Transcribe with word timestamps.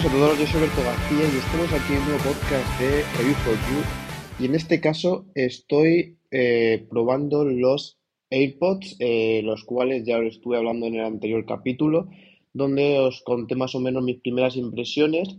a 0.00 0.08
todos, 0.10 0.38
yo 0.38 0.46
soy 0.46 0.62
Alberto 0.62 0.82
García 0.82 1.24
y 1.30 1.36
estamos 1.36 1.72
aquí 1.74 1.92
en 1.92 2.00
un 2.00 2.18
podcast 2.22 2.80
de 2.80 3.02
Review 3.18 3.34
for 3.44 3.52
You. 3.52 4.42
Y 4.42 4.46
en 4.46 4.54
este 4.54 4.80
caso 4.80 5.26
estoy 5.34 6.16
eh, 6.30 6.86
probando 6.88 7.44
los 7.44 7.98
AirPods, 8.30 8.96
eh, 8.98 9.42
los 9.44 9.64
cuales 9.64 10.06
ya 10.06 10.18
os 10.18 10.24
estuve 10.24 10.56
hablando 10.56 10.86
en 10.86 10.94
el 10.94 11.04
anterior 11.04 11.44
capítulo, 11.44 12.08
donde 12.54 12.98
os 12.98 13.20
conté 13.20 13.56
más 13.56 13.74
o 13.74 13.80
menos 13.80 14.02
mis 14.02 14.20
primeras 14.20 14.56
impresiones. 14.56 15.36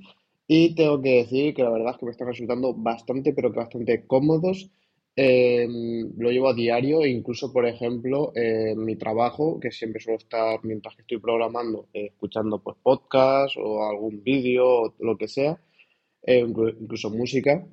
Y 0.47 0.75
tengo 0.75 1.02
que 1.02 1.23
decir 1.23 1.55
que 1.55 1.64
la 1.64 1.71
verdad 1.71 1.93
es 1.93 1.98
que 1.98 2.05
me 2.05 2.12
están 2.12 2.28
resultando 2.28 2.75
bastante, 2.75 3.34
pero 3.34 3.52
que 3.52 3.59
bastante 3.59 4.05
cómodos. 4.05 4.70
Eh, 5.16 5.68
lo 6.18 6.32
llevo 6.32 6.50
a 6.50 6.54
diario 6.54 7.02
e 7.04 7.09
incluso, 7.09 7.52
por 7.52 7.65
ejemplo, 7.65 8.32
en 8.36 8.83
mi 8.83 8.96
trabajo, 8.96 9.60
que 9.60 9.71
siempre 9.71 10.01
suelo 10.01 10.18
estar 10.18 10.60
mientras 10.64 10.96
que 10.96 11.01
estoy 11.01 11.20
programando, 11.20 11.89
eh, 11.93 12.07
escuchando 12.07 12.60
pues 12.64 12.78
podcast 12.82 13.56
o 13.57 13.86
algún 13.86 14.24
vídeo 14.24 14.65
o 14.65 14.96
lo 15.00 15.18
que 15.18 15.28
sea, 15.28 15.60
eh, 16.24 16.39
incluso 16.39 17.10
música. 17.10 17.68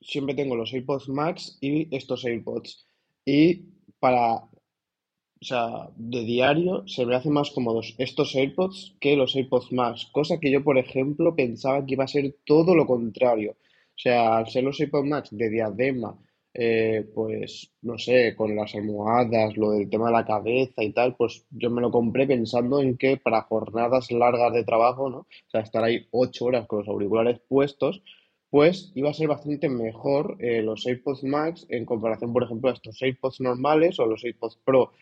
siempre 0.00 0.34
tengo 0.34 0.56
los 0.56 0.72
AirPods 0.72 1.08
Max 1.08 1.58
y 1.60 1.94
estos 1.94 2.24
AirPods. 2.24 2.86
Y 3.24 3.64
para, 4.00 4.36
o 4.36 5.44
sea, 5.44 5.90
de 5.96 6.24
diario 6.24 6.86
se 6.86 7.04
me 7.04 7.14
hacen 7.16 7.32
más 7.32 7.50
cómodos 7.50 7.94
estos 7.98 8.34
AirPods 8.34 8.96
que 9.00 9.16
los 9.16 9.34
AirPods 9.36 9.72
Max, 9.72 10.06
cosa 10.12 10.38
que 10.40 10.50
yo, 10.50 10.62
por 10.64 10.78
ejemplo, 10.78 11.34
pensaba 11.36 11.84
que 11.84 11.94
iba 11.94 12.04
a 12.04 12.08
ser 12.08 12.36
todo 12.44 12.74
lo 12.74 12.86
contrario. 12.86 13.56
O 13.98 14.00
sea, 14.00 14.38
al 14.38 14.46
ser 14.48 14.62
los 14.62 14.80
iPod 14.80 15.04
Max 15.04 15.30
de 15.32 15.50
diadema, 15.50 16.16
eh, 16.54 17.04
pues 17.14 17.72
no 17.82 17.98
sé, 17.98 18.34
con 18.36 18.54
las 18.54 18.74
almohadas, 18.76 19.56
lo 19.56 19.72
del 19.72 19.90
tema 19.90 20.06
de 20.06 20.12
la 20.12 20.24
cabeza 20.24 20.84
y 20.84 20.92
tal, 20.92 21.16
pues 21.16 21.44
yo 21.50 21.68
me 21.70 21.80
lo 21.80 21.90
compré 21.90 22.26
pensando 22.26 22.80
en 22.80 22.96
que 22.96 23.16
para 23.16 23.42
jornadas 23.42 24.12
largas 24.12 24.52
de 24.52 24.64
trabajo, 24.64 25.10
¿no? 25.10 25.18
O 25.18 25.50
sea, 25.50 25.62
estar 25.62 25.82
ahí 25.82 26.06
ocho 26.12 26.44
horas 26.46 26.66
con 26.68 26.80
los 26.80 26.88
auriculares 26.88 27.40
puestos, 27.48 28.02
pues 28.50 28.92
iba 28.94 29.10
a 29.10 29.14
ser 29.14 29.28
bastante 29.28 29.68
mejor 29.68 30.36
eh, 30.40 30.62
los 30.62 30.86
AirPods 30.86 31.24
Max 31.24 31.66
en 31.68 31.84
comparación, 31.84 32.32
por 32.32 32.44
ejemplo, 32.44 32.70
a 32.70 32.74
estos 32.74 33.02
AirPods 33.02 33.40
normales 33.40 33.98
o 33.98 34.06
los 34.06 34.24
AirPods 34.24 34.58
Pro. 34.64 34.92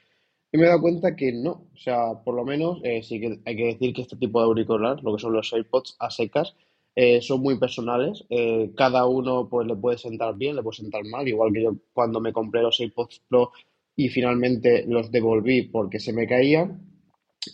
Y 0.52 0.58
me 0.58 0.64
he 0.64 0.68
dado 0.68 0.80
cuenta 0.80 1.16
que 1.16 1.32
no, 1.32 1.68
o 1.74 1.76
sea, 1.76 2.22
por 2.24 2.34
lo 2.34 2.44
menos 2.44 2.80
eh, 2.82 3.02
sí 3.02 3.20
que 3.20 3.40
hay 3.44 3.56
que 3.56 3.66
decir 3.66 3.92
que 3.94 4.02
este 4.02 4.16
tipo 4.16 4.40
de 4.40 4.46
auriculares, 4.46 5.02
lo 5.04 5.14
que 5.14 5.20
son 5.20 5.34
los 5.34 5.52
AirPods 5.52 5.96
a 5.98 6.10
secas, 6.10 6.56
eh, 6.96 7.20
son 7.20 7.42
muy 7.42 7.58
personales. 7.58 8.24
Eh, 8.30 8.72
cada 8.74 9.06
uno 9.06 9.48
pues 9.50 9.66
le 9.66 9.76
puede 9.76 9.98
sentar 9.98 10.34
bien, 10.34 10.56
le 10.56 10.62
puede 10.62 10.78
sentar 10.78 11.04
mal, 11.04 11.28
igual 11.28 11.52
que 11.52 11.62
yo 11.62 11.76
cuando 11.92 12.20
me 12.20 12.32
compré 12.32 12.62
los 12.62 12.80
AirPods 12.80 13.20
Pro 13.28 13.52
y 13.94 14.08
finalmente 14.08 14.84
los 14.88 15.12
devolví 15.12 15.62
porque 15.64 16.00
se 16.00 16.14
me 16.14 16.26
caían. 16.26 16.82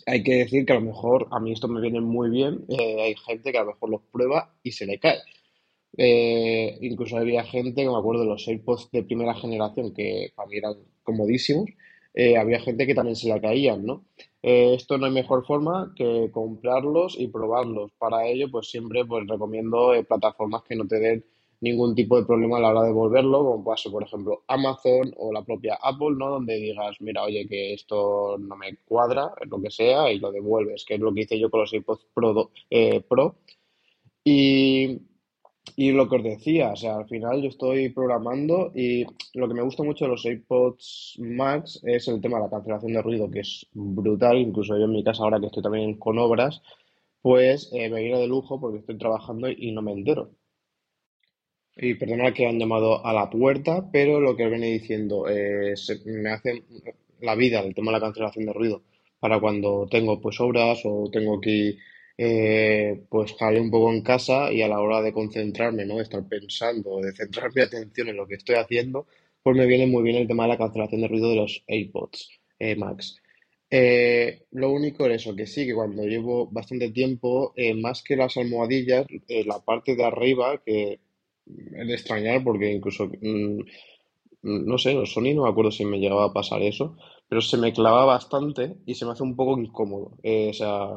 Hay 0.07 0.23
que 0.23 0.35
decir 0.35 0.65
que 0.65 0.73
a 0.73 0.77
lo 0.77 0.81
mejor 0.81 1.27
a 1.31 1.39
mí 1.41 1.51
esto 1.51 1.67
me 1.67 1.81
viene 1.81 1.99
muy 1.99 2.29
bien. 2.29 2.65
Eh, 2.69 3.01
hay 3.01 3.15
gente 3.15 3.51
que 3.51 3.57
a 3.57 3.63
lo 3.63 3.73
mejor 3.73 3.89
los 3.89 4.01
prueba 4.11 4.55
y 4.63 4.71
se 4.71 4.85
le 4.85 4.99
cae. 4.99 5.19
incluso 6.81 7.17
había 7.17 7.43
gente 7.43 7.83
que 7.83 7.89
me 7.89 7.97
acuerdo 7.97 8.23
de 8.23 8.29
los 8.29 8.47
AirPods 8.47 8.91
de 8.91 9.03
primera 9.03 9.35
generación 9.35 9.93
que 9.93 10.31
para 10.35 10.47
mí 10.49 10.57
eran 10.57 10.75
comodísimos. 11.03 11.69
había 12.39 12.59
gente 12.61 12.87
que 12.87 12.95
también 12.95 13.15
se 13.17 13.27
le 13.27 13.41
caían, 13.41 13.85
¿no? 13.85 14.05
Eh, 14.43 14.73
esto 14.75 14.97
no 14.97 15.05
hay 15.05 15.11
mejor 15.13 15.45
forma 15.45 15.93
que 15.95 16.29
comprarlos 16.31 17.15
y 17.19 17.27
probarlos. 17.29 17.91
Para 17.97 18.27
ello, 18.27 18.51
pues 18.51 18.69
siempre 18.69 19.05
pues, 19.05 19.25
recomiendo 19.27 19.93
eh, 19.93 20.03
plataformas 20.03 20.63
que 20.63 20.75
no 20.75 20.85
te 20.87 20.99
den 20.99 21.25
ningún 21.61 21.95
tipo 21.95 22.17
de 22.17 22.25
problema 22.25 22.57
a 22.57 22.59
la 22.59 22.69
hora 22.71 22.81
de 22.81 22.87
devolverlo, 22.87 23.39
como 23.39 23.63
puede 23.63 23.77
ser, 23.77 23.91
por 23.93 24.03
ejemplo, 24.03 24.43
Amazon 24.47 25.13
o 25.17 25.31
la 25.31 25.43
propia 25.45 25.75
Apple, 25.81 26.15
¿no? 26.17 26.29
Donde 26.31 26.55
digas, 26.55 26.97
mira, 26.99 27.23
oye, 27.23 27.47
que 27.47 27.73
esto 27.73 28.37
no 28.37 28.57
me 28.57 28.75
cuadra, 28.85 29.31
lo 29.49 29.61
que 29.61 29.71
sea, 29.71 30.11
y 30.11 30.19
lo 30.19 30.31
devuelves, 30.31 30.83
que 30.85 30.95
es 30.95 30.99
lo 30.99 31.13
que 31.13 31.21
hice 31.21 31.39
yo 31.39 31.49
con 31.49 31.61
los 31.61 31.73
AirPods 31.73 32.05
Pro. 32.13 32.51
Eh, 32.69 33.01
Pro. 33.07 33.35
Y 34.25 34.99
y 35.75 35.91
lo 35.91 36.07
que 36.07 36.17
os 36.17 36.23
decía, 36.23 36.71
o 36.71 36.75
sea, 36.75 36.97
al 36.97 37.07
final 37.07 37.41
yo 37.41 37.49
estoy 37.49 37.89
programando 37.89 38.71
y 38.75 39.05
lo 39.33 39.47
que 39.47 39.53
me 39.53 39.63
gusta 39.63 39.83
mucho 39.83 40.05
de 40.05 40.11
los 40.11 40.25
AirPods 40.25 41.15
Max 41.19 41.81
es 41.83 42.07
el 42.07 42.21
tema 42.21 42.37
de 42.37 42.43
la 42.43 42.49
cancelación 42.49 42.93
de 42.93 43.01
ruido, 43.01 43.31
que 43.31 43.39
es 43.39 43.67
brutal, 43.73 44.37
incluso 44.37 44.77
yo 44.77 44.85
en 44.85 44.91
mi 44.91 45.03
casa 45.03 45.23
ahora 45.23 45.39
que 45.39 45.47
estoy 45.47 45.63
también 45.63 45.97
con 45.97 46.19
obras, 46.19 46.61
pues 47.21 47.69
eh, 47.73 47.89
me 47.89 48.01
viene 48.01 48.19
de 48.19 48.27
lujo 48.27 48.59
porque 48.59 48.79
estoy 48.79 48.97
trabajando 48.97 49.49
y 49.49 49.71
no 49.71 49.81
me 49.81 49.93
entero. 49.93 50.31
Y 51.75 51.95
perdona 51.95 52.33
que 52.33 52.45
han 52.45 52.59
llamado 52.59 53.03
a 53.05 53.13
la 53.13 53.29
puerta, 53.29 53.89
pero 53.91 54.19
lo 54.19 54.35
que 54.35 54.45
os 54.45 54.51
viene 54.51 54.67
diciendo, 54.67 55.27
eh, 55.27 55.73
me 56.05 56.29
hace 56.29 56.63
la 57.19 57.35
vida 57.35 57.61
el 57.61 57.73
tema 57.73 57.91
de 57.91 57.99
la 57.99 58.05
cancelación 58.05 58.45
de 58.45 58.53
ruido 58.53 58.83
para 59.19 59.39
cuando 59.39 59.87
tengo 59.89 60.19
pues 60.19 60.39
obras 60.41 60.81
o 60.83 61.09
tengo 61.09 61.39
que 61.39 61.77
eh, 62.17 63.03
pues 63.09 63.33
jale 63.33 63.59
un 63.59 63.71
poco 63.71 63.91
en 63.91 64.01
casa 64.01 64.51
y 64.51 64.61
a 64.61 64.67
la 64.67 64.79
hora 64.79 65.01
de 65.01 65.13
concentrarme, 65.13 65.85
¿no? 65.85 65.97
De 65.97 66.03
estar 66.03 66.27
pensando, 66.27 66.99
de 67.01 67.13
centrar 67.13 67.51
mi 67.55 67.61
atención 67.63 68.09
en 68.09 68.17
lo 68.17 68.27
que 68.27 68.35
estoy 68.35 68.55
haciendo, 68.55 69.07
pues 69.41 69.55
me 69.57 69.65
viene 69.65 69.87
muy 69.87 70.03
bien 70.03 70.17
el 70.17 70.27
tema 70.27 70.43
de 70.43 70.49
la 70.49 70.57
cancelación 70.57 71.01
de 71.01 71.07
ruido 71.07 71.29
de 71.29 71.35
los 71.37 71.63
AirPods 71.67 72.29
eh, 72.59 72.75
Max. 72.75 73.17
Eh, 73.69 74.45
lo 74.51 74.71
único 74.71 75.07
es 75.07 75.21
eso, 75.21 75.35
que 75.35 75.47
sí, 75.47 75.65
que 75.65 75.73
cuando 75.73 76.03
llevo 76.03 76.47
bastante 76.47 76.91
tiempo, 76.91 77.53
más 77.77 78.03
que 78.03 78.15
las 78.15 78.37
almohadillas, 78.37 79.07
la 79.45 79.59
parte 79.65 79.95
de 79.95 80.03
arriba, 80.03 80.61
que 80.63 80.99
es 81.45 81.87
de 81.87 81.93
extrañar 81.93 82.43
porque 82.43 82.71
incluso, 82.71 83.07
mm, 83.07 83.59
no 84.43 84.77
sé, 84.77 84.93
los 84.93 85.11
Sony 85.13 85.33
no 85.33 85.43
me 85.43 85.49
acuerdo 85.49 85.71
si 85.71 85.85
me 85.85 85.99
llegaba 85.99 86.25
a 86.25 86.33
pasar 86.33 86.61
eso, 86.61 86.95
pero 87.27 87.41
se 87.41 87.57
me 87.57 87.73
clava 87.73 88.05
bastante 88.05 88.75
y 88.85 88.95
se 88.95 89.05
me 89.05 89.11
hace 89.11 89.23
un 89.23 89.35
poco 89.35 89.59
incómodo. 89.59 90.17
Eh, 90.23 90.49
o 90.51 90.53
sea, 90.53 90.87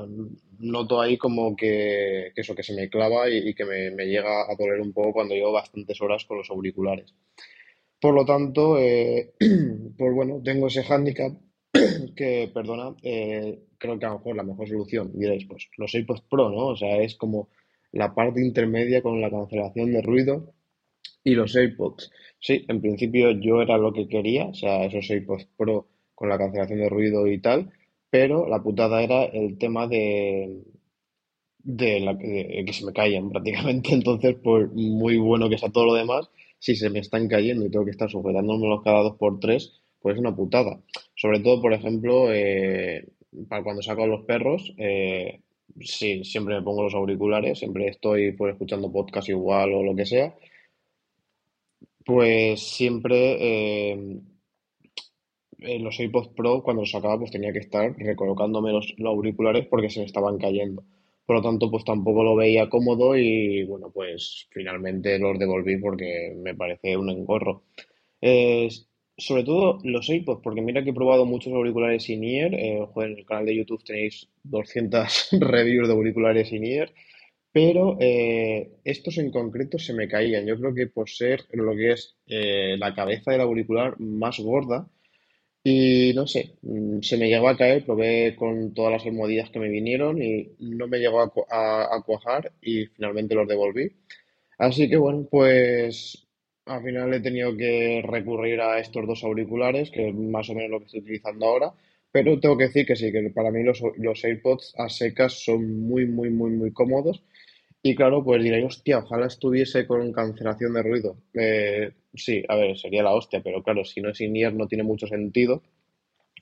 noto 0.58 1.00
ahí 1.00 1.16
como 1.16 1.56
que, 1.56 2.32
eso, 2.36 2.54
que 2.54 2.62
se 2.62 2.74
me 2.74 2.88
clava 2.88 3.28
y, 3.30 3.54
que 3.54 3.64
me, 3.64 4.06
llega 4.06 4.42
a 4.42 4.54
doler 4.56 4.80
un 4.80 4.92
poco 4.92 5.12
cuando 5.14 5.34
llevo 5.34 5.52
bastantes 5.52 6.00
horas 6.00 6.24
con 6.26 6.38
los 6.38 6.50
auriculares. 6.50 7.14
Por 8.00 8.14
lo 8.14 8.24
tanto, 8.24 8.78
eh, 8.78 9.34
pues 9.98 10.14
bueno, 10.14 10.40
tengo 10.44 10.66
ese 10.66 10.82
hándicap 10.82 11.32
que, 12.16 12.50
perdona, 12.52 12.94
eh, 13.02 13.66
creo 13.78 13.98
que 13.98 14.06
a 14.06 14.10
lo 14.10 14.18
mejor 14.18 14.36
la 14.36 14.42
mejor 14.42 14.68
solución, 14.68 15.12
diréis, 15.14 15.46
pues 15.46 15.68
los 15.76 15.94
AirPods 15.94 16.22
Pro, 16.22 16.50
¿no? 16.50 16.68
O 16.68 16.76
sea, 16.76 17.00
es 17.00 17.14
como 17.14 17.48
la 17.92 18.14
parte 18.14 18.44
intermedia 18.44 19.02
con 19.02 19.20
la 19.20 19.30
cancelación 19.30 19.92
de 19.92 20.02
ruido 20.02 20.54
y 21.24 21.34
los 21.34 21.56
AirPods. 21.56 22.10
Sí, 22.38 22.64
en 22.68 22.80
principio 22.80 23.30
yo 23.32 23.62
era 23.62 23.78
lo 23.78 23.92
que 23.92 24.08
quería, 24.08 24.46
o 24.46 24.54
sea, 24.54 24.84
esos 24.84 25.10
AirPods 25.10 25.48
Pro 25.56 25.88
con 26.16 26.28
la 26.28 26.38
cancelación 26.38 26.80
de 26.80 26.88
ruido 26.88 27.28
y 27.28 27.38
tal, 27.38 27.70
pero 28.10 28.48
la 28.48 28.60
putada 28.62 29.02
era 29.02 29.24
el 29.24 29.58
tema 29.58 29.86
de, 29.86 30.62
de, 31.62 32.00
la, 32.00 32.16
que 32.16 32.72
se 32.72 32.84
me 32.84 32.92
caían 32.92 33.30
prácticamente. 33.32 33.94
Entonces, 33.94 34.36
pues 34.42 34.72
muy 34.72 35.18
bueno 35.18 35.48
que 35.48 35.58
sea 35.58 35.70
todo 35.70 35.86
lo 35.86 35.94
demás. 35.94 36.28
Si 36.58 36.74
se 36.74 36.90
me 36.90 37.00
están 37.00 37.28
cayendo 37.28 37.66
y 37.66 37.70
tengo 37.70 37.84
que 37.84 37.90
estar 37.90 38.10
sujetándomelos 38.10 38.82
cada 38.82 39.02
dos 39.02 39.16
por 39.16 39.38
tres, 39.38 39.74
pues 40.00 40.14
es 40.14 40.20
una 40.20 40.34
putada. 40.34 40.80
Sobre 41.14 41.40
todo, 41.40 41.60
por 41.60 41.72
ejemplo, 41.72 42.32
eh, 42.32 43.06
para 43.48 43.62
cuando 43.62 43.82
saco 43.82 44.04
a 44.04 44.06
los 44.06 44.24
perros, 44.24 44.74
eh, 44.78 45.40
sí, 45.80 46.24
siempre 46.24 46.54
me 46.54 46.62
pongo 46.62 46.82
los 46.84 46.94
auriculares, 46.94 47.58
siempre 47.58 47.88
estoy 47.88 48.32
pues, 48.32 48.54
escuchando 48.54 48.92
podcast 48.92 49.28
igual 49.28 49.72
o 49.74 49.82
lo 49.82 49.94
que 49.94 50.06
sea. 50.06 50.34
Pues 52.04 52.60
siempre 52.60 53.36
eh, 53.40 54.20
los 55.58 55.98
AirPods 55.98 56.28
Pro, 56.28 56.62
cuando 56.62 56.82
los 56.82 56.90
sacaba, 56.90 57.18
pues 57.18 57.30
tenía 57.30 57.52
que 57.52 57.60
estar 57.60 57.94
recolocándome 57.96 58.72
los, 58.72 58.94
auriculares 59.04 59.66
porque 59.66 59.90
se 59.90 60.00
me 60.00 60.06
estaban 60.06 60.38
cayendo. 60.38 60.84
Por 61.26 61.36
lo 61.36 61.42
tanto, 61.42 61.70
pues 61.70 61.84
tampoco 61.84 62.22
lo 62.22 62.36
veía 62.36 62.68
cómodo 62.68 63.16
y 63.16 63.64
bueno, 63.64 63.90
pues 63.92 64.48
finalmente 64.50 65.18
los 65.18 65.38
devolví 65.38 65.78
porque 65.78 66.34
me 66.36 66.54
parece 66.54 66.96
un 66.96 67.10
engorro. 67.10 67.64
sobre 69.18 69.44
todo 69.44 69.78
los 69.82 70.08
AirPods, 70.10 70.42
porque 70.42 70.60
mira 70.60 70.84
que 70.84 70.90
he 70.90 70.94
probado 70.94 71.24
muchos 71.24 71.52
auriculares 71.52 72.08
in-ear. 72.10 72.54
Eh, 72.54 72.86
en 72.96 73.18
el 73.18 73.24
canal 73.26 73.46
de 73.46 73.56
YouTube 73.56 73.82
tenéis 73.84 74.28
200 74.44 75.28
reviews 75.40 75.88
de 75.88 75.94
auriculares 75.94 76.52
in-ear. 76.52 76.92
Pero 77.56 77.96
eh, 78.00 78.70
estos 78.84 79.16
en 79.16 79.30
concreto 79.30 79.78
se 79.78 79.94
me 79.94 80.08
caían. 80.08 80.44
Yo 80.46 80.58
creo 80.58 80.74
que 80.74 80.88
por 80.88 81.08
ser 81.08 81.46
lo 81.52 81.74
que 81.74 81.92
es 81.92 82.14
eh, 82.26 82.76
la 82.78 82.94
cabeza 82.94 83.32
del 83.32 83.40
auricular 83.40 83.98
más 83.98 84.38
gorda, 84.40 84.90
y 85.68 86.12
no 86.14 86.28
sé, 86.28 86.52
mm, 86.62 87.00
se 87.02 87.16
me 87.16 87.28
llegó 87.28 87.48
a 87.48 87.56
caer, 87.56 87.84
probé 87.84 88.36
con 88.36 88.72
todas 88.72 88.92
las 88.92 89.04
almohadillas 89.04 89.50
que 89.50 89.58
me 89.58 89.68
vinieron 89.68 90.22
y 90.22 90.54
no 90.60 90.86
me 90.86 90.98
llegó 91.00 91.20
a, 91.20 92.02
cuajar 92.06 92.52
y 92.62 92.86
finalmente 92.86 93.34
los 93.34 93.48
devolví. 93.48 93.90
Así 94.58 94.88
que 94.88 94.96
bueno, 94.96 95.26
pues 95.28 96.28
al 96.66 96.84
final 96.84 97.12
he 97.14 97.20
tenido 97.20 97.56
que 97.56 98.00
recurrir 98.06 98.60
a 98.60 98.78
estos 98.78 99.08
dos 99.08 99.24
auriculares, 99.24 99.90
que 99.90 100.08
es 100.10 100.14
más 100.14 100.48
o 100.50 100.54
menos 100.54 100.70
lo 100.70 100.78
que 100.78 100.86
estoy 100.86 101.00
utilizando 101.00 101.46
ahora, 101.46 101.72
pero 102.12 102.38
tengo 102.38 102.56
que 102.56 102.64
decir 102.68 102.86
que 102.86 102.94
sí, 102.94 103.10
que 103.10 103.30
para 103.30 103.50
mí 103.50 103.64
los, 103.64 103.82
los 103.96 104.24
AirPods 104.24 104.74
a 104.78 104.88
secas 104.88 105.32
son 105.44 105.80
muy, 105.80 106.06
muy, 106.06 106.30
muy, 106.30 106.52
muy 106.52 106.72
cómodos 106.72 107.24
y 107.86 107.94
claro, 107.94 108.24
pues 108.24 108.42
diréis, 108.42 108.64
hostia, 108.64 108.98
ojalá 108.98 109.26
estuviese 109.26 109.86
con 109.86 110.12
cancelación 110.12 110.74
de 110.74 110.82
ruido. 110.82 111.16
Eh, 111.34 111.92
sí, 112.14 112.42
a 112.48 112.56
ver, 112.56 112.76
sería 112.76 113.04
la 113.04 113.14
hostia, 113.14 113.40
pero 113.44 113.62
claro, 113.62 113.84
si 113.84 114.00
no 114.00 114.10
es 114.10 114.20
in 114.20 114.34
no 114.56 114.66
tiene 114.66 114.82
mucho 114.82 115.06
sentido, 115.06 115.62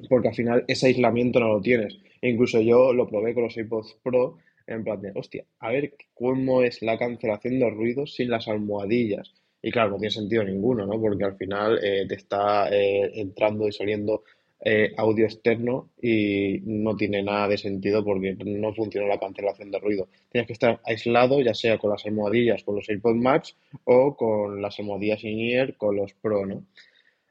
porque 0.09 0.29
al 0.29 0.35
final 0.35 0.65
ese 0.69 0.87
aislamiento 0.87 1.41
no 1.41 1.49
lo 1.49 1.61
tienes. 1.61 1.99
E 2.23 2.31
incluso 2.31 2.63
yo 2.63 2.95
lo 2.95 3.07
probé 3.07 3.35
con 3.35 3.43
los 3.43 3.57
AirPods 3.59 3.99
Pro 4.03 4.39
en 4.67 4.85
plan 4.85 5.03
de, 5.03 5.13
hostia, 5.15 5.45
a 5.59 5.71
ver 5.71 5.93
cómo 6.15 6.63
es 6.63 6.81
la 6.81 6.97
cancelación 6.97 7.59
de 7.59 7.69
ruidos 7.69 8.15
sin 8.15 8.31
las 8.31 8.49
almohadillas. 8.49 9.35
Y 9.61 9.71
claro, 9.71 9.91
no 9.91 9.99
tiene 9.99 10.13
sentido 10.13 10.45
ninguno, 10.45 10.87
¿no? 10.87 10.99
Porque 10.99 11.25
al 11.25 11.37
final 11.37 11.79
eh, 11.83 12.07
te 12.09 12.15
está 12.15 12.69
eh, 12.71 13.21
entrando 13.21 13.69
y 13.69 13.73
saliendo 13.73 14.25
eh, 14.67 14.95
audio 14.97 15.27
externo 15.27 15.91
y 16.01 16.61
no 16.65 16.97
tiene 16.97 17.23
nada 17.23 17.49
de 17.49 17.59
sentido 17.59 18.03
porque 18.03 18.35
no 18.45 18.75
funciona 18.75 19.07
la 19.07 19.21
cancelación 19.21 19.71
de 19.71 19.79
ruido. 19.79 20.09
Tienes 20.31 20.47
que 20.47 20.55
estar 20.55 20.81
aislado, 20.85 21.41
ya 21.43 21.53
sea 21.55 21.79
con 21.79 21.91
las 21.91 22.07
almohadillas, 22.07 22.65
con 22.65 22.77
los 22.77 22.89
AirPods 22.89 23.17
Max 23.17 23.57
o 23.85 24.17
con 24.17 24.63
las 24.63 24.79
almohadillas 24.79 25.23
in-ear, 25.23 25.77
con 25.77 25.97
los 25.97 26.15
Pro, 26.15 26.47
¿no? 26.47 26.65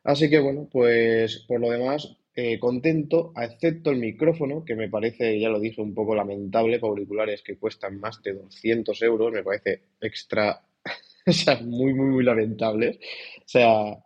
Así 0.04 0.30
que 0.30 0.40
bueno, 0.40 0.68
pues 0.72 1.46
por 1.48 1.60
lo 1.60 1.72
demás, 1.72 2.18
eh, 2.36 2.60
contento, 2.60 3.32
excepto 3.36 3.92
el 3.92 3.98
micrófono, 3.98 4.66
que 4.66 4.76
me 4.76 4.90
parece, 4.90 5.40
ya 5.40 5.50
lo 5.50 5.60
dije, 5.60 5.82
un 5.82 5.94
poco 5.94 6.16
lamentable, 6.16 6.80
para 6.80 6.90
auriculares 6.90 7.44
que 7.44 7.58
cuestan 7.58 8.00
más 8.00 8.22
de 8.24 8.34
200 8.34 9.02
euros, 9.04 9.32
me 9.32 9.44
parece 9.44 9.82
extra, 10.02 10.62
o 11.28 11.32
sea, 11.32 11.62
muy, 11.62 11.94
muy, 11.94 12.08
muy 12.08 12.24
lamentable. 12.24 13.00
O 13.40 13.48
sea, 13.48 13.98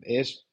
es, 0.00 0.45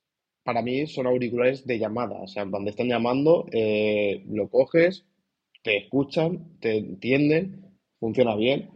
para 0.43 0.61
mí 0.61 0.87
son 0.87 1.07
auriculares 1.07 1.65
de 1.65 1.79
llamada, 1.79 2.15
o 2.21 2.27
sea, 2.27 2.45
cuando 2.45 2.69
están 2.69 2.87
llamando, 2.87 3.45
eh, 3.51 4.23
lo 4.29 4.49
coges, 4.49 5.05
te 5.63 5.77
escuchan, 5.77 6.59
te 6.59 6.77
entienden, 6.77 7.77
funciona 7.99 8.35
bien, 8.35 8.69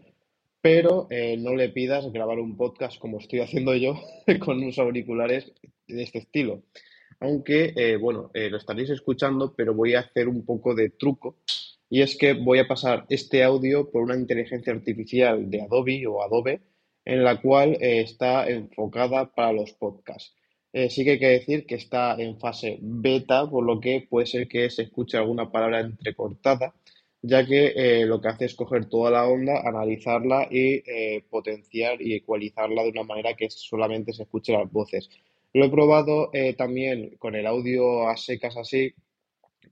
pero 0.61 1.07
eh, 1.09 1.35
no 1.37 1.55
le 1.55 1.69
pidas 1.69 2.11
grabar 2.11 2.39
un 2.39 2.55
podcast 2.55 2.97
como 2.99 3.19
estoy 3.19 3.41
haciendo 3.41 3.75
yo 3.75 4.01
con 4.45 4.57
unos 4.57 4.79
auriculares 4.79 5.51
de 5.87 6.03
este 6.03 6.19
estilo. 6.19 6.63
Aunque, 7.19 7.73
eh, 7.75 7.97
bueno, 7.97 8.29
lo 8.33 8.57
estaréis 8.57 8.91
escuchando, 8.91 9.53
pero 9.55 9.73
voy 9.73 9.95
a 9.95 10.01
hacer 10.01 10.27
un 10.27 10.45
poco 10.45 10.75
de 10.75 10.91
truco. 10.91 11.37
Y 11.89 12.01
es 12.01 12.15
que 12.15 12.33
voy 12.33 12.59
a 12.59 12.67
pasar 12.67 13.05
este 13.09 13.43
audio 13.43 13.89
por 13.89 14.03
una 14.03 14.15
inteligencia 14.15 14.71
artificial 14.71 15.49
de 15.49 15.61
Adobe 15.61 16.05
o 16.05 16.21
Adobe, 16.21 16.61
en 17.05 17.23
la 17.23 17.41
cual 17.41 17.77
está 17.81 18.47
enfocada 18.47 19.33
para 19.33 19.53
los 19.53 19.71
podcasts. 19.73 20.35
Sí 20.73 21.03
que 21.03 21.11
hay 21.11 21.19
que 21.19 21.27
decir 21.27 21.65
que 21.65 21.75
está 21.75 22.15
en 22.19 22.39
fase 22.39 22.77
beta, 22.81 23.49
por 23.49 23.65
lo 23.65 23.79
que 23.79 24.05
puede 24.09 24.27
ser 24.27 24.47
que 24.47 24.69
se 24.69 24.83
escuche 24.83 25.17
alguna 25.17 25.51
palabra 25.51 25.79
entrecortada 25.79 26.73
ya 27.21 27.45
que 27.45 27.73
eh, 27.75 28.05
lo 28.05 28.21
que 28.21 28.29
hace 28.29 28.45
es 28.45 28.55
coger 28.55 28.85
toda 28.85 29.11
la 29.11 29.27
onda, 29.27 29.61
analizarla 29.65 30.47
y 30.49 30.83
eh, 30.85 31.23
potenciar 31.29 32.01
y 32.01 32.15
ecualizarla 32.15 32.83
de 32.83 32.89
una 32.89 33.03
manera 33.03 33.33
que 33.35 33.49
solamente 33.49 34.13
se 34.13 34.23
escuche 34.23 34.53
las 34.53 34.71
voces. 34.71 35.09
Lo 35.53 35.65
he 35.65 35.69
probado 35.69 36.29
eh, 36.33 36.53
también 36.53 37.15
con 37.17 37.35
el 37.35 37.47
audio 37.47 38.07
a 38.07 38.17
secas 38.17 38.57
así 38.57 38.93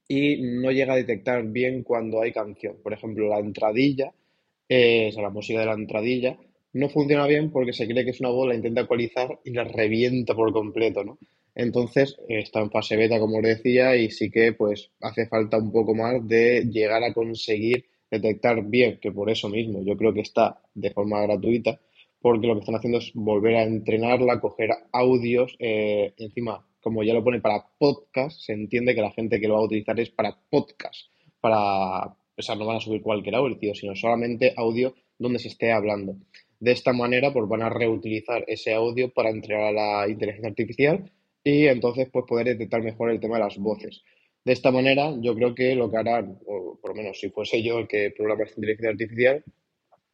y 0.08 0.42
no 0.42 0.72
llega 0.72 0.94
a 0.94 0.98
detectar 0.98 1.44
bien 1.46 1.84
cuando 1.84 2.22
hay 2.22 2.32
canción. 2.32 2.78
Por 2.82 2.94
ejemplo, 2.94 3.28
la 3.28 3.40
entradilla, 3.40 4.10
o 4.10 5.12
sea, 5.12 5.22
la 5.22 5.30
música 5.30 5.60
de 5.60 5.66
la 5.66 5.74
entradilla, 5.74 6.38
no 6.76 6.90
funciona 6.90 7.26
bien 7.26 7.52
porque 7.52 7.72
se 7.72 7.88
cree 7.88 8.04
que 8.04 8.12
es 8.12 8.20
una 8.20 8.30
voz, 8.30 8.50
la 8.50 8.56
intenta 8.56 8.82
ecualizar 8.82 9.40
y 9.46 9.52
la 9.52 9.64
revienta 9.64 10.36
por 10.36 10.52
completo, 10.52 11.06
¿no? 11.06 11.18
Entonces, 11.56 12.18
está 12.28 12.60
en 12.60 12.70
fase 12.70 12.98
beta, 12.98 13.18
como 13.18 13.38
os 13.38 13.44
decía, 13.44 13.96
y 13.96 14.12
sí 14.12 14.30
que 14.30 14.52
pues 14.52 14.92
hace 15.00 15.26
falta 15.28 15.58
un 15.58 15.72
poco 15.72 15.96
más 15.96 16.28
de 16.28 16.66
llegar 16.70 17.02
a 17.02 17.14
conseguir 17.14 17.86
detectar 18.12 18.62
bien, 18.66 19.00
que 19.02 19.14
por 19.14 19.30
eso 19.30 19.48
mismo 19.48 19.82
yo 19.86 19.96
creo 19.96 20.14
que 20.14 20.20
está 20.20 20.60
de 20.74 20.92
forma 20.92 21.22
gratuita, 21.22 21.80
porque 22.20 22.46
lo 22.46 22.56
que 22.56 22.60
están 22.60 22.76
haciendo 22.76 22.98
es 22.98 23.12
volver 23.14 23.56
a 23.56 23.64
entrenarla, 23.64 24.42
coger 24.42 24.72
audios, 24.92 25.56
eh, 25.60 26.14
encima, 26.18 26.68
como 26.82 27.04
ya 27.04 27.14
lo 27.14 27.24
pone 27.24 27.40
para 27.40 27.66
podcast, 27.78 28.38
se 28.42 28.52
entiende 28.52 28.94
que 28.94 29.02
la 29.02 29.12
gente 29.12 29.40
que 29.40 29.48
lo 29.48 29.54
va 29.54 29.62
a 29.62 29.66
utilizar 29.66 29.98
es 29.98 30.10
para 30.10 30.38
podcast, 30.50 31.08
para, 31.40 32.08
o 32.08 32.42
sea, 32.42 32.56
no 32.56 32.66
van 32.66 32.78
a 32.78 32.82
subir 32.82 33.02
cualquier 33.02 33.36
audio, 33.36 33.74
sino 33.74 33.96
solamente 33.96 34.54
audio 34.58 34.94
donde 35.18 35.40
se 35.40 35.48
esté 35.48 35.72
hablando. 35.72 36.18
De 36.60 36.72
esta 36.72 36.94
manera, 36.94 37.34
pues 37.34 37.48
van 37.48 37.62
a 37.62 37.70
reutilizar 37.70 38.44
ese 38.48 38.74
audio 38.74 39.12
para 39.14 39.30
entrenar 39.30 39.68
a 39.68 39.72
la 39.72 40.10
inteligencia 40.10 40.50
artificial 40.50 41.12
y 41.44 41.68
entonces 41.68 42.10
pues 42.12 42.26
poder 42.28 42.48
detectar 42.48 42.82
mejor 42.82 43.12
el 43.12 43.20
tema 43.20 43.38
de 43.38 43.44
las 43.44 43.58
voces. 43.58 44.04
De 44.44 44.54
esta 44.54 44.72
manera, 44.72 45.14
yo 45.22 45.36
creo 45.36 45.56
que 45.56 45.76
lo 45.76 45.90
que 45.90 45.98
harán, 45.98 46.40
o 46.46 46.78
por 46.80 46.92
lo 46.92 46.96
menos 46.96 47.20
si 47.20 47.30
fuese 47.30 47.64
yo 47.64 47.80
el 47.80 47.88
que 47.88 48.12
programa 48.12 48.44
esta 48.44 48.60
inteligencia 48.60 48.92
artificial, 48.92 49.44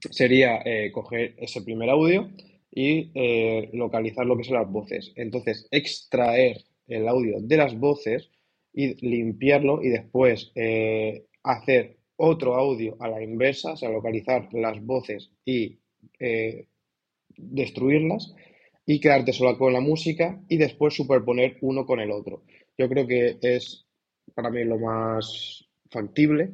sería 0.10 0.62
eh, 0.66 0.92
coger 0.92 1.36
ese 1.38 1.62
primer 1.62 1.90
audio 1.90 2.30
y 2.72 3.12
eh, 3.14 3.70
localizar 3.74 4.26
lo 4.26 4.38
que 4.38 4.46
son 4.46 4.56
las 4.56 4.72
voces. 4.72 5.12
Entonces, 5.16 5.68
extraer 5.72 6.64
el 6.88 7.08
audio 7.08 7.42
de 7.42 7.58
las 7.58 7.78
voces 7.78 8.30
y 8.74 8.96
limpiarlo 9.06 9.84
y 9.84 9.90
después 9.90 10.52
eh, 10.56 11.26
hacer 11.44 11.98
otro 12.16 12.56
audio 12.56 12.96
a 13.00 13.10
la 13.10 13.22
inversa, 13.22 13.74
o 13.74 13.78
sea, 13.78 13.90
localizar 13.90 14.48
las 14.54 14.82
voces 14.86 15.32
y 15.44 15.81
destruirlas 17.38 18.33
y 18.86 19.00
quedarte 19.00 19.33
sola 19.33 19.57
con 19.57 19.74
la 19.74 19.81
música 19.81 20.42
y 20.50 20.57
después 20.57 20.95
superponer 20.95 21.57
uno 21.62 21.86
con 21.86 22.00
el 22.00 22.12
otro. 22.12 22.44
Yo 22.77 22.89
creo 22.89 23.07
que 23.07 23.38
es 23.42 23.86
para 24.33 24.50
mí 24.50 24.63
lo 24.63 24.77
más 24.77 25.68
factible. 25.89 26.51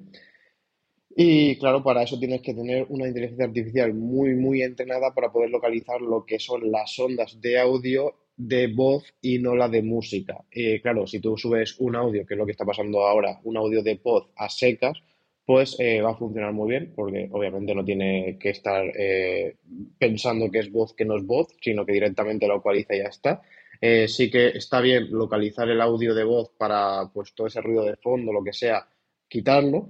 Y 1.19 1.57
claro, 1.57 1.83
para 1.83 2.03
eso 2.03 2.19
tienes 2.19 2.41
que 2.41 2.53
tener 2.53 2.85
una 2.89 3.07
inteligencia 3.07 3.45
artificial 3.45 3.93
muy, 3.93 4.35
muy 4.35 4.61
entrenada 4.61 5.13
para 5.15 5.31
poder 5.31 5.49
localizar 5.49 5.99
lo 5.99 6.25
que 6.25 6.37
son 6.37 6.71
las 6.71 6.99
ondas 6.99 7.41
de 7.41 7.59
audio 7.59 8.13
de 8.35 8.67
voz 8.67 9.15
y 9.19 9.39
no 9.39 9.55
la 9.55 9.67
de 9.67 9.81
música. 9.81 10.45
Y 10.51 10.79
claro, 10.79 11.07
si 11.07 11.19
tú 11.19 11.35
subes 11.35 11.75
un 11.79 11.95
audio, 11.95 12.23
que 12.25 12.35
es 12.35 12.37
lo 12.37 12.45
que 12.45 12.51
está 12.51 12.65
pasando 12.65 13.01
ahora, 13.01 13.39
un 13.43 13.57
audio 13.57 13.81
de 13.81 13.95
voz 13.95 14.29
a 14.35 14.47
secas, 14.47 15.01
pues 15.47 15.77
eh, 15.79 16.01
va 16.01 16.11
a 16.11 16.15
funcionar 16.17 16.51
muy 16.51 16.71
bien, 16.71 16.91
porque 16.93 17.29
obviamente 17.31 17.73
no 17.73 17.85
tiene 17.85 18.37
que 18.37 18.49
estar 18.49 18.83
eh, 18.99 19.55
pensando 19.97 20.51
que 20.51 20.59
es 20.59 20.69
voz 20.69 20.93
que 20.93 21.05
no 21.05 21.15
es 21.15 21.25
voz, 21.25 21.55
sino 21.61 21.85
que 21.85 21.93
directamente 21.93 22.45
lo 22.45 22.55
localiza 22.55 22.93
y 22.93 22.99
ya 22.99 23.05
está. 23.05 23.41
Eh, 23.79 24.09
sí 24.09 24.29
que 24.29 24.49
está 24.49 24.81
bien 24.81 25.09
localizar 25.09 25.69
el 25.69 25.79
audio 25.79 26.13
de 26.13 26.25
voz 26.25 26.51
para 26.57 27.09
pues 27.13 27.33
todo 27.33 27.47
ese 27.47 27.61
ruido 27.61 27.85
de 27.85 27.95
fondo, 27.95 28.33
lo 28.33 28.43
que 28.43 28.51
sea, 28.51 28.85
quitarlo, 29.29 29.87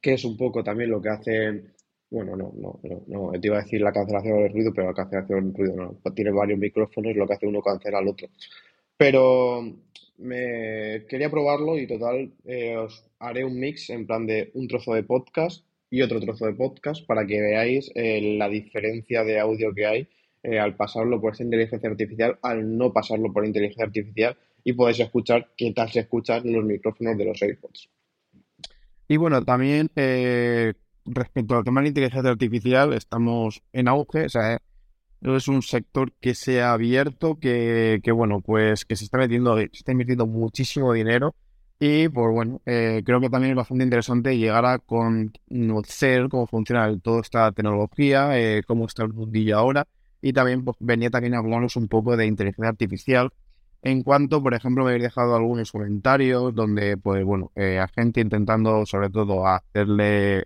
que 0.00 0.12
es 0.12 0.24
un 0.24 0.36
poco 0.36 0.62
también 0.62 0.90
lo 0.90 1.02
que 1.02 1.08
hacen, 1.08 1.74
bueno, 2.08 2.36
no, 2.36 2.52
no, 2.54 2.78
no, 2.84 3.32
no 3.32 3.32
te 3.32 3.48
iba 3.48 3.58
a 3.58 3.62
decir 3.62 3.80
la 3.80 3.92
cancelación 3.92 4.44
del 4.44 4.52
ruido, 4.52 4.72
pero 4.72 4.86
la 4.86 4.94
cancelación 4.94 5.52
del 5.52 5.58
ruido 5.58 5.74
no, 6.04 6.12
tiene 6.14 6.30
varios 6.30 6.60
micrófonos, 6.60 7.16
lo 7.16 7.26
que 7.26 7.34
hace 7.34 7.48
uno 7.48 7.62
cancela 7.62 7.98
al 7.98 8.06
otro. 8.06 8.28
Pero 8.96 9.60
me 10.22 11.04
quería 11.08 11.30
probarlo 11.30 11.78
y 11.78 11.86
total 11.86 12.32
eh, 12.44 12.76
os 12.76 13.04
haré 13.18 13.44
un 13.44 13.58
mix 13.58 13.90
en 13.90 14.06
plan 14.06 14.26
de 14.26 14.50
un 14.54 14.68
trozo 14.68 14.94
de 14.94 15.02
podcast 15.02 15.64
y 15.90 16.00
otro 16.02 16.20
trozo 16.20 16.46
de 16.46 16.54
podcast 16.54 17.06
para 17.06 17.26
que 17.26 17.40
veáis 17.40 17.90
eh, 17.94 18.36
la 18.38 18.48
diferencia 18.48 19.24
de 19.24 19.40
audio 19.40 19.74
que 19.74 19.86
hay 19.86 20.08
eh, 20.42 20.58
al 20.58 20.76
pasarlo 20.76 21.20
por 21.20 21.32
esta 21.32 21.44
inteligencia 21.44 21.90
artificial, 21.90 22.38
al 22.42 22.76
no 22.78 22.92
pasarlo 22.92 23.32
por 23.32 23.44
inteligencia 23.44 23.84
artificial 23.84 24.36
y 24.64 24.72
podéis 24.72 25.00
escuchar 25.00 25.48
qué 25.56 25.72
tal 25.72 25.90
se 25.90 26.00
escuchan 26.00 26.50
los 26.50 26.64
micrófonos 26.64 27.18
de 27.18 27.24
los 27.24 27.42
AirPods. 27.42 27.90
Y 29.08 29.16
bueno, 29.16 29.44
también 29.44 29.90
respecto 31.04 31.56
al 31.56 31.64
tema 31.64 31.80
de 31.80 31.84
la 31.84 31.88
inteligencia 31.88 32.30
artificial, 32.30 32.92
estamos 32.92 33.62
en 33.72 33.88
auge, 33.88 34.24
o 34.24 34.28
sea, 34.28 34.62
es 35.22 35.48
un 35.48 35.62
sector 35.62 36.12
que 36.20 36.34
se 36.34 36.62
ha 36.62 36.72
abierto, 36.72 37.38
que, 37.38 38.00
que, 38.02 38.12
bueno, 38.12 38.40
pues 38.40 38.84
que 38.84 38.96
se 38.96 39.04
está 39.04 39.18
metiendo, 39.18 39.56
se 39.56 39.70
está 39.72 39.92
invirtiendo 39.92 40.26
muchísimo 40.26 40.92
dinero 40.92 41.34
y 41.84 42.08
pues 42.08 42.32
bueno, 42.32 42.60
eh, 42.64 43.02
creo 43.04 43.20
que 43.20 43.28
también 43.28 43.52
es 43.52 43.56
bastante 43.56 43.82
interesante 43.82 44.38
llegar 44.38 44.64
a 44.66 44.78
conocer 44.78 46.28
cómo 46.28 46.46
funciona 46.46 46.96
toda 47.00 47.20
esta 47.20 47.50
tecnología, 47.50 48.38
eh, 48.38 48.62
cómo 48.66 48.86
está 48.86 49.02
el 49.02 49.12
mundillo 49.12 49.58
ahora 49.58 49.88
y 50.20 50.32
también 50.32 50.64
pues, 50.64 50.76
venía 50.78 51.10
también 51.10 51.34
a 51.34 51.38
hablarnos 51.38 51.74
un 51.76 51.88
poco 51.88 52.16
de 52.16 52.26
inteligencia 52.26 52.68
artificial. 52.68 53.32
En 53.82 54.04
cuanto, 54.04 54.40
por 54.40 54.54
ejemplo, 54.54 54.84
me 54.84 54.90
habéis 54.90 55.02
dejado 55.02 55.34
algunos 55.34 55.72
comentarios 55.72 56.54
donde, 56.54 56.96
pues 56.96 57.24
bueno, 57.24 57.50
eh, 57.56 57.80
a 57.80 57.88
gente 57.88 58.20
intentando 58.20 58.86
sobre 58.86 59.10
todo 59.10 59.44
hacerle 59.44 60.44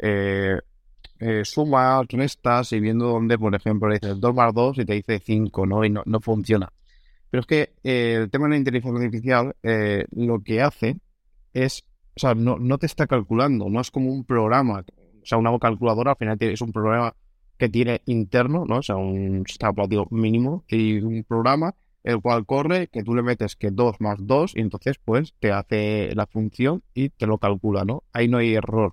eh, 1.18 1.42
sumas, 1.44 2.06
restas 2.08 2.72
y 2.72 2.80
viendo 2.80 3.06
dónde, 3.06 3.38
por 3.38 3.54
ejemplo, 3.54 3.88
le 3.88 3.98
dices 4.00 4.20
2 4.20 4.34
más 4.34 4.54
2 4.54 4.78
y 4.78 4.84
te 4.84 4.94
dice 4.94 5.18
5, 5.18 5.66
¿no? 5.66 5.84
Y 5.84 5.90
no, 5.90 6.02
no 6.06 6.20
funciona. 6.20 6.72
Pero 7.30 7.40
es 7.40 7.46
que 7.46 7.74
eh, 7.82 8.18
el 8.22 8.30
tema 8.30 8.46
de 8.46 8.50
la 8.50 8.56
inteligencia 8.56 9.04
artificial 9.04 9.56
eh, 9.62 10.04
lo 10.12 10.42
que 10.42 10.62
hace 10.62 10.96
es, 11.52 11.84
o 12.16 12.20
sea, 12.20 12.34
no, 12.34 12.58
no 12.58 12.78
te 12.78 12.86
está 12.86 13.06
calculando, 13.06 13.68
no 13.68 13.80
es 13.80 13.90
como 13.90 14.12
un 14.12 14.24
programa, 14.24 14.80
o 14.80 15.26
sea, 15.26 15.38
una 15.38 15.56
calculadora 15.58 16.12
al 16.12 16.16
final 16.16 16.36
es 16.40 16.60
un 16.60 16.72
programa 16.72 17.14
que 17.58 17.68
tiene 17.68 18.02
interno, 18.06 18.64
¿no? 18.66 18.78
O 18.78 18.82
sea, 18.82 18.96
un 18.96 19.44
operativo 19.66 20.06
mínimo 20.10 20.64
y 20.68 20.98
un 20.98 21.24
programa 21.24 21.74
el 22.06 22.20
cual 22.20 22.46
corre, 22.46 22.86
que 22.86 23.02
tú 23.02 23.14
le 23.14 23.22
metes 23.22 23.56
que 23.56 23.72
2 23.72 23.96
más 24.00 24.18
2 24.20 24.52
y 24.54 24.60
entonces 24.60 24.96
pues 25.04 25.34
te 25.40 25.50
hace 25.50 26.14
la 26.14 26.26
función 26.26 26.84
y 26.94 27.08
te 27.08 27.26
lo 27.26 27.38
calcula, 27.38 27.84
¿no? 27.84 28.04
Ahí 28.12 28.28
no 28.28 28.38
hay 28.38 28.54
error. 28.54 28.92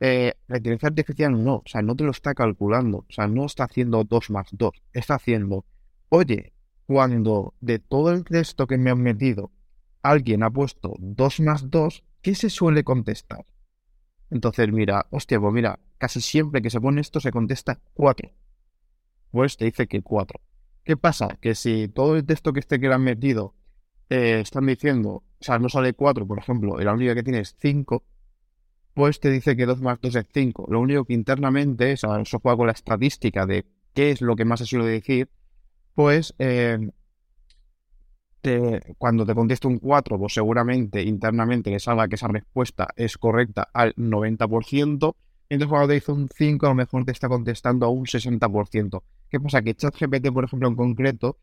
Eh, 0.00 0.32
la 0.48 0.56
inteligencia 0.56 0.88
artificial 0.88 1.44
no, 1.44 1.56
o 1.56 1.62
sea, 1.66 1.82
no 1.82 1.94
te 1.94 2.04
lo 2.04 2.10
está 2.10 2.34
calculando, 2.34 2.98
o 2.98 3.06
sea, 3.12 3.26
no 3.26 3.44
está 3.44 3.64
haciendo 3.64 4.02
2 4.04 4.30
más 4.30 4.48
2, 4.52 4.72
está 4.94 5.16
haciendo, 5.16 5.66
oye, 6.08 6.54
cuando 6.86 7.54
de 7.60 7.78
todo 7.78 8.10
el 8.10 8.24
texto 8.24 8.66
que 8.66 8.78
me 8.78 8.90
han 8.90 9.02
metido 9.02 9.52
alguien 10.02 10.42
ha 10.42 10.50
puesto 10.50 10.94
2 10.98 11.40
más 11.40 11.70
2, 11.70 12.02
¿qué 12.22 12.34
se 12.34 12.48
suele 12.48 12.82
contestar? 12.82 13.44
Entonces, 14.30 14.72
mira, 14.72 15.06
hostia, 15.10 15.38
pues 15.38 15.52
mira, 15.52 15.78
casi 15.98 16.20
siempre 16.20 16.62
que 16.62 16.70
se 16.70 16.80
pone 16.80 17.00
esto 17.00 17.20
se 17.20 17.30
contesta 17.30 17.80
4. 17.94 18.30
Pues 19.30 19.56
te 19.56 19.66
dice 19.66 19.86
que 19.86 20.02
4. 20.02 20.40
¿Qué 20.84 20.96
pasa? 20.96 21.28
Que 21.40 21.54
si 21.54 21.88
todo 21.88 22.16
el 22.16 22.24
texto 22.24 22.52
que 22.52 22.60
este 22.60 22.80
que 22.80 22.88
le 22.88 22.94
han 22.94 23.02
metido 23.02 23.54
eh, 24.08 24.40
están 24.40 24.66
diciendo, 24.66 25.10
o 25.10 25.24
sea, 25.40 25.58
no 25.58 25.68
sale 25.68 25.92
4, 25.92 26.26
por 26.26 26.38
ejemplo, 26.38 26.80
y 26.80 26.84
la 26.84 26.92
única 26.92 27.14
que 27.14 27.22
tiene 27.22 27.40
es 27.40 27.56
5, 27.60 28.04
pues 28.94 29.20
te 29.20 29.30
dice 29.30 29.56
que 29.56 29.66
2 29.66 29.80
más 29.80 30.00
2 30.00 30.16
es 30.16 30.26
5. 30.32 30.66
Lo 30.70 30.80
único 30.80 31.04
que 31.04 31.14
internamente, 31.14 31.92
o 31.92 31.96
sea, 31.96 32.20
eso 32.20 32.40
juega 32.40 32.56
con 32.56 32.66
la 32.66 32.72
estadística 32.72 33.46
de 33.46 33.66
qué 33.94 34.10
es 34.10 34.20
lo 34.20 34.36
que 34.36 34.44
más 34.44 34.60
se 34.60 34.66
suele 34.66 34.86
decir, 34.86 35.28
pues 35.94 36.34
eh, 36.38 36.78
cuando 38.98 39.26
te 39.26 39.34
conteste 39.34 39.66
un 39.66 39.78
4, 39.78 40.18
pues 40.18 40.34
seguramente 40.34 41.02
internamente 41.02 41.70
le 41.70 41.78
salga 41.78 42.08
que 42.08 42.14
esa 42.14 42.28
respuesta 42.28 42.88
es 42.96 43.18
correcta 43.18 43.68
al 43.72 43.94
90%. 43.96 45.14
Entonces 45.48 45.68
cuando 45.68 45.88
te 45.88 45.94
dice 45.94 46.12
un 46.12 46.28
5, 46.28 46.66
a 46.66 46.68
lo 46.70 46.74
mejor 46.74 47.04
te 47.04 47.12
está 47.12 47.28
contestando 47.28 47.86
a 47.86 47.90
un 47.90 48.06
60%. 48.06 49.02
¿Qué 49.28 49.40
pasa? 49.40 49.62
Que 49.62 49.74
ChatGPT, 49.74 50.32
por 50.32 50.44
ejemplo, 50.44 50.68
en 50.68 50.76
concreto, 50.76 51.38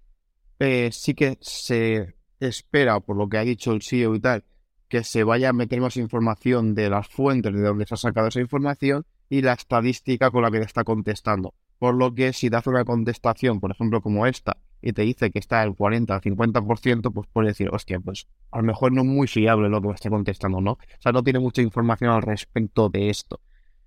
eh, 0.59 0.89
sí 0.91 1.13
que 1.13 1.37
se 1.41 2.15
espera, 2.39 2.99
por 2.99 3.15
lo 3.15 3.29
que 3.29 3.37
ha 3.37 3.43
dicho 3.43 3.73
el 3.73 3.81
CEO 3.81 4.15
y 4.15 4.19
tal, 4.19 4.43
que 4.87 5.03
se 5.03 5.23
vaya 5.23 5.49
a 5.49 5.53
meter 5.53 5.81
más 5.81 5.97
información 5.97 6.73
de 6.73 6.89
las 6.89 7.07
fuentes 7.07 7.53
de 7.53 7.61
donde 7.61 7.85
se 7.85 7.93
ha 7.93 7.97
sacado 7.97 8.27
esa 8.27 8.39
información 8.39 9.05
y 9.29 9.41
la 9.41 9.53
estadística 9.53 10.31
con 10.31 10.43
la 10.43 10.51
que 10.51 10.59
te 10.59 10.65
está 10.65 10.83
contestando. 10.83 11.53
Por 11.79 11.95
lo 11.95 12.13
que 12.13 12.33
si 12.33 12.49
te 12.49 12.57
una 12.65 12.85
contestación, 12.85 13.59
por 13.59 13.71
ejemplo, 13.71 14.01
como 14.01 14.25
esta, 14.25 14.57
y 14.81 14.93
te 14.93 15.03
dice 15.03 15.31
que 15.31 15.39
está 15.39 15.63
el 15.63 15.75
40 15.75 16.15
al 16.15 16.21
50%, 16.21 17.13
pues 17.13 17.27
puedes 17.31 17.49
decir, 17.49 17.69
hostia, 17.71 17.99
pues 17.99 18.27
a 18.51 18.57
lo 18.57 18.63
mejor 18.63 18.91
no 18.91 19.01
es 19.01 19.07
muy 19.07 19.27
fiable 19.27 19.69
lo 19.69 19.81
que 19.81 19.87
me 19.87 19.93
esté 19.93 20.09
contestando, 20.09 20.61
¿no? 20.61 20.73
O 20.73 21.01
sea, 21.01 21.11
no 21.11 21.23
tiene 21.23 21.39
mucha 21.39 21.61
información 21.61 22.11
al 22.11 22.21
respecto 22.21 22.89
de 22.89 23.09
esto. 23.09 23.41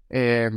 Eh, 0.08 0.50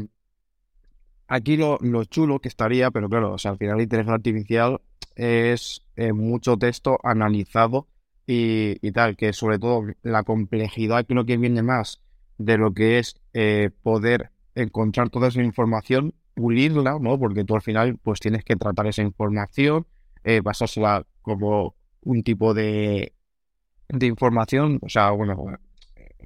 aquí 1.28 1.58
lo, 1.58 1.80
chulo 2.06 2.40
que 2.40 2.50
estaría, 2.50 2.92
pero 2.92 3.10
claro, 3.10 3.34
o 3.34 3.38
sea, 3.38 3.52
al 3.52 3.58
final 3.58 3.78
la 3.78 3.84
inteligencia 3.84 4.16
artificial 4.16 4.82
es 5.16 5.86
eh, 5.96 6.14
mucho 6.14 6.58
texto 6.58 7.00
analizado 7.04 7.88
y, 8.25 8.92
tal, 8.92 9.18
que 9.18 9.34
sobre 9.34 9.60
todo 9.60 9.86
la 10.01 10.24
complejidad 10.24 11.06
creo 11.06 11.25
que 11.25 11.38
viene 11.38 11.62
más 11.62 12.01
de 12.38 12.58
lo 12.58 12.74
que 12.74 13.00
es 13.00 13.15
eh, 13.34 13.70
poder 13.84 14.32
encontrar 14.56 15.10
toda 15.10 15.27
esa 15.27 15.42
información, 15.44 16.13
pulirla, 16.34 16.98
¿no? 17.00 17.20
Porque 17.20 17.44
tú 17.44 17.56
al 17.56 17.62
final 17.62 17.98
pues 18.01 18.20
tienes 18.20 18.44
que 18.44 18.56
tratar 18.56 18.88
esa 18.88 19.01
información, 19.01 19.86
eh, 20.24 20.42
pasársela 20.42 21.06
como 21.22 21.75
un 22.01 22.24
tipo 22.24 22.53
de, 22.53 23.13
de 23.89 24.08
información, 24.08 24.80
o 24.82 24.89
sea, 24.89 25.12
bueno, 25.12 25.58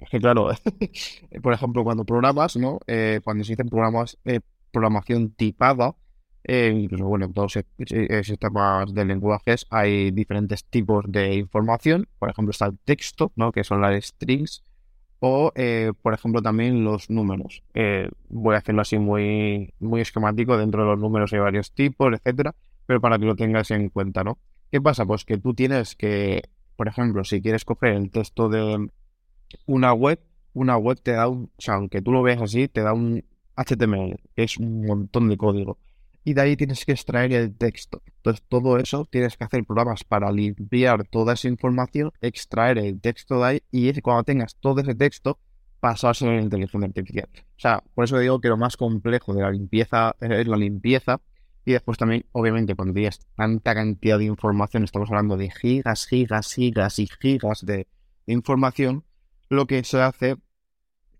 es 0.01 0.09
que 0.09 0.19
claro, 0.19 0.49
por 1.41 1.53
ejemplo, 1.53 1.83
cuando 1.83 2.05
programas, 2.05 2.55
¿no? 2.57 2.79
Eh, 2.87 3.21
cuando 3.23 3.43
se 3.43 3.53
dicen 3.53 3.69
programas, 3.69 4.17
eh, 4.25 4.39
programación 4.71 5.31
tipada, 5.31 5.95
eh, 6.47 6.73
incluso, 6.75 7.05
bueno, 7.05 7.25
en 7.25 7.33
todos 7.33 7.55
los 7.55 8.25
sistemas 8.25 8.93
de 8.93 9.05
lenguajes 9.05 9.67
hay 9.69 10.11
diferentes 10.11 10.65
tipos 10.65 11.05
de 11.07 11.35
información, 11.35 12.07
por 12.19 12.29
ejemplo, 12.29 12.51
está 12.51 12.65
el 12.67 12.77
texto, 12.79 13.31
¿no? 13.35 13.51
Que 13.51 13.63
son 13.63 13.81
las 13.81 14.03
strings, 14.03 14.63
o, 15.19 15.51
por 16.01 16.13
ejemplo, 16.13 16.41
también 16.41 16.83
los 16.83 17.09
números. 17.09 17.63
voy 18.29 18.55
a 18.55 18.59
hacerlo 18.59 18.81
así 18.81 18.97
muy, 18.97 19.73
muy 19.79 20.01
esquemático, 20.01 20.57
dentro 20.57 20.83
de 20.83 20.89
los 20.91 20.99
números 20.99 21.33
hay 21.33 21.39
varios 21.39 21.71
tipos, 21.71 22.13
etcétera, 22.13 22.55
pero 22.85 23.01
para 23.01 23.19
que 23.19 23.25
lo 23.25 23.35
tengas 23.35 23.69
en 23.71 23.89
cuenta, 23.89 24.23
¿no? 24.23 24.37
¿Qué 24.71 24.81
pasa? 24.81 25.05
Pues 25.05 25.25
que 25.25 25.37
tú 25.37 25.53
tienes 25.53 25.95
que, 25.95 26.43
por 26.75 26.87
ejemplo, 26.87 27.23
si 27.23 27.41
quieres 27.41 27.65
coger 27.65 27.93
el 27.93 28.11
texto 28.11 28.49
de 28.49 28.89
una 29.65 29.93
web, 29.93 30.19
una 30.53 30.77
web 30.77 30.99
te 31.01 31.11
da 31.11 31.27
un, 31.27 31.51
o 31.57 31.61
sea, 31.61 31.75
aunque 31.75 32.01
tú 32.01 32.11
lo 32.11 32.21
veas 32.21 32.41
así, 32.41 32.67
te 32.67 32.81
da 32.81 32.93
un 32.93 33.23
HTML, 33.55 34.19
que 34.35 34.43
es 34.43 34.57
un 34.57 34.85
montón 34.85 35.29
de 35.29 35.37
código. 35.37 35.77
Y 36.27 36.33
de 36.33 36.41
ahí 36.41 36.57
tienes 36.57 36.83
que 36.83 36.91
extraer 36.91 37.31
el 37.31 37.55
texto. 37.55 38.03
Entonces, 38.17 38.43
todo 38.49 38.77
eso 38.77 39.07
tienes 39.09 39.37
que 39.37 39.45
hacer 39.45 39.63
programas 39.63 40.03
para 40.03 40.29
limpiar 40.29 41.07
toda 41.07 41.35
esa 41.35 41.47
información, 41.47 42.11
extraer 42.19 42.79
el 42.79 42.99
texto 42.99 43.39
de 43.39 43.45
ahí 43.45 43.63
y 43.71 44.01
cuando 44.01 44.25
tengas 44.25 44.57
todo 44.57 44.81
ese 44.81 44.93
texto, 44.93 45.39
pasárselo 45.79 46.35
la 46.35 46.41
inteligencia 46.41 46.85
artificial. 46.85 47.29
O 47.33 47.59
sea, 47.59 47.81
por 47.95 48.03
eso 48.03 48.19
digo 48.19 48.41
que 48.41 48.49
lo 48.49 48.57
más 48.57 48.75
complejo 48.75 49.33
de 49.33 49.41
la 49.41 49.51
limpieza 49.51 50.17
es 50.19 50.45
la 50.49 50.57
limpieza 50.57 51.21
y 51.63 51.71
después 51.71 51.97
también, 51.97 52.25
obviamente, 52.33 52.75
cuando 52.75 52.93
tienes 52.93 53.21
tanta 53.37 53.73
cantidad 53.73 54.17
de 54.17 54.25
información, 54.25 54.83
estamos 54.83 55.09
hablando 55.09 55.37
de 55.37 55.49
gigas, 55.49 56.07
gigas, 56.07 56.53
gigas 56.53 56.99
y 56.99 57.07
gigas 57.21 57.65
de 57.65 57.87
información, 58.25 59.05
lo 59.47 59.65
que 59.65 59.81
se 59.85 60.01
hace 60.01 60.35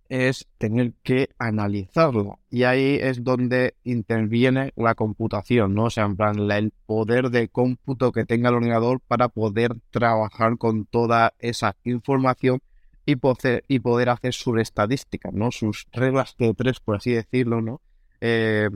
es 0.09 0.47
tener 0.57 0.93
que 1.03 1.29
analizarlo. 1.37 2.39
Y 2.49 2.63
ahí 2.63 2.97
es 3.01 3.23
donde 3.23 3.75
interviene 3.83 4.73
la 4.75 4.95
computación, 4.95 5.73
¿no? 5.73 5.85
O 5.85 5.89
sea, 5.89 6.05
en 6.05 6.15
plan, 6.15 6.51
el 6.51 6.73
poder 6.85 7.29
de 7.29 7.49
cómputo 7.49 8.11
que 8.11 8.25
tenga 8.25 8.49
el 8.49 8.55
ordenador 8.55 9.01
para 9.07 9.29
poder 9.29 9.75
trabajar 9.91 10.57
con 10.57 10.85
toda 10.85 11.33
esa 11.39 11.75
información 11.83 12.61
y 13.05 13.15
poder, 13.15 13.63
y 13.67 13.79
poder 13.79 14.09
hacer 14.09 14.33
sus 14.33 14.59
estadísticas, 14.59 15.33
¿no? 15.33 15.51
Sus 15.51 15.87
reglas 15.91 16.35
de 16.37 16.53
tres, 16.53 16.79
por 16.79 16.97
así 16.97 17.11
decirlo, 17.11 17.61
¿no? 17.61 17.81
Eh, 18.21 18.69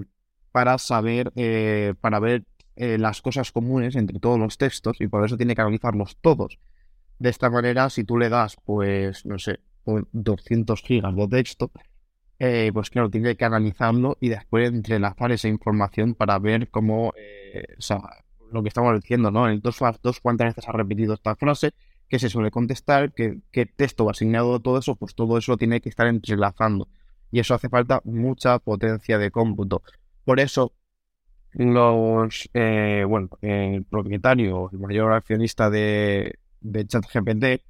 para 0.52 0.78
saber, 0.78 1.32
eh, 1.36 1.94
para 2.02 2.20
ver 2.20 2.44
eh, 2.76 2.98
las 2.98 3.22
cosas 3.22 3.52
comunes 3.52 3.96
entre 3.96 4.20
todos 4.20 4.40
los 4.40 4.58
textos 4.58 4.98
y 5.00 5.08
por 5.08 5.26
eso 5.26 5.38
tiene 5.38 5.56
que 5.56 5.62
analizarlos 5.62 6.18
todos. 6.22 6.60
De 7.20 7.30
esta 7.30 7.50
manera, 7.50 7.90
si 7.90 8.04
tú 8.04 8.18
le 8.18 8.30
das, 8.30 8.58
pues, 8.66 9.26
no 9.26 9.38
sé, 9.38 9.60
200 9.86 10.82
gigas 10.82 11.16
de 11.16 11.28
texto, 11.28 11.72
eh, 12.40 12.72
pues 12.74 12.90
claro, 12.90 13.10
tiene 13.10 13.36
que 13.36 13.46
analizarlo 13.46 14.18
y 14.20 14.30
después 14.30 14.70
entrelazar 14.70 15.32
esa 15.32 15.48
información 15.48 16.16
para 16.16 16.40
ver 16.40 16.70
cómo, 16.70 17.10
o 17.10 17.82
sea, 17.82 18.02
lo 18.52 18.62
que 18.62 18.70
estamos 18.70 18.94
diciendo, 19.00 19.32
¿no? 19.32 19.50
En 19.50 19.62
dos 19.62 19.80
dos 20.02 20.20
cuántas 20.20 20.56
veces 20.56 20.68
ha 20.68 20.72
repetido 20.72 21.14
esta 21.14 21.36
frase, 21.36 21.72
qué 22.10 22.20
se 22.20 22.30
suele 22.30 22.52
contestar, 22.52 23.14
qué, 23.14 23.40
qué 23.52 23.66
texto 23.66 24.06
va 24.06 24.12
asignado 24.12 24.60
todo 24.60 24.78
eso, 24.78 24.96
pues 24.96 25.16
todo 25.16 25.38
eso 25.38 25.58
tiene 25.58 25.82
que 25.82 25.90
estar 25.90 26.08
entrelazando. 26.08 26.90
Y 27.32 27.40
eso 27.40 27.56
hace 27.56 27.70
falta 27.70 28.02
mucha 28.04 28.60
potencia 28.60 29.18
de 29.18 29.32
cómputo. 29.32 29.82
Por 30.26 30.40
eso, 30.40 30.74
los, 31.54 32.50
eh, 32.54 33.06
bueno, 33.08 33.30
el 33.42 33.86
propietario, 33.86 34.70
el 34.72 34.80
mayor 34.80 35.14
accionista 35.14 35.70
de, 35.70 36.38
de 36.60 36.86
ChatGPT, 36.86 37.64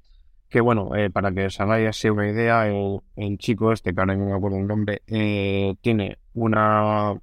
que 0.52 0.60
bueno, 0.60 0.94
eh, 0.94 1.10
para 1.10 1.32
que 1.32 1.46
os 1.46 1.60
hagáis 1.60 2.04
una 2.04 2.28
idea, 2.28 2.68
el, 2.68 3.38
chico 3.38 3.72
este, 3.72 3.94
que 3.94 4.00
ahora 4.00 4.14
no 4.14 4.26
me 4.26 4.34
acuerdo 4.34 4.58
el 4.58 4.66
nombre, 4.66 5.02
eh, 5.06 5.74
tiene 5.80 6.18
una, 6.34 7.14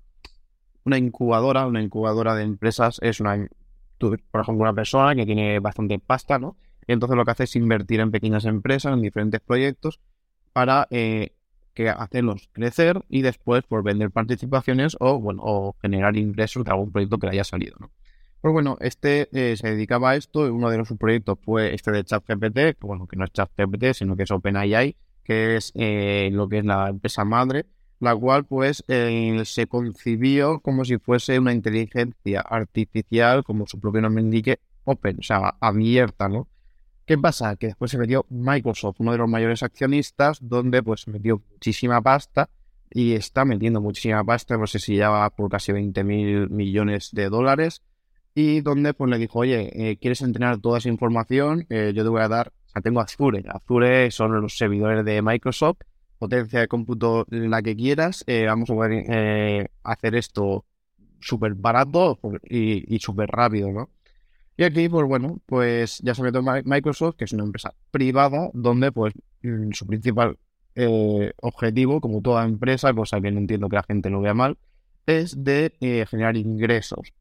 una 0.84 0.98
incubadora, 0.98 1.68
una 1.68 1.82
incubadora 1.82 2.34
de 2.36 2.44
empresas, 2.44 3.00
es 3.04 3.20
una, 3.20 3.48
por 4.00 4.42
ejemplo, 4.42 4.64
una 4.64 4.74
persona 4.74 5.16
que 5.16 5.26
tiene 5.26 5.60
bastante 5.60 6.00
pasta, 6.00 6.40
¿no? 6.40 6.58
Y 6.88 6.94
entonces 6.94 7.16
lo 7.16 7.24
que 7.24 7.32
hace 7.32 7.44
es 7.44 7.56
invertir 7.56 8.00
en 8.00 8.12
pequeñas 8.12 8.46
empresas, 8.46 8.94
en 8.94 9.02
diferentes 9.02 9.42
proyectos, 9.42 10.00
para 10.52 10.88
que 10.90 11.90
hacerlos 11.90 12.50
crecer 12.52 13.06
y 13.10 13.22
después 13.22 13.64
por 13.64 13.84
vender 13.84 14.10
participaciones 14.12 14.98
o 15.00 15.20
bueno 15.20 15.44
o 15.46 15.76
generar 15.82 16.18
ingresos 16.18 16.66
de 16.66 16.72
algún 16.72 16.92
proyecto 16.92 17.20
que 17.20 17.28
le 17.28 17.34
haya 17.34 17.44
salido, 17.44 17.78
¿no? 17.80 17.92
Pues 18.42 18.54
bueno, 18.54 18.78
este 18.80 19.28
eh, 19.34 19.58
se 19.58 19.68
dedicaba 19.68 20.12
a 20.12 20.16
esto, 20.16 20.54
uno 20.54 20.70
de 20.70 20.78
los 20.78 20.88
proyectos 20.98 21.38
fue 21.44 21.74
este 21.74 21.92
de 21.92 22.06
ChatGPT, 22.06 22.56
que 22.56 22.78
bueno, 22.82 23.06
que 23.06 23.18
no 23.18 23.26
es 23.26 23.32
ChatGPT, 23.34 23.94
sino 23.94 24.16
que 24.16 24.24
es 24.24 24.32
OpenAI, 24.32 24.96
que 25.26 25.58
es 25.58 25.74
eh, 25.76 26.30
lo 26.32 26.48
que 26.48 26.60
es 26.60 26.66
la 26.66 26.88
empresa 26.88 27.26
madre, 27.26 27.66
la 28.00 28.16
cual 28.16 28.46
pues 28.46 28.86
eh, 28.88 29.42
se 29.44 29.68
concibió 29.68 30.62
como 30.62 30.86
si 30.86 31.00
fuese 31.00 31.38
una 31.38 31.52
inteligencia 31.52 32.40
artificial, 32.40 33.44
como 33.44 33.68
su 33.68 33.78
propio 33.78 34.02
nombre 34.02 34.24
indique, 34.24 34.60
open, 34.86 35.18
o 35.20 35.24
sea, 35.24 35.56
abierta, 35.60 36.30
¿no? 36.30 36.48
¿Qué 37.06 37.18
pasa? 37.18 37.58
Que 37.58 37.68
después 37.68 37.92
se 37.92 37.98
metió 37.98 38.26
Microsoft, 38.30 38.98
uno 39.00 39.12
de 39.12 39.18
los 39.18 39.28
mayores 39.28 39.64
accionistas, 39.64 40.38
donde 40.42 40.82
pues 40.82 41.10
metió 41.10 41.42
muchísima 41.52 42.02
pasta 42.02 42.50
y 42.90 43.14
está 43.14 43.44
metiendo 43.44 43.82
muchísima 43.82 44.24
pasta, 44.24 44.58
no 44.58 44.66
sé 44.66 44.80
si 44.80 44.96
ya 44.96 45.10
va 45.10 45.30
por 45.30 45.50
casi 45.50 45.74
20 45.74 46.04
mil 46.06 46.50
millones 46.50 47.10
de 47.12 47.30
dólares, 47.30 47.82
y 48.36 48.62
donde 48.62 48.94
pues 48.94 49.10
le 49.10 49.18
dijo, 49.18 49.40
oye, 49.40 49.70
eh, 49.74 49.98
¿quieres 49.98 50.22
entrenar 50.22 50.60
toda 50.60 50.78
esa 50.78 50.90
información? 50.90 51.66
Eh, 51.70 51.94
yo 51.96 52.04
te 52.04 52.10
voy 52.10 52.22
a 52.22 52.28
dar, 52.28 52.50
o 52.50 52.70
sea, 52.70 52.82
tengo 52.82 53.02
Azure, 53.02 53.44
Azure 53.48 54.12
son 54.12 54.42
los 54.42 54.58
servidores 54.58 55.04
de 55.06 55.22
Microsoft, 55.22 55.80
potencia 56.18 56.60
de 56.60 56.68
cómputo 56.68 57.26
la 57.30 57.62
que 57.62 57.76
quieras, 57.76 58.24
eh, 58.28 58.46
vamos 58.46 58.70
a 58.70 58.74
poder 58.74 59.72
hacer 59.84 60.16
esto 60.16 60.66
súper 61.22 61.56
barato 61.56 62.20
y, 62.44 62.96
y 62.96 63.00
súper 63.00 63.30
rápido, 63.30 63.72
¿no? 63.72 63.90
Y 64.58 64.64
aquí, 64.64 64.90
pues 64.90 65.08
bueno, 65.08 65.40
pues 65.46 66.00
ya 66.00 66.14
se 66.14 66.22
metió 66.22 66.42
Microsoft, 66.42 67.16
que 67.16 67.24
es 67.24 67.32
una 67.32 67.46
empresa 67.46 67.74
privada, 67.92 68.50
donde 68.54 68.92
pues 68.92 69.14
mm, 69.42 69.72
su 69.72 69.88
principal 69.88 70.38
objetivo, 71.42 72.00
como 72.00 72.22
toda 72.22 72.46
empresa, 72.46 72.94
cosa 72.94 73.20
que 73.20 73.32
no 73.32 73.40
entiendo 73.40 73.68
que 73.68 73.76
la 73.76 73.84
gente 73.84 74.10
lo 74.10 74.22
vea 74.22 74.34
mal, 74.34 74.58
es 75.06 75.44
de 75.44 75.74
generar 76.10 76.38
ingresos. 76.38 77.12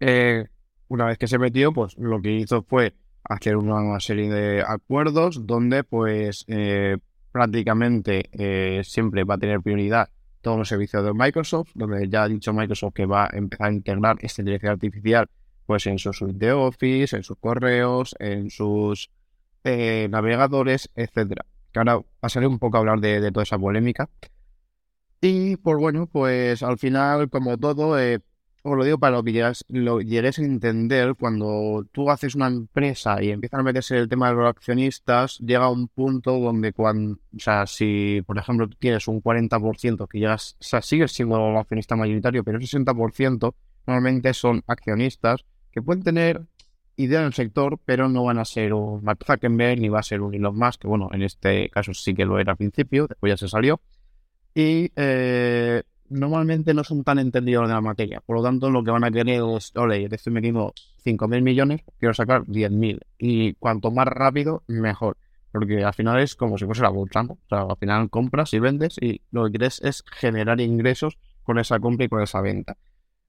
Eh, 0.00 0.46
una 0.88 1.06
vez 1.06 1.18
que 1.18 1.26
se 1.26 1.38
metió, 1.38 1.72
pues 1.72 1.96
lo 1.98 2.20
que 2.20 2.32
hizo 2.32 2.62
fue 2.62 2.94
hacer 3.24 3.56
una 3.56 3.98
serie 4.00 4.30
de 4.30 4.62
acuerdos 4.66 5.46
donde 5.46 5.82
pues 5.82 6.46
prácticamente 7.36 8.30
eh, 8.32 8.82
siempre 8.82 9.24
va 9.24 9.34
a 9.34 9.38
tener 9.38 9.60
prioridad 9.60 10.08
todos 10.40 10.56
los 10.56 10.68
servicios 10.68 11.04
de 11.04 11.12
Microsoft, 11.12 11.68
donde 11.74 12.08
ya 12.08 12.22
ha 12.22 12.28
dicho 12.28 12.54
Microsoft 12.54 12.94
que 12.94 13.04
va 13.04 13.24
a 13.24 13.36
empezar 13.36 13.66
a 13.66 13.72
integrar 13.72 14.16
esta 14.20 14.40
inteligencia 14.40 14.72
artificial 14.72 15.28
pues 15.66 15.86
en 15.86 15.98
su 15.98 16.14
suite 16.14 16.38
de 16.38 16.52
Office, 16.52 17.14
en 17.14 17.22
sus 17.22 17.36
correos, 17.36 18.16
en 18.20 18.48
sus 18.48 19.10
eh, 19.64 20.08
navegadores, 20.10 20.90
etcétera. 20.94 21.44
Que 21.72 21.80
ahora 21.80 22.00
pasaré 22.20 22.46
un 22.46 22.58
poco 22.58 22.78
a 22.78 22.80
hablar 22.80 23.00
de, 23.00 23.30
toda 23.30 23.42
esa 23.42 23.58
polémica. 23.58 24.08
Y 25.20 25.56
pues 25.56 25.76
bueno, 25.76 26.06
pues 26.06 26.62
al 26.62 26.78
final, 26.78 27.28
como 27.28 27.58
todo, 27.58 28.00
eh, 28.00 28.20
os 28.70 28.76
lo 28.76 28.84
digo 28.84 28.98
para 28.98 29.16
lo 29.16 29.22
que 29.22 29.52
lo 29.68 30.00
llegues 30.00 30.38
a 30.38 30.42
entender, 30.42 31.14
cuando 31.14 31.86
tú 31.92 32.10
haces 32.10 32.34
una 32.34 32.48
empresa 32.48 33.22
y 33.22 33.30
empiezan 33.30 33.60
a 33.60 33.62
meterse 33.62 33.96
el 33.96 34.08
tema 34.08 34.28
de 34.28 34.34
los 34.34 34.48
accionistas, 34.48 35.38
llega 35.38 35.68
un 35.70 35.88
punto 35.88 36.38
donde 36.38 36.72
cuando, 36.72 37.14
o 37.14 37.38
sea, 37.38 37.66
si 37.66 38.22
por 38.26 38.38
ejemplo 38.38 38.68
tú 38.68 38.76
tienes 38.78 39.06
un 39.08 39.22
40% 39.22 40.08
que 40.08 40.18
llegas, 40.18 40.56
o 40.60 40.64
sea, 40.64 40.82
sigues 40.82 41.12
siendo 41.12 41.36
el 41.48 41.56
accionista 41.56 41.96
mayoritario, 41.96 42.42
pero 42.42 42.58
el 42.58 42.64
60% 42.64 43.54
normalmente 43.86 44.34
son 44.34 44.62
accionistas 44.66 45.44
que 45.70 45.80
pueden 45.80 46.02
tener 46.02 46.42
idea 46.96 47.20
en 47.20 47.26
el 47.26 47.34
sector, 47.34 47.78
pero 47.84 48.08
no 48.08 48.24
van 48.24 48.38
a 48.38 48.44
ser 48.44 48.72
un 48.72 49.04
Mark 49.04 49.20
Zuckerberg 49.24 49.78
ni 49.80 49.88
va 49.88 50.00
a 50.00 50.02
ser 50.02 50.22
un 50.22 50.34
Elon 50.34 50.56
Musk, 50.56 50.82
que 50.82 50.88
bueno, 50.88 51.08
en 51.12 51.22
este 51.22 51.68
caso 51.70 51.94
sí 51.94 52.14
que 52.14 52.24
lo 52.24 52.38
era 52.38 52.52
al 52.52 52.56
principio, 52.56 53.06
después 53.06 53.30
ya 53.30 53.36
se 53.36 53.48
salió. 53.48 53.80
Y 54.54 54.90
eh, 54.96 55.82
normalmente 56.10 56.74
no 56.74 56.84
son 56.84 57.04
tan 57.04 57.18
entendidos 57.18 57.68
de 57.68 57.74
la 57.74 57.80
materia. 57.80 58.20
Por 58.20 58.36
lo 58.36 58.42
tanto, 58.42 58.70
lo 58.70 58.82
que 58.84 58.90
van 58.90 59.04
a 59.04 59.10
querer 59.10 59.42
es, 59.56 59.72
ole, 59.76 60.08
estoy 60.10 60.32
metiendo 60.32 60.72
5.000 61.04 61.42
millones, 61.42 61.82
quiero 61.98 62.14
sacar 62.14 62.44
10.000. 62.44 63.00
Y 63.18 63.54
cuanto 63.54 63.90
más 63.90 64.06
rápido, 64.06 64.62
mejor. 64.66 65.16
Porque 65.52 65.84
al 65.84 65.94
final 65.94 66.20
es 66.20 66.34
como 66.34 66.58
si 66.58 66.66
fuese 66.66 66.82
la 66.82 66.90
bolsa, 66.90 67.22
O 67.22 67.38
sea, 67.48 67.62
al 67.62 67.76
final 67.76 68.10
compras 68.10 68.52
y 68.52 68.58
vendes 68.58 68.96
y 69.00 69.22
lo 69.30 69.44
que 69.44 69.52
quieres 69.52 69.80
es 69.82 70.04
generar 70.10 70.60
ingresos 70.60 71.18
con 71.42 71.58
esa 71.58 71.78
compra 71.80 72.04
y 72.06 72.08
con 72.08 72.22
esa 72.22 72.40
venta. 72.40 72.76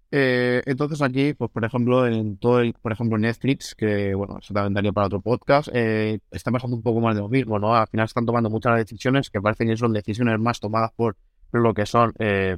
Eh, 0.09 0.61
entonces 0.65 1.01
aquí, 1.01 1.33
pues 1.33 1.51
por 1.51 1.65
ejemplo, 1.65 2.07
en 2.07 2.37
todo 2.37 2.61
el, 2.61 2.73
por 2.73 2.91
ejemplo, 2.91 3.17
Netflix, 3.17 3.75
que 3.75 4.15
bueno, 4.15 4.37
eso 4.41 4.53
también 4.53 4.73
daría 4.73 4.93
para 4.93 5.07
otro 5.07 5.21
podcast, 5.21 5.69
eh, 5.73 6.19
está 6.31 6.51
pasando 6.51 6.77
un 6.77 6.81
poco 6.83 7.01
más 7.01 7.15
de 7.15 7.21
lo 7.21 7.29
mismo, 7.29 7.59
¿no? 7.59 7.75
Al 7.75 7.87
final 7.87 8.05
están 8.05 8.25
tomando 8.25 8.49
muchas 8.49 8.77
decisiones 8.77 9.29
que 9.29 9.41
parecen 9.41 9.67
que 9.67 9.77
son 9.77 9.91
decisiones 9.93 10.39
más 10.39 10.59
tomadas 10.59 10.91
por 10.95 11.17
lo 11.51 11.73
que 11.73 11.85
son 11.85 12.13
eh, 12.19 12.57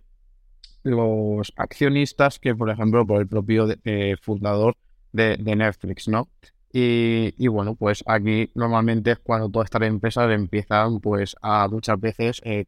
los 0.83 1.53
accionistas 1.57 2.39
que, 2.39 2.55
por 2.55 2.69
ejemplo, 2.69 3.05
por 3.05 3.21
el 3.21 3.27
propio 3.27 3.67
eh, 3.83 4.15
fundador 4.21 4.77
de, 5.11 5.37
Netflix, 5.37 6.07
¿no? 6.07 6.29
Y, 6.71 7.47
bueno, 7.47 7.75
pues 7.75 8.03
aquí 8.05 8.51
normalmente 8.53 9.11
es 9.11 9.19
cuando 9.19 9.49
todas 9.49 9.65
estas 9.65 9.81
empresas 9.83 10.31
empiezan 10.31 10.99
pues 10.99 11.35
a 11.41 11.67
muchas 11.67 11.99
veces 11.99 12.41
eh, 12.45 12.65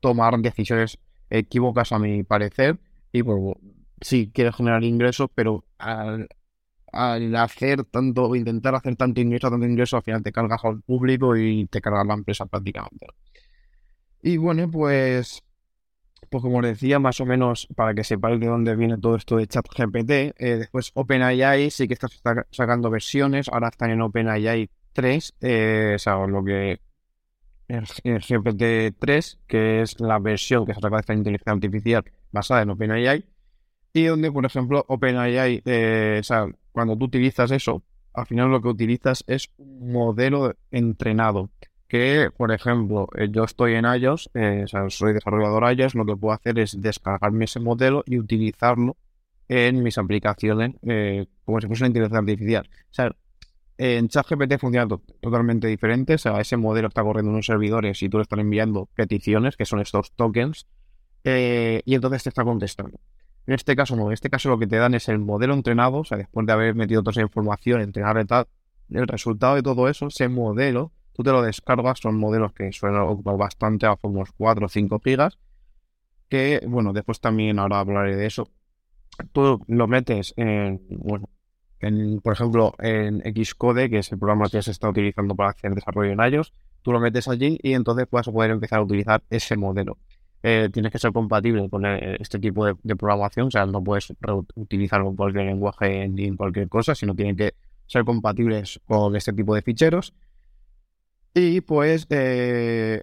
tomar 0.00 0.38
decisiones 0.40 0.98
equívocas 1.30 1.92
a 1.92 1.98
mi 1.98 2.22
parecer 2.22 2.78
y 3.12 3.22
pues 3.22 3.56
sí 4.00 4.30
quiere 4.32 4.52
generar 4.52 4.84
ingresos, 4.84 5.28
pero 5.34 5.64
al, 5.78 6.28
hacer 7.36 7.84
tanto, 7.84 8.34
intentar 8.36 8.74
hacer 8.74 8.96
tanto 8.96 9.20
ingreso, 9.20 9.50
tanto 9.50 9.66
ingreso, 9.66 9.96
al 9.96 10.02
final 10.02 10.22
te 10.22 10.32
cargas 10.32 10.64
al 10.64 10.82
público 10.82 11.36
y 11.36 11.66
te 11.66 11.80
cargas 11.80 12.06
la 12.06 12.14
empresa 12.14 12.46
prácticamente. 12.46 13.06
Y 14.22 14.36
bueno, 14.36 14.70
pues 14.70 15.42
pues 16.30 16.42
como 16.42 16.60
decía, 16.62 16.98
más 16.98 17.20
o 17.20 17.26
menos 17.26 17.68
para 17.74 17.94
que 17.94 18.04
sepáis 18.04 18.40
de 18.40 18.46
dónde 18.46 18.76
viene 18.76 18.98
todo 18.98 19.16
esto 19.16 19.36
de 19.36 19.46
ChatGPT, 19.46 20.10
eh, 20.10 20.34
después 20.38 20.90
OpenAI 20.94 21.70
sí 21.70 21.86
que 21.88 21.94
está 21.94 22.08
sacando 22.50 22.90
versiones, 22.90 23.48
ahora 23.48 23.68
están 23.68 23.90
en 23.90 24.02
OpenAI 24.02 24.70
3, 24.92 25.34
eh, 25.40 25.92
o 25.96 25.98
sea, 25.98 26.26
lo 26.26 26.44
que 26.44 26.80
el, 27.68 27.84
GPT 28.20 28.96
3, 28.98 29.38
que 29.46 29.82
es 29.82 30.00
la 30.00 30.18
versión 30.18 30.64
que 30.66 30.74
se 30.74 30.80
saca 30.80 30.96
de 30.96 31.00
esta 31.00 31.14
inteligencia 31.14 31.52
artificial 31.52 32.04
basada 32.32 32.62
en 32.62 32.70
OpenAI, 32.70 33.24
y 33.92 34.04
donde, 34.04 34.30
por 34.30 34.44
ejemplo, 34.44 34.84
OpenAI, 34.88 35.62
eh, 35.64 36.18
o 36.20 36.24
sea, 36.24 36.46
cuando 36.72 36.96
tú 36.96 37.06
utilizas 37.06 37.50
eso, 37.50 37.82
al 38.12 38.26
final 38.26 38.50
lo 38.50 38.60
que 38.62 38.68
utilizas 38.68 39.24
es 39.26 39.50
un 39.58 39.92
modelo 39.92 40.54
entrenado 40.70 41.50
que, 41.88 42.30
por 42.36 42.52
ejemplo, 42.52 43.08
eh, 43.16 43.28
yo 43.30 43.44
estoy 43.44 43.74
en 43.74 43.84
iOS, 43.84 44.30
eh, 44.34 44.62
o 44.64 44.68
sea, 44.68 44.90
soy 44.90 45.12
desarrollador 45.12 45.72
iOS, 45.78 45.94
lo 45.94 46.04
que 46.04 46.16
puedo 46.16 46.34
hacer 46.34 46.58
es 46.58 46.80
descargarme 46.80 47.44
ese 47.44 47.60
modelo 47.60 48.02
y 48.06 48.18
utilizarlo 48.18 48.96
en 49.48 49.82
mis 49.82 49.96
aplicaciones 49.96 50.74
eh, 50.82 51.26
como 51.44 51.60
si 51.60 51.68
fuese 51.68 51.84
una 51.84 51.88
inteligencia 51.88 52.18
artificial. 52.18 52.68
O 52.68 52.94
sea, 52.94 53.16
en 53.78 54.08
ChatGPT 54.08 54.58
funciona 54.58 54.88
totalmente 55.20 55.68
diferente, 55.68 56.14
o 56.14 56.18
sea, 56.18 56.40
ese 56.40 56.56
modelo 56.56 56.88
está 56.88 57.02
corriendo 57.02 57.30
en 57.30 57.34
unos 57.34 57.46
servidores 57.46 58.02
y 58.02 58.08
tú 58.08 58.16
le 58.18 58.22
estás 58.22 58.38
enviando 58.38 58.88
peticiones, 58.94 59.56
que 59.56 59.66
son 59.66 59.80
estos 59.80 60.12
tokens, 60.12 60.66
y 61.24 61.94
entonces 61.94 62.22
te 62.22 62.28
está 62.30 62.44
contestando. 62.44 62.98
En 63.46 63.54
este 63.54 63.76
caso 63.76 63.94
no, 63.94 64.06
en 64.06 64.12
este 64.12 64.30
caso 64.30 64.48
lo 64.48 64.58
que 64.58 64.66
te 64.66 64.76
dan 64.76 64.94
es 64.94 65.08
el 65.08 65.18
modelo 65.18 65.54
entrenado, 65.54 65.98
o 65.98 66.04
sea, 66.04 66.18
después 66.18 66.46
de 66.46 66.52
haber 66.52 66.74
metido 66.74 67.02
toda 67.02 67.12
esa 67.12 67.20
información, 67.20 67.80
entrenar 67.80 68.18
y 68.20 68.24
tal, 68.24 68.46
el 68.90 69.06
resultado 69.06 69.56
de 69.56 69.62
todo 69.62 69.88
eso, 69.88 70.06
ese 70.06 70.28
modelo 70.28 70.92
Tú 71.16 71.22
te 71.22 71.32
lo 71.32 71.40
descargas, 71.40 72.00
son 72.00 72.18
modelos 72.18 72.52
que 72.52 72.70
suelen 72.72 73.00
ocupar 73.00 73.38
bastante, 73.38 73.86
a 73.86 73.96
unos 74.02 74.32
4 74.36 74.66
o 74.66 74.68
5 74.68 75.00
gigas. 75.02 75.38
Que, 76.28 76.60
bueno, 76.68 76.92
después 76.92 77.20
también 77.20 77.58
ahora 77.58 77.80
hablaré 77.80 78.16
de 78.16 78.26
eso. 78.26 78.50
Tú 79.32 79.64
lo 79.66 79.88
metes 79.88 80.34
en, 80.36 80.82
bueno, 80.90 81.30
en, 81.80 82.20
por 82.20 82.34
ejemplo, 82.34 82.74
en 82.80 83.22
Xcode, 83.34 83.88
que 83.88 84.00
es 84.00 84.12
el 84.12 84.18
programa 84.18 84.50
que 84.50 84.60
se 84.60 84.72
está 84.72 84.90
utilizando 84.90 85.34
para 85.34 85.50
hacer 85.52 85.74
desarrollo 85.74 86.12
en 86.12 86.34
iOS. 86.34 86.52
Tú 86.82 86.92
lo 86.92 87.00
metes 87.00 87.28
allí 87.28 87.58
y 87.62 87.72
entonces 87.72 88.06
puedes 88.06 88.28
poder 88.28 88.50
empezar 88.50 88.80
a 88.80 88.82
utilizar 88.82 89.22
ese 89.30 89.56
modelo. 89.56 89.96
Eh, 90.42 90.68
tienes 90.70 90.92
que 90.92 90.98
ser 90.98 91.14
compatible 91.14 91.70
con 91.70 91.86
eh, 91.86 92.18
este 92.20 92.38
tipo 92.38 92.66
de, 92.66 92.74
programación, 92.94 93.46
o 93.46 93.50
sea, 93.50 93.64
no 93.64 93.82
puedes 93.82 94.12
utilizarlo 94.54 95.08
en 95.08 95.16
cualquier 95.16 95.46
lenguaje 95.46 96.08
ni 96.08 96.24
en 96.24 96.36
cualquier 96.36 96.68
cosa, 96.68 96.94
sino 96.94 97.14
tienen 97.14 97.36
que 97.36 97.54
ser 97.86 98.04
compatibles 98.04 98.82
con 98.84 99.16
este 99.16 99.32
tipo 99.32 99.54
de 99.54 99.62
ficheros. 99.62 100.12
Y 101.38 101.60
pues 101.60 102.06
eh, 102.08 103.02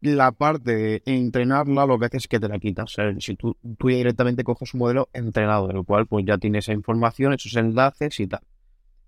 la 0.00 0.32
parte 0.32 0.74
de 0.74 1.02
entrenarla 1.06 1.86
lo 1.86 1.96
que 1.96 2.06
hace 2.06 2.16
es 2.16 2.26
que 2.26 2.40
te 2.40 2.48
la 2.48 2.58
quitas. 2.58 2.86
O 2.86 2.88
sea, 2.88 3.14
si 3.20 3.36
tú, 3.36 3.56
tú 3.78 3.86
directamente 3.86 4.42
coges 4.42 4.74
un 4.74 4.80
modelo 4.80 5.08
entrenado, 5.12 5.70
en 5.70 5.76
el 5.76 5.84
cual 5.84 6.08
pues 6.08 6.24
ya 6.26 6.38
tienes 6.38 6.64
esa 6.64 6.72
información, 6.72 7.34
esos 7.34 7.54
enlaces 7.54 8.18
y 8.18 8.26
tal. 8.26 8.40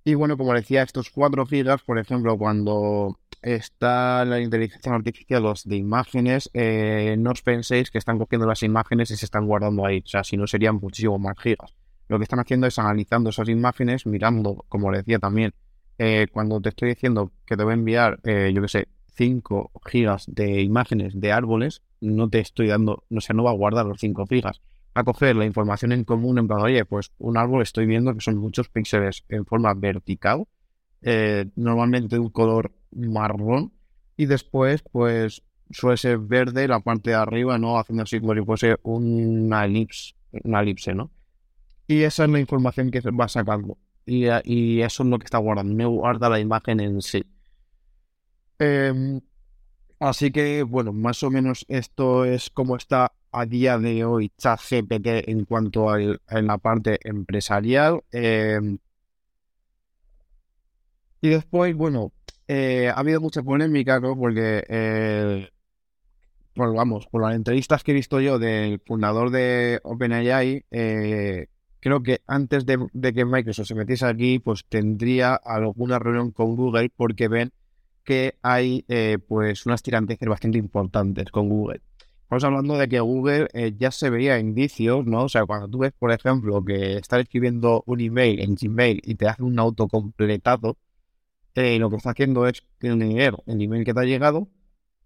Y 0.04 0.14
bueno, 0.14 0.36
como 0.36 0.54
decía, 0.54 0.84
estos 0.84 1.10
4 1.10 1.46
gigas, 1.46 1.82
por 1.82 1.98
ejemplo, 1.98 2.38
cuando 2.38 3.18
está 3.42 4.24
la 4.24 4.40
inteligencia 4.40 4.94
artificial 4.94 5.42
los 5.42 5.64
de 5.64 5.74
imágenes, 5.74 6.48
eh, 6.54 7.16
no 7.18 7.32
os 7.32 7.42
penséis 7.42 7.90
que 7.90 7.98
están 7.98 8.18
cogiendo 8.18 8.46
las 8.46 8.62
imágenes 8.62 9.10
y 9.10 9.16
se 9.16 9.24
están 9.24 9.48
guardando 9.48 9.84
ahí. 9.84 9.98
O 9.98 10.08
sea, 10.08 10.22
si 10.22 10.36
no 10.36 10.46
serían 10.46 10.76
muchísimo 10.76 11.18
más 11.18 11.36
gigas. 11.40 11.74
Lo 12.06 12.18
que 12.18 12.22
están 12.22 12.38
haciendo 12.38 12.68
es 12.68 12.78
analizando 12.78 13.30
esas 13.30 13.48
imágenes, 13.48 14.06
mirando, 14.06 14.64
como 14.68 14.92
decía 14.92 15.18
también, 15.18 15.54
eh, 16.02 16.28
cuando 16.32 16.62
te 16.62 16.70
estoy 16.70 16.88
diciendo 16.88 17.30
que 17.44 17.58
te 17.58 17.62
voy 17.62 17.72
a 17.72 17.74
enviar, 17.74 18.20
eh, 18.24 18.52
yo 18.54 18.62
qué 18.62 18.68
sé, 18.68 18.88
5 19.16 19.70
gigas 19.84 20.24
de 20.28 20.62
imágenes 20.62 21.20
de 21.20 21.30
árboles, 21.30 21.82
no 22.00 22.30
te 22.30 22.38
estoy 22.38 22.68
dando, 22.68 23.04
no 23.10 23.20
sé, 23.20 23.34
no 23.34 23.44
va 23.44 23.50
a 23.50 23.54
guardar 23.54 23.84
los 23.84 24.00
5 24.00 24.24
gigas. 24.26 24.62
Va 24.96 25.02
a 25.02 25.04
coger 25.04 25.36
la 25.36 25.44
información 25.44 25.92
en 25.92 26.04
común 26.04 26.38
en 26.38 26.48
plan, 26.48 26.62
oye, 26.62 26.86
pues 26.86 27.12
un 27.18 27.36
árbol 27.36 27.60
estoy 27.60 27.84
viendo 27.84 28.14
que 28.14 28.22
son 28.22 28.38
muchos 28.38 28.70
píxeles 28.70 29.24
en 29.28 29.44
forma 29.44 29.74
vertical, 29.74 30.46
eh, 31.02 31.50
normalmente 31.54 32.16
de 32.16 32.20
un 32.20 32.30
color 32.30 32.72
marrón, 32.92 33.74
y 34.16 34.24
después, 34.24 34.82
pues 34.90 35.42
suele 35.70 35.98
ser 35.98 36.16
verde 36.16 36.66
la 36.66 36.80
parte 36.80 37.10
de 37.10 37.16
arriba, 37.16 37.58
¿no? 37.58 37.78
Haciendo 37.78 38.04
así 38.04 38.20
como 38.20 38.34
si 38.34 38.40
fuese 38.40 38.76
una 38.84 39.66
elipse, 39.66 40.14
una 40.44 40.62
elipse, 40.62 40.94
¿no? 40.94 41.10
Y 41.86 42.04
esa 42.04 42.24
es 42.24 42.30
la 42.30 42.40
información 42.40 42.90
que 42.90 43.02
va 43.10 43.28
sacando 43.28 43.76
y, 44.10 44.82
eso 44.82 45.02
es 45.02 45.08
lo 45.08 45.18
que 45.18 45.24
está 45.24 45.38
guardando, 45.38 45.74
me 45.74 45.86
guarda 45.86 46.28
la 46.28 46.40
imagen 46.40 46.80
en 46.80 47.00
sí. 47.02 47.24
Em, 48.58 49.20
así 49.98 50.30
que, 50.32 50.62
bueno, 50.64 50.92
más 50.92 51.22
o 51.22 51.30
menos 51.30 51.64
esto 51.68 52.24
es 52.24 52.50
como 52.50 52.76
está 52.76 53.12
a 53.32 53.46
día 53.46 53.78
de 53.78 54.04
hoy 54.04 54.32
ChatGPT 54.36 55.28
en 55.28 55.44
cuanto 55.44 55.90
a, 55.90 55.98
la 55.98 56.58
parte 56.58 56.98
empresarial. 57.04 58.02
Em, 58.12 58.78
y 61.20 61.28
después, 61.28 61.74
bueno, 61.74 62.12
eh, 62.48 62.88
ha 62.88 62.98
habido 62.98 63.20
mucha 63.20 63.42
polémica, 63.42 64.00
¿no? 64.00 64.16
Porque, 64.16 64.64
eh, 64.68 65.50
bueno, 66.56 66.74
vamos, 66.74 67.06
por 67.06 67.22
las 67.22 67.34
entrevistas 67.36 67.84
que 67.84 67.92
he 67.92 67.94
visto 67.94 68.20
yo 68.20 68.38
del 68.38 68.80
fundador 68.86 69.30
de 69.30 69.80
OpenAI, 69.84 70.64
eh, 70.70 71.46
creo 71.80 72.02
que 72.02 72.22
antes 72.26 72.66
de, 72.66 72.78
que 73.14 73.24
Microsoft 73.24 73.68
se 73.68 73.74
metiese 73.74 74.06
aquí, 74.06 74.38
pues 74.38 74.64
tendría 74.68 75.34
alguna 75.34 75.98
reunión 75.98 76.30
con 76.30 76.56
Google 76.56 76.90
porque 76.94 77.28
ven 77.28 77.52
que 78.04 78.38
hay 78.42 78.84
eh, 78.88 79.18
pues 79.26 79.66
unas 79.66 79.82
tiranteces 79.82 80.28
bastante 80.28 80.58
importantes 80.58 81.30
con 81.30 81.48
Google. 81.48 81.82
Estamos 82.30 82.44
hablando 82.44 82.78
de 82.78 82.88
que 82.88 83.00
Google 83.00 83.48
eh, 83.54 83.74
ya 83.76 83.90
se 83.90 84.08
veía 84.08 84.38
indicios, 84.38 85.04
¿no? 85.04 85.24
O 85.24 85.28
sea, 85.28 85.46
cuando 85.46 85.68
tú 85.68 85.78
ves, 85.78 85.92
por 85.98 86.12
ejemplo, 86.12 86.64
que 86.64 86.96
estás 86.96 87.22
escribiendo 87.22 87.82
un 87.86 88.00
email 88.00 88.38
en 88.38 88.54
Gmail 88.54 89.00
y 89.04 89.16
te 89.16 89.26
hace 89.26 89.42
un 89.42 89.58
autocompletado, 89.58 90.78
eh, 91.56 91.80
lo 91.80 91.90
que 91.90 91.96
está 91.96 92.10
haciendo 92.10 92.46
es 92.46 92.64
leer 92.80 93.34
el 93.46 93.60
email 93.60 93.84
que 93.84 93.92
te 93.92 93.98
ha 93.98 94.04
llegado 94.04 94.48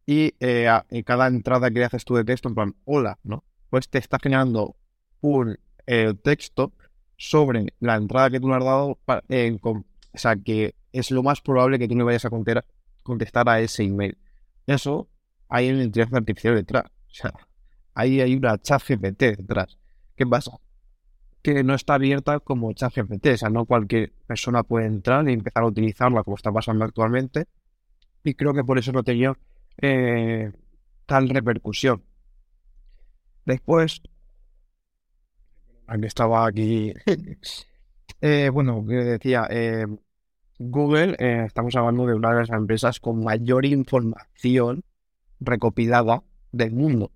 y 0.04 0.34
eh, 0.40 0.68
cada 1.06 1.26
entrada 1.28 1.70
que 1.70 1.82
haces 1.82 2.04
tú 2.04 2.14
de 2.14 2.24
texto, 2.24 2.50
en 2.50 2.54
plan, 2.54 2.74
hola, 2.84 3.18
¿no? 3.22 3.42
Pues 3.70 3.88
te 3.88 3.96
está 3.96 4.18
generando 4.22 4.76
un 5.22 5.58
eh, 5.86 6.14
texto 6.22 6.72
sobre 7.16 7.66
la 7.80 7.96
entrada 7.96 8.30
que 8.30 8.40
tú 8.40 8.48
le 8.48 8.56
has 8.56 8.64
dado, 8.64 8.98
o 9.06 9.84
sea, 10.14 10.36
que 10.36 10.74
es 10.92 11.10
lo 11.10 11.22
más 11.22 11.40
probable 11.40 11.78
que 11.78 11.88
tú 11.88 11.94
no 11.94 12.04
vayas 12.04 12.24
a 12.24 12.30
contestar 13.02 13.48
a 13.48 13.60
ese 13.60 13.82
email. 13.82 14.16
Eso 14.66 15.08
hay 15.48 15.70
una 15.70 15.84
inteligencia 15.84 16.18
artificial 16.18 16.54
detrás. 16.54 16.84
O 16.86 17.14
sea, 17.14 17.32
ahí 17.94 18.20
hay 18.20 18.34
una 18.34 18.58
chat 18.58 18.82
GPT 18.86 19.36
detrás. 19.36 19.78
¿Qué 20.16 20.26
pasa? 20.26 20.52
Que 21.42 21.62
no 21.62 21.74
está 21.74 21.94
abierta 21.94 22.40
como 22.40 22.72
chat 22.72 22.94
GPT. 22.94 23.26
O 23.34 23.36
sea, 23.36 23.50
no 23.50 23.66
cualquier 23.66 24.12
persona 24.26 24.62
puede 24.62 24.86
entrar 24.86 25.28
y 25.28 25.32
empezar 25.32 25.62
a 25.64 25.66
utilizarla 25.66 26.22
como 26.22 26.36
está 26.36 26.52
pasando 26.52 26.84
actualmente. 26.84 27.46
Y 28.22 28.34
creo 28.34 28.54
que 28.54 28.64
por 28.64 28.78
eso 28.78 28.92
no 28.92 29.02
tenía 29.02 29.36
eh, 29.80 30.52
tal 31.06 31.28
repercusión. 31.28 32.02
Después, 33.44 34.00
aquí 35.86 36.06
estaba 36.06 36.46
aquí. 36.48 36.92
eh, 38.20 38.50
bueno, 38.50 38.82
decía, 38.86 39.46
eh, 39.50 39.86
Google, 40.58 41.16
eh, 41.18 41.44
estamos 41.46 41.74
hablando 41.76 42.06
de 42.06 42.14
una 42.14 42.30
de 42.30 42.40
las 42.40 42.50
empresas 42.50 43.00
con 43.00 43.24
mayor 43.24 43.66
información 43.66 44.84
recopilada 45.40 46.22
del 46.52 46.72
mundo. 46.72 47.10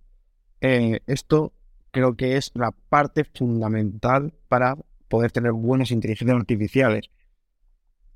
Eh, 0.60 1.00
esto 1.06 1.52
creo 1.90 2.16
que 2.16 2.36
es 2.36 2.50
la 2.54 2.72
parte 2.72 3.24
fundamental 3.24 4.34
para 4.48 4.76
poder 5.08 5.30
tener 5.30 5.52
buenas 5.52 5.90
inteligencias 5.90 6.38
artificiales. 6.38 7.10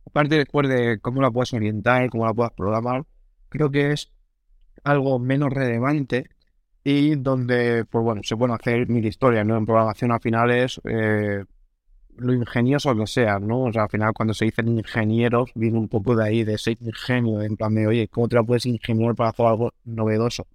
Aparte 0.06 0.36
después 0.36 0.68
de 0.68 0.98
cómo 1.00 1.22
la 1.22 1.30
puedes 1.30 1.52
orientar, 1.54 2.10
cómo 2.10 2.26
la 2.26 2.34
puedes 2.34 2.52
programar, 2.52 3.04
creo 3.48 3.70
que 3.70 3.92
es 3.92 4.10
algo 4.84 5.18
menos 5.18 5.50
relevante 5.50 6.28
y 6.84 7.14
donde, 7.16 7.84
pues 7.84 8.04
bueno, 8.04 8.22
se 8.24 8.36
pueden 8.36 8.54
hacer 8.54 8.88
mil 8.88 9.04
historias, 9.04 9.46
¿no? 9.46 9.56
En 9.56 9.66
programación 9.66 10.12
al 10.12 10.20
final 10.20 10.50
es 10.50 10.80
eh, 10.84 11.44
lo 12.16 12.34
ingenioso 12.34 12.94
que 12.96 13.06
sea, 13.06 13.38
¿no? 13.38 13.64
O 13.64 13.72
sea, 13.72 13.84
al 13.84 13.90
final 13.90 14.12
cuando 14.12 14.34
se 14.34 14.46
dicen 14.46 14.68
ingenieros, 14.68 15.50
viene 15.54 15.78
un 15.78 15.88
poco 15.88 16.16
de 16.16 16.24
ahí, 16.24 16.44
de 16.44 16.58
ser 16.58 16.76
ingenio, 16.80 17.42
en 17.42 17.56
plan 17.56 17.74
de, 17.74 17.86
oye, 17.86 18.08
¿cómo 18.08 18.28
te 18.28 18.36
la 18.36 18.42
puedes 18.42 18.66
ingeniar 18.66 19.14
para 19.14 19.30
hacer 19.30 19.46
algo 19.46 19.72
novedoso? 19.84 20.46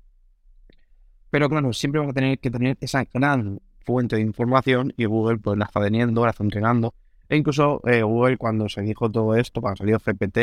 Pero 1.29 1.49
claro, 1.49 1.73
siempre 1.73 1.99
vas 1.99 2.09
a 2.09 2.13
tener 2.13 2.39
que 2.39 2.51
tener 2.51 2.77
esa 2.81 3.03
gran 3.13 3.59
fuente 3.85 4.17
de 4.17 4.21
información 4.21 4.93
y 4.97 5.05
Google 5.05 5.37
pues 5.37 5.57
la 5.57 5.65
está 5.65 5.81
teniendo, 5.81 6.23
la 6.23 6.31
está 6.31 6.43
entrenando. 6.43 6.93
E 7.29 7.35
incluso 7.35 7.81
eh, 7.85 8.03
Google 8.03 8.37
cuando 8.37 8.69
se 8.69 8.81
dijo 8.81 9.09
todo 9.11 9.35
esto, 9.35 9.61
cuando 9.61 9.77
salió 9.77 9.99
CPT 9.99 10.37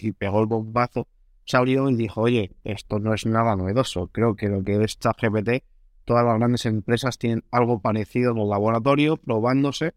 y, 0.00 0.12
pegó 0.12 0.40
el 0.40 0.46
bombazo, 0.46 1.06
se 1.50 1.56
abrió 1.56 1.88
y 1.90 1.96
dijo, 1.96 2.22
oye, 2.22 2.52
esto 2.64 2.98
no 2.98 3.14
es 3.14 3.26
nada 3.26 3.56
novedoso. 3.56 4.08
Creo 4.08 4.36
que 4.36 4.48
lo 4.48 4.62
que 4.62 4.82
es 4.82 4.98
ChatGPT, 4.98 5.64
todas 6.04 6.24
las 6.24 6.38
grandes 6.38 6.66
empresas 6.66 7.18
tienen 7.18 7.44
algo 7.50 7.80
parecido 7.80 8.32
en 8.32 8.38
los 8.38 8.48
laboratorios, 8.48 9.18
probándose 9.18 9.94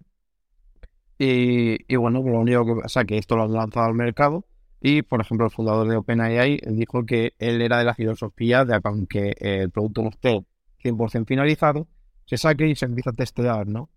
y, 1.18 1.96
bueno, 1.96 2.22
lo 2.22 2.40
único 2.40 2.66
que 2.66 2.82
pasa 2.82 3.02
es 3.02 3.08
que 3.08 3.18
esto 3.18 3.36
lo 3.36 3.44
han 3.44 3.54
lanzado 3.54 3.86
al 3.86 3.94
mercado 3.94 4.46
y, 4.82 5.04
por 5.04 5.22
ejemplo, 5.22 5.46
el 5.46 5.52
fundador 5.52 5.88
de 5.88 5.96
OpenAI 5.96 6.60
dijo 6.72 7.06
que 7.06 7.34
él 7.40 7.62
era 7.62 7.78
de 7.78 7.86
la 7.86 7.94
filosofía 7.94 8.66
de 8.66 8.74
que 8.82 8.88
aunque 8.88 9.34
el 9.40 9.70
producto 9.70 10.04
no 10.04 10.10
esté 10.10 10.46
100% 10.84 11.26
finalizado, 11.26 11.88
se 12.26 12.38
saque 12.38 12.68
y 12.68 12.76
se 12.76 12.86
empieza 12.86 13.12
a 13.12 13.14
testear, 13.14 13.68
¿no? 13.68 13.90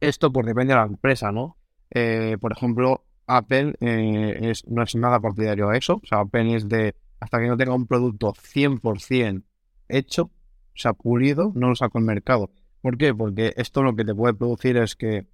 Esto 0.00 0.30
pues 0.30 0.44
depende 0.44 0.74
de 0.74 0.80
la 0.80 0.86
empresa, 0.86 1.32
¿no? 1.32 1.56
Eh, 1.90 2.36
por 2.38 2.52
ejemplo, 2.52 3.05
Apple 3.26 3.74
eh, 3.80 4.52
no 4.66 4.82
es 4.82 4.94
nada 4.94 5.20
partidario 5.20 5.68
a 5.70 5.76
eso. 5.76 6.00
O 6.02 6.06
sea, 6.06 6.20
Apple 6.20 6.56
es 6.56 6.68
de 6.68 6.94
hasta 7.20 7.40
que 7.40 7.48
no 7.48 7.56
tenga 7.56 7.74
un 7.74 7.86
producto 7.86 8.32
100% 8.32 9.42
hecho, 9.88 10.24
o 10.24 10.30
sea, 10.74 10.92
pulido, 10.92 11.52
no 11.54 11.68
lo 11.68 11.74
saco 11.74 11.98
al 11.98 12.04
mercado. 12.04 12.50
¿Por 12.82 12.98
qué? 12.98 13.14
Porque 13.14 13.52
esto 13.56 13.82
lo 13.82 13.96
que 13.96 14.04
te 14.04 14.14
puede 14.14 14.34
producir 14.34 14.76
es 14.76 14.96
que 14.96 15.26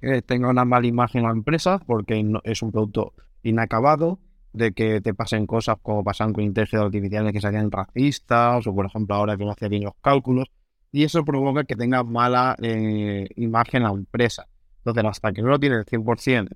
que 0.00 0.22
tenga 0.22 0.48
una 0.48 0.64
mala 0.64 0.86
imagen 0.86 1.24
la 1.24 1.30
empresa 1.30 1.78
porque 1.78 2.24
es 2.44 2.62
un 2.62 2.72
producto 2.72 3.12
inacabado, 3.42 4.18
de 4.52 4.72
que 4.72 5.00
te 5.00 5.14
pasen 5.14 5.46
cosas 5.46 5.76
como 5.80 6.02
pasan 6.02 6.32
con 6.32 6.42
inteligencia 6.42 6.84
artificial 6.84 7.32
que 7.32 7.40
serían 7.40 7.70
racistas 7.70 8.66
o 8.66 8.74
por 8.74 8.86
ejemplo 8.86 9.14
ahora 9.14 9.36
que 9.36 9.44
no 9.44 9.52
hace 9.52 9.68
bien 9.68 9.84
los 9.84 9.94
cálculos 10.00 10.50
y 10.90 11.04
eso 11.04 11.24
provoca 11.24 11.62
que 11.64 11.76
tenga 11.76 12.02
mala 12.02 12.56
eh, 12.60 13.28
imagen 13.36 13.84
la 13.84 13.90
empresa. 13.90 14.48
Entonces 14.78 15.04
hasta 15.04 15.32
que 15.32 15.42
no 15.42 15.48
lo 15.48 15.60
tiene 15.60 15.76
el 15.76 15.84
100% 15.84 16.48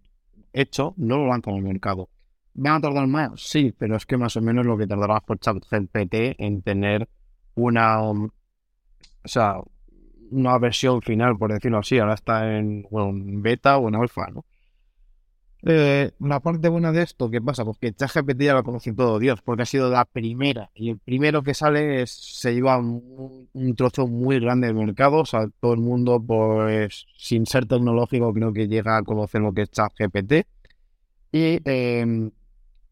hecho, 0.54 0.94
no 0.96 1.18
lo 1.18 1.26
lanzan 1.26 1.54
al 1.54 1.62
mercado. 1.62 2.08
¿Van 2.54 2.76
a 2.76 2.80
tardar 2.80 3.06
más? 3.06 3.40
Sí, 3.40 3.74
pero 3.76 3.96
es 3.96 4.06
que 4.06 4.16
más 4.16 4.36
o 4.36 4.40
menos 4.40 4.64
lo 4.64 4.78
que 4.78 4.86
tardarás 4.86 5.22
por 5.22 5.38
ChatGPT 5.38 6.14
en 6.38 6.62
tener 6.62 7.08
una... 7.56 8.00
o 8.00 8.30
sea, 9.24 9.56
una 10.30 10.58
versión 10.58 11.02
final, 11.02 11.36
por 11.36 11.52
decirlo 11.52 11.78
así. 11.78 11.98
Ahora 11.98 12.14
está 12.14 12.56
en, 12.56 12.86
bueno, 12.90 13.12
beta 13.42 13.76
o 13.76 13.88
en 13.88 13.96
alfa, 13.96 14.28
¿no? 14.28 14.44
Eh, 15.66 16.10
la 16.20 16.40
parte 16.40 16.68
buena 16.68 16.92
de 16.92 17.02
esto, 17.02 17.30
¿qué 17.30 17.40
pasa? 17.40 17.64
Pues 17.64 17.78
que 17.78 17.92
ChatGPT 17.94 18.42
ya 18.42 18.54
lo 18.54 18.62
conoce 18.64 18.92
todo 18.92 19.18
Dios, 19.18 19.40
porque 19.42 19.62
ha 19.62 19.66
sido 19.66 19.90
la 19.90 20.04
primera. 20.04 20.70
Y 20.74 20.90
el 20.90 20.98
primero 20.98 21.42
que 21.42 21.54
sale 21.54 22.02
es, 22.02 22.10
se 22.10 22.52
lleva 22.52 22.76
un, 22.78 23.74
trozo 23.76 24.06
muy 24.06 24.40
grande 24.40 24.66
del 24.66 24.76
mercado. 24.76 25.20
O 25.20 25.26
sea, 25.26 25.48
todo 25.60 25.72
el 25.72 25.80
mundo, 25.80 26.22
pues, 26.24 27.06
sin 27.16 27.46
ser 27.46 27.66
tecnológico, 27.66 28.32
creo 28.34 28.52
que 28.52 28.68
llega 28.68 28.98
a 28.98 29.02
conocer 29.02 29.40
lo 29.40 29.52
que 29.54 29.62
es 29.62 29.70
ChatGPT. 29.70 30.32
Y 31.32 31.60
eh, 31.64 32.30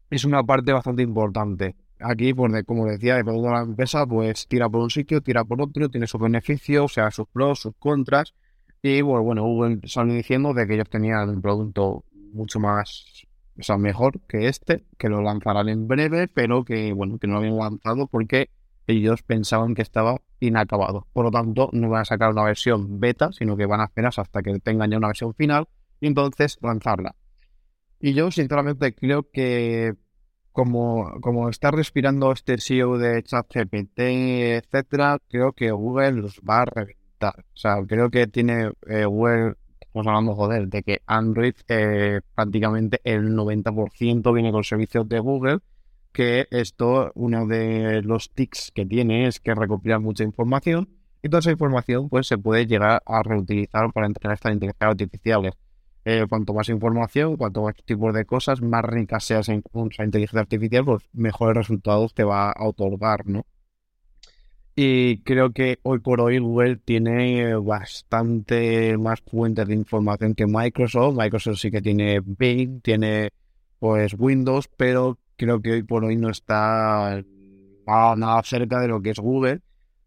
es 0.09 0.25
una 0.25 0.43
parte 0.43 0.73
bastante 0.73 1.03
importante 1.03 1.75
aquí, 2.03 2.33
pues 2.33 2.63
como 2.65 2.85
decía, 2.85 3.15
de 3.15 3.23
toda 3.23 3.51
la 3.53 3.61
empresa, 3.61 4.05
pues 4.05 4.47
tira 4.47 4.69
por 4.69 4.81
un 4.81 4.89
sitio, 4.89 5.21
tira 5.21 5.43
por 5.45 5.61
otro, 5.61 5.89
tiene 5.89 6.07
sus 6.07 6.21
beneficios, 6.21 6.85
o 6.85 6.87
sea, 6.89 7.11
sus 7.11 7.27
pros, 7.27 7.59
sus 7.61 7.73
contras. 7.79 8.33
Y 8.81 9.01
bueno, 9.01 9.23
bueno, 9.23 9.43
Google 9.43 9.79
salió 9.85 10.13
diciendo 10.13 10.53
de 10.53 10.67
que 10.67 10.73
ellos 10.75 10.89
tenían 10.89 11.29
un 11.29 11.41
producto 11.41 12.03
mucho 12.33 12.59
más, 12.59 13.25
o 13.59 13.63
sea, 13.63 13.77
mejor 13.77 14.19
que 14.27 14.47
este, 14.47 14.85
que 14.97 15.09
lo 15.09 15.21
lanzarán 15.21 15.69
en 15.69 15.87
breve, 15.87 16.27
pero 16.27 16.63
que 16.63 16.93
bueno, 16.93 17.19
que 17.19 17.27
no 17.27 17.33
lo 17.33 17.39
habían 17.39 17.57
lanzado 17.57 18.07
porque 18.07 18.49
ellos 18.87 19.23
pensaban 19.23 19.75
que 19.75 19.81
estaba 19.81 20.21
inacabado. 20.39 21.07
Por 21.13 21.25
lo 21.25 21.31
tanto, 21.31 21.69
no 21.71 21.89
van 21.89 22.01
a 22.01 22.05
sacar 22.05 22.31
una 22.31 22.43
versión 22.43 22.99
beta, 22.99 23.31
sino 23.31 23.55
que 23.55 23.65
van 23.65 23.81
a 23.81 23.85
esperar 23.85 24.13
hasta 24.17 24.41
que 24.41 24.59
tengan 24.59 24.91
ya 24.91 24.97
una 24.97 25.07
versión 25.07 25.33
final 25.33 25.67
y 25.99 26.07
entonces 26.07 26.57
lanzarla. 26.61 27.15
Y 27.99 28.13
yo 28.13 28.31
sinceramente 28.31 28.93
creo 28.93 29.29
que 29.31 29.93
como, 30.51 31.19
como 31.21 31.49
está 31.49 31.71
respirando 31.71 32.31
este 32.31 32.57
CEO 32.57 32.97
de 32.97 33.23
ChatGPT, 33.23 33.99
etcétera, 33.99 35.17
creo 35.29 35.53
que 35.53 35.71
Google 35.71 36.11
los 36.13 36.39
va 36.47 36.61
a 36.61 36.65
reventar. 36.65 37.39
O 37.39 37.57
sea, 37.57 37.77
creo 37.87 38.09
que 38.09 38.27
tiene 38.27 38.71
eh, 38.87 39.05
Google, 39.05 39.55
estamos 39.93 40.07
hablando, 40.07 40.33
joder, 40.33 40.67
de 40.69 40.81
que 40.81 41.01
Android 41.05 41.53
eh, 41.67 42.21
prácticamente 42.33 42.99
el 43.03 43.35
90% 43.35 44.33
viene 44.33 44.51
con 44.51 44.63
servicios 44.63 45.07
de 45.07 45.19
Google, 45.19 45.59
que 46.11 46.47
esto, 46.49 47.11
uno 47.13 47.45
de 47.45 48.01
los 48.01 48.31
tics 48.31 48.71
que 48.73 48.87
tiene 48.87 49.27
es 49.27 49.39
que 49.39 49.53
recopila 49.53 49.99
mucha 49.99 50.23
información 50.23 50.89
y 51.21 51.29
toda 51.29 51.41
esa 51.41 51.51
información 51.51 52.09
pues 52.09 52.25
se 52.25 52.39
puede 52.39 52.65
llegar 52.65 53.03
a 53.05 53.21
reutilizar 53.21 53.93
para 53.93 54.07
entrenar 54.07 54.33
estas 54.33 54.53
inteligencias 54.53 54.89
artificiales. 54.89 55.53
Eh, 56.05 56.25
cuanto 56.27 56.55
más 56.55 56.69
información, 56.69 57.37
cuanto 57.37 57.61
más 57.61 57.75
tipos 57.85 58.15
de 58.15 58.25
cosas, 58.25 58.63
más 58.63 58.83
ricas 58.83 59.23
seas 59.23 59.47
en 59.49 59.61
esa 59.91 60.03
inteligencia 60.03 60.41
artificial, 60.41 60.85
pues 60.85 61.03
mejores 61.13 61.55
resultados 61.55 62.15
te 62.15 62.23
va 62.23 62.51
a 62.51 62.67
otorgar, 62.67 63.27
¿no? 63.27 63.45
Y 64.75 65.19
creo 65.19 65.51
que 65.51 65.79
hoy 65.83 65.99
por 65.99 66.19
hoy 66.19 66.39
Google 66.39 66.77
tiene 66.77 67.55
bastante 67.55 68.97
más 68.97 69.21
fuentes 69.21 69.67
de 69.67 69.75
información 69.75 70.33
que 70.33 70.47
Microsoft. 70.47 71.15
Microsoft 71.15 71.59
sí 71.59 71.69
que 71.69 71.81
tiene 71.81 72.21
Bing, 72.25 72.81
tiene 72.81 73.31
pues 73.77 74.15
Windows, 74.17 74.67
pero 74.75 75.19
creo 75.35 75.61
que 75.61 75.73
hoy 75.73 75.83
por 75.83 76.03
hoy 76.05 76.15
no 76.15 76.29
está 76.29 77.23
nada 77.85 78.41
cerca 78.43 78.79
de 78.79 78.87
lo 78.87 79.01
que 79.01 79.11
es 79.11 79.19
Google. 79.19 79.61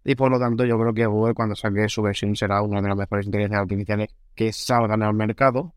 Y 0.04 0.14
por 0.14 0.30
lo 0.30 0.38
tanto, 0.38 0.64
yo 0.64 0.78
creo 0.78 0.94
que 0.94 1.06
Google, 1.06 1.34
cuando 1.34 1.54
saque 1.54 1.88
su 1.88 2.02
versión, 2.02 2.34
será 2.36 2.62
una 2.62 2.80
de 2.80 2.88
las 2.88 2.96
mejores 2.96 3.26
inteligencias 3.26 3.62
artificiales 3.62 4.14
que 4.34 4.52
salgan 4.52 5.02
al 5.02 5.14
mercado. 5.14 5.74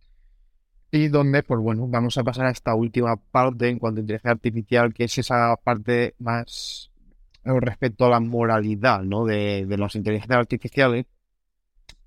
Y 0.91 1.09
donde, 1.09 1.43
pues 1.43 1.59
bueno, 1.59 1.87
vamos 1.87 2.17
a 2.17 2.23
pasar 2.23 2.47
a 2.47 2.51
esta 2.51 2.73
última 2.73 3.15
parte 3.15 3.69
en 3.69 3.77
cuanto 3.77 3.99
a 3.99 4.01
inteligencia 4.01 4.31
artificial, 4.31 4.93
que 4.93 5.03
es 5.03 5.17
esa 5.17 5.55
parte 5.63 6.15
más 6.19 6.89
eh, 6.97 6.98
respecto 7.43 8.05
a 8.05 8.09
la 8.09 8.19
moralidad, 8.19 9.01
¿no? 9.03 9.25
De, 9.25 9.65
de 9.65 9.77
las 9.77 9.95
inteligencias 9.95 10.39
artificiales. 10.39 11.05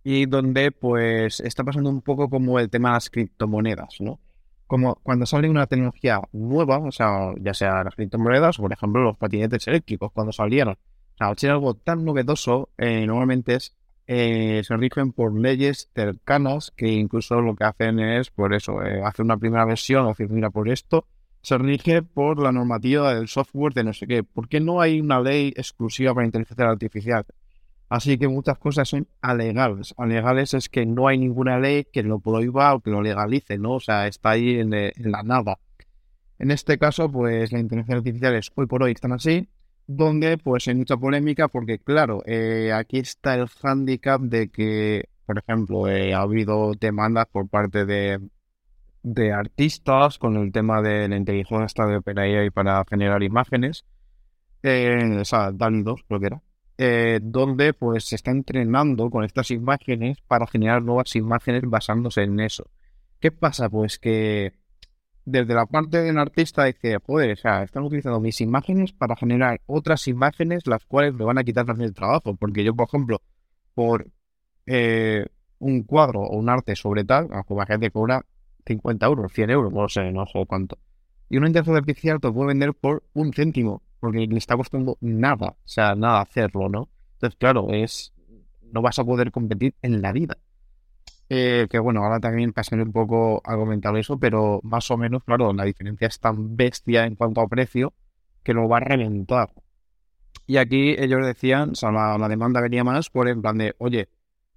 Y 0.05 0.27
donde, 0.27 0.73
pues, 0.73 1.41
está 1.41 1.63
pasando 1.65 1.89
un 1.91 2.03
poco 2.03 2.29
como 2.29 2.59
el 2.59 2.71
tema 2.71 2.91
de 2.91 2.95
las 2.95 3.11
criptomonedas, 3.11 4.01
¿no? 4.01 4.19
Como 4.67 4.97
cuando 5.03 5.27
sale 5.27 5.49
una 5.49 5.67
tecnología 5.67 6.21
nueva, 6.33 6.79
o 6.79 6.91
sea, 6.91 7.33
ya 7.41 7.55
sea 7.55 7.85
las 7.85 7.95
criptomonedas 7.95 8.59
o, 8.59 8.63
por 8.63 8.73
ejemplo, 8.73 9.03
los 9.03 9.17
patinetes 9.17 9.69
eléctricos, 9.69 10.11
cuando 10.13 10.33
salieron. 10.33 10.75
O 10.75 11.17
sea, 11.19 11.29
al 11.29 11.39
ser 11.39 11.51
algo 11.51 11.75
tan 11.75 12.05
novedoso, 12.05 12.71
eh, 12.79 13.07
normalmente 13.07 13.55
es 13.55 13.77
eh, 14.07 14.63
se 14.65 14.77
rigen 14.77 15.13
por 15.13 15.39
leyes 15.39 15.89
cercanas 15.95 16.73
que 16.77 16.89
incluso 16.89 17.41
lo 17.41 17.55
que 17.55 17.65
hacen 17.65 18.01
es, 18.01 18.31
por 18.31 18.53
eso, 18.53 18.83
eh, 18.83 19.01
hacer 19.03 19.25
una 19.25 19.37
primera 19.37 19.65
versión 19.65 20.05
o 20.05 20.09
decir, 20.09 20.29
mira, 20.29 20.51
por 20.51 20.69
esto 20.69 21.07
se 21.43 21.59
rige 21.59 22.03
por 22.03 22.41
la 22.41 22.53
normativa 22.53 23.15
del 23.15 23.29
software 23.29 23.75
de 23.75 23.85
no 23.85 23.93
sé 23.93 24.07
qué. 24.07 24.23
¿Por 24.23 24.49
qué 24.49 24.61
no 24.61 24.81
hay 24.81 25.01
una 25.01 25.21
ley 25.21 25.53
exclusiva 25.57 26.15
para 26.15 26.25
inteligencia 26.25 26.69
artificial? 26.69 27.27
Así 27.89 28.17
que 28.17 28.29
muchas 28.29 28.59
cosas 28.59 28.89
son 28.89 29.07
alegales. 29.21 29.93
Alegales 29.99 30.55
es 30.55 30.69
que 30.69 30.87
no 30.87 31.09
hay 31.09 31.19
ninguna 31.19 31.59
ley 31.59 31.85
que 31.93 32.03
lo 32.03 32.21
prohíba 32.21 32.73
o 32.75 32.81
que 32.81 32.91
lo 32.91 33.03
legalice, 33.03 33.59
¿no? 33.59 33.73
O 33.73 33.81
sea, 33.81 34.07
está 34.07 34.31
ahí 34.31 34.61
en, 34.61 34.71
la 34.71 35.23
nada. 35.25 35.59
En 36.39 36.51
este 36.51 36.79
caso, 36.79 37.11
pues 37.11 37.53
la 37.53 37.59
inteligencia 37.59 37.97
artificial 37.97 38.35
es 38.35 38.51
hoy 38.55 38.67
por 38.67 38.83
hoy 38.83 38.93
están 38.93 39.13
así, 39.13 39.49
donde 39.87 40.39
pues 40.39 40.67
hay 40.69 40.75
mucha 40.75 40.97
polémica 40.97 41.49
porque, 41.49 41.79
claro, 41.81 42.23
eh, 42.25 42.73
aquí 42.73 43.01
está 43.01 43.35
el 43.35 43.49
hándicap 43.49 44.23
de 44.23 44.49
que, 44.49 45.09
por 45.27 45.39
ejemplo, 45.39 45.89
eh, 45.89 46.15
ha 46.15 46.21
habido 46.21 46.73
demandas 46.81 47.27
por 47.31 47.49
parte 47.49 47.85
de, 47.85 48.19
de 49.03 49.33
artistas 49.33 50.19
con 50.19 50.37
el 50.37 50.53
tema 50.53 50.81
de 50.83 51.09
la 51.09 51.17
inteligencia 51.17 51.85
de 51.87 51.97
OpenAI 51.97 52.51
para 52.51 52.85
generar 52.89 53.23
imágenes, 53.23 53.85
eh, 54.63 55.19
o 55.21 55.25
sea, 55.25 55.51
DALI 55.53 55.83
2 55.83 56.05
creo 56.07 56.21
que 56.21 56.27
era, 56.27 56.43
eh, 56.79 57.21
donde 57.23 57.75
pues 57.75 58.05
se 58.05 58.17
está 58.17 58.31
entrenando 58.31 59.11
con 59.11 59.25
estas 59.25 59.51
imágenes 59.51 60.19
para 60.27 60.47
generar 60.47 60.83
nuevas 60.83 61.15
imágenes 61.17 61.63
basándose 61.67 62.23
en 62.23 62.41
eso. 62.41 62.71
¿Qué 63.21 63.31
pasa? 63.31 63.69
Pues 63.69 63.99
que 63.99 64.53
desde 65.25 65.55
la 65.55 65.67
parte 65.67 66.03
del 66.03 66.19
artista 66.19 66.65
dice, 66.65 66.99
joder, 67.05 67.33
o 67.33 67.37
sea, 67.37 67.63
están 67.63 67.85
utilizando 67.85 68.21
mis 68.21 68.41
imágenes 68.41 68.93
para 68.93 69.17
generar 69.17 69.61
otras 69.67 70.09
imágenes 70.09 70.67
las 70.67 70.85
cuales 70.85 71.15
me 71.15 71.25
van 71.25 71.39
a 71.39 71.45
quitar 71.45 71.67
también 71.67 71.89
el 71.89 71.95
trabajo, 71.95 72.35
porque 72.35 72.65
yo, 72.65 72.75
por 72.75 72.89
ejemplo, 72.89 73.23
por 73.75 74.09
eh, 74.67 75.27
un 75.59 75.83
cuadro 75.85 76.21
o 76.23 76.37
un 76.37 76.49
arte 76.49 76.75
sobre 76.77 77.05
tal, 77.05 77.29
como 77.47 77.61
la 77.61 77.67
gente 77.67 77.91
cobra 77.91 78.25
50 78.67 79.07
euros, 79.07 79.33
100 79.33 79.51
euros, 79.51 79.73
no 79.73 79.89
sé, 79.89 80.11
no 80.13 80.27
sé 80.27 80.45
cuánto. 80.47 80.79
Y 81.29 81.39
una 81.39 81.47
inteligencia 81.47 81.79
artificial 81.79 82.21
te 82.21 82.31
puede 82.31 82.49
vender 82.49 82.75
por 82.75 83.05
un 83.15 83.33
céntimo, 83.33 83.83
porque 84.01 84.27
le 84.27 84.39
está 84.39 84.57
costando 84.57 84.99
nada, 85.01 85.51
o 85.51 85.57
sea, 85.69 85.95
nada 85.95 86.21
hacerlo, 86.21 86.69
¿no? 86.69 86.89
Entonces, 87.15 87.39
claro, 87.39 87.69
es 87.71 88.13
no 88.73 88.83
vas 88.83 88.99
a 88.99 89.05
poder 89.05 89.31
competir 89.31 89.75
en 89.83 90.03
la 90.03 90.13
vida. 90.13 90.37
Eh, 91.29 91.67
que 91.71 91.79
bueno, 91.79 92.03
ahora 92.05 92.21
también 92.21 92.53
pasaré 92.53 92.83
un 92.83 92.93
poco 92.93 93.41
a 93.45 93.57
comentar 93.57 93.97
eso, 93.97 94.19
pero 94.19 94.61
más 94.65 94.91
o 94.91 94.97
menos, 94.99 95.25
claro, 95.25 95.53
la 95.53 95.65
diferencia 95.65 96.09
es 96.09 96.19
tan 96.21 96.57
bestia 96.57 97.07
en 97.07 97.15
cuanto 97.15 97.41
a 97.41 97.49
precio 97.49 97.95
que 98.43 98.53
lo 98.55 98.69
va 98.69 98.79
a 98.79 98.81
reventar. 98.81 99.51
Y 100.47 100.57
aquí 100.57 100.95
ellos 100.99 101.25
decían, 101.25 101.71
o 101.71 101.75
sea, 101.75 101.93
la, 101.93 102.19
la 102.19 102.29
demanda 102.29 102.61
venía 102.61 102.85
más 102.85 103.09
por 103.09 103.29
en 103.29 103.41
plan 103.41 103.57
de, 103.57 103.75
oye, 103.79 104.09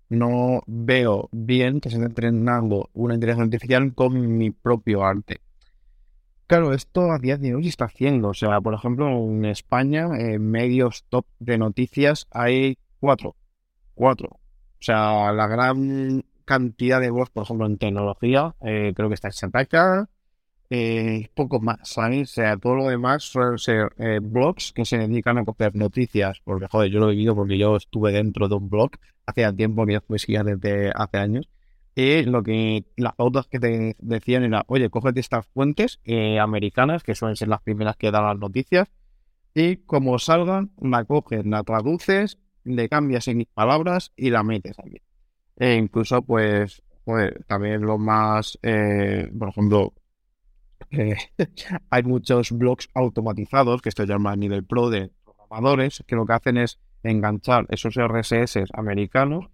no 0.10 0.62
veo 0.68 1.30
bien 1.32 1.82
que 1.82 1.90
se 1.90 1.96
esté 1.96 2.08
entrenando 2.08 2.90
una 2.94 3.16
inteligencia 3.16 3.44
artificial 3.44 3.94
con 3.94 4.38
mi 4.38 4.52
propio 4.52 5.04
arte. 5.04 5.42
Claro, 6.48 6.74
esto 6.74 7.12
a 7.12 7.18
día 7.18 7.38
de 7.38 7.56
hoy 7.56 7.68
está 7.68 7.86
haciendo. 7.86 8.30
O 8.30 8.34
sea, 8.34 8.62
por 8.62 8.76
ejemplo, 8.76 9.10
en 9.10 9.46
España, 9.46 10.10
en 10.18 10.50
medios 10.50 11.06
top 11.10 11.26
de 11.40 11.58
noticias, 11.58 12.28
hay 12.32 12.78
cuatro. 13.00 13.36
Cuatro. 13.96 14.30
O 14.30 14.82
sea, 14.86 15.32
la 15.34 15.48
gran 15.48 16.24
cantidad 16.46 17.02
de 17.02 17.10
blogs, 17.10 17.32
por 17.32 17.44
ejemplo, 17.44 17.66
en 17.66 17.78
tecnología, 17.78 18.56
eh, 18.62 18.94
creo 18.96 19.08
que 19.10 19.16
está 19.16 19.30
en 19.30 19.34
Santa 19.34 19.66
eh, 20.70 21.30
poco 21.36 21.60
más, 21.60 21.78
¿sabes? 21.84 22.32
O 22.32 22.34
sea, 22.34 22.58
todo 22.58 22.76
lo 22.76 22.88
demás 22.88 23.24
suelen 23.24 23.58
ser 23.58 23.94
eh, 23.98 24.20
blogs 24.22 24.74
que 24.74 24.84
se 24.84 24.98
dedican 24.98 25.38
a 25.38 25.46
copiar 25.46 25.76
noticias, 25.76 26.42
porque, 26.44 26.68
joder, 26.68 26.92
yo 26.92 27.00
lo 27.00 27.10
he 27.10 27.12
vivido 27.12 27.36
porque 27.36 27.58
yo 27.58 27.76
estuve 27.76 28.12
dentro 28.12 28.48
de 28.48 28.56
un 28.56 28.70
blog 28.70 28.92
hace 29.28 29.52
tiempo, 29.54 29.86
que 29.86 29.94
yo 29.94 30.02
poesía 30.02 30.44
desde 30.44 30.92
hace 30.96 31.18
años, 31.18 31.50
y 31.96 32.24
lo 32.24 32.44
que 32.44 32.86
las 32.98 33.14
autos 33.18 33.48
que 33.48 33.60
te 33.60 33.96
decían 34.00 34.44
era, 34.44 34.64
oye, 34.68 34.90
cógete 34.90 35.20
estas 35.20 35.46
fuentes 35.48 36.00
eh, 36.04 36.40
americanas, 36.40 37.04
que 37.04 37.16
suelen 37.16 37.36
ser 37.36 37.48
las 37.48 37.62
primeras 37.62 37.96
que 37.96 38.12
dan 38.12 38.26
las 38.26 38.38
noticias, 38.40 38.90
y 39.54 39.78
como 39.78 40.20
salgan, 40.20 40.72
la 40.82 41.06
coges, 41.06 41.46
la 41.46 41.64
traduces, 41.64 42.40
le 42.64 42.90
cambias 42.90 43.28
en 43.28 43.48
palabras 43.54 44.12
y 44.18 44.32
la 44.32 44.44
metes 44.44 44.78
aquí. 44.80 45.02
E 45.58 45.76
incluso, 45.76 46.22
pues, 46.24 46.82
pues 47.06 47.32
también 47.48 47.82
lo 47.82 47.98
más, 47.98 48.60
por 48.62 49.50
ejemplo, 49.50 49.94
hay 51.90 52.04
muchos 52.04 52.52
blogs 52.52 52.90
automatizados, 52.94 53.82
que 53.82 53.92
ya 53.92 54.18
más 54.18 54.34
a 54.34 54.36
nivel 54.36 54.64
pro 54.64 54.90
de 54.90 55.12
programadores, 55.24 56.04
que 56.08 56.16
lo 56.16 56.26
que 56.26 56.34
hacen 56.34 56.58
es 56.58 56.80
enganchar 57.04 57.66
esos 57.70 57.96
RSS 57.96 58.66
americanos. 58.74 59.48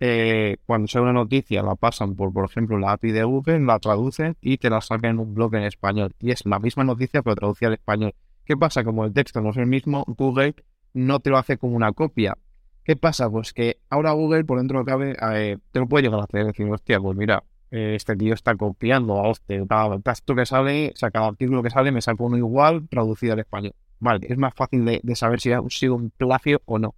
Eh, 0.00 0.58
cuando 0.64 0.86
sea 0.86 1.02
una 1.02 1.12
noticia, 1.12 1.62
la 1.62 1.74
pasan 1.74 2.14
por, 2.14 2.32
por 2.32 2.44
ejemplo, 2.44 2.78
la 2.78 2.92
API 2.92 3.10
de 3.10 3.24
Google, 3.24 3.60
la 3.60 3.78
traducen 3.80 4.36
y 4.40 4.58
te 4.58 4.70
la 4.70 4.80
sacan 4.80 5.12
en 5.12 5.18
un 5.18 5.34
blog 5.34 5.54
en 5.56 5.64
español. 5.64 6.14
Y 6.20 6.30
es 6.30 6.46
la 6.46 6.58
misma 6.58 6.84
noticia, 6.84 7.22
pero 7.22 7.34
traducida 7.34 7.68
al 7.68 7.74
español. 7.74 8.14
¿Qué 8.44 8.56
pasa? 8.56 8.84
Como 8.84 9.04
el 9.04 9.12
texto 9.12 9.40
no 9.40 9.50
es 9.50 9.56
el 9.56 9.66
mismo, 9.66 10.04
Google 10.06 10.54
no 10.94 11.20
te 11.20 11.30
lo 11.30 11.38
hace 11.38 11.58
como 11.58 11.74
una 11.76 11.92
copia. 11.92 12.36
¿Qué 12.84 12.96
pasa? 12.96 13.28
Pues 13.28 13.52
que 13.52 13.80
ahora 13.90 14.12
Google, 14.12 14.44
por 14.44 14.58
dentro 14.58 14.78
de 14.78 14.84
cabe, 14.84 15.16
eh, 15.34 15.58
te 15.72 15.80
lo 15.80 15.86
puede 15.86 16.04
llegar 16.04 16.20
a 16.20 16.24
hacer. 16.24 16.46
Decir, 16.46 16.66
hostia, 16.70 16.98
pues 17.00 17.16
mira, 17.16 17.44
eh, 17.70 17.94
este 17.94 18.16
tío 18.16 18.34
está 18.34 18.56
copiando 18.56 19.14
a 19.18 19.28
hostia, 19.28 19.64
cada 19.68 19.98
texto 20.00 20.34
que 20.34 20.46
sale, 20.46 20.92
o 20.94 20.96
sea, 20.96 21.10
cada 21.10 21.28
artículo 21.28 21.62
que 21.62 21.70
sale 21.70 21.92
me 21.92 22.00
saca 22.00 22.22
uno 22.24 22.36
igual 22.36 22.88
traducido 22.88 23.34
al 23.34 23.40
español. 23.40 23.74
Vale, 24.00 24.26
es 24.30 24.38
más 24.38 24.54
fácil 24.54 24.84
de, 24.84 25.16
saber 25.16 25.40
si 25.40 25.52
ha 25.52 25.60
sido 25.68 25.96
un 25.96 26.10
plagio 26.10 26.62
o 26.64 26.78
no. 26.78 26.94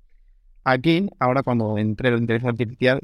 Aquí, 0.65 1.09
ahora 1.19 1.43
cuando 1.43 1.79
entre 1.79 2.11
la 2.11 2.19
inteligencia 2.19 2.51
artificial, 2.51 3.01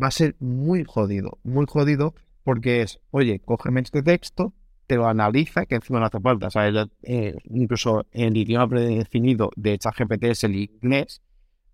va 0.00 0.08
a 0.08 0.10
ser 0.10 0.36
muy 0.38 0.84
jodido, 0.84 1.38
muy 1.42 1.66
jodido, 1.66 2.14
porque 2.42 2.82
es, 2.82 3.00
oye, 3.10 3.40
cógeme 3.40 3.80
este 3.80 4.02
texto, 4.02 4.52
te 4.86 4.96
lo 4.96 5.06
analiza, 5.06 5.64
que 5.64 5.76
encima 5.76 5.98
no 6.00 6.06
hace 6.06 6.20
falta, 6.20 6.48
eh, 7.02 7.36
incluso 7.44 8.04
el 8.12 8.36
idioma 8.36 8.68
predefinido 8.68 9.50
de 9.56 9.78
ChatGPT 9.78 10.24
es 10.24 10.44
el 10.44 10.56
inglés, 10.56 11.22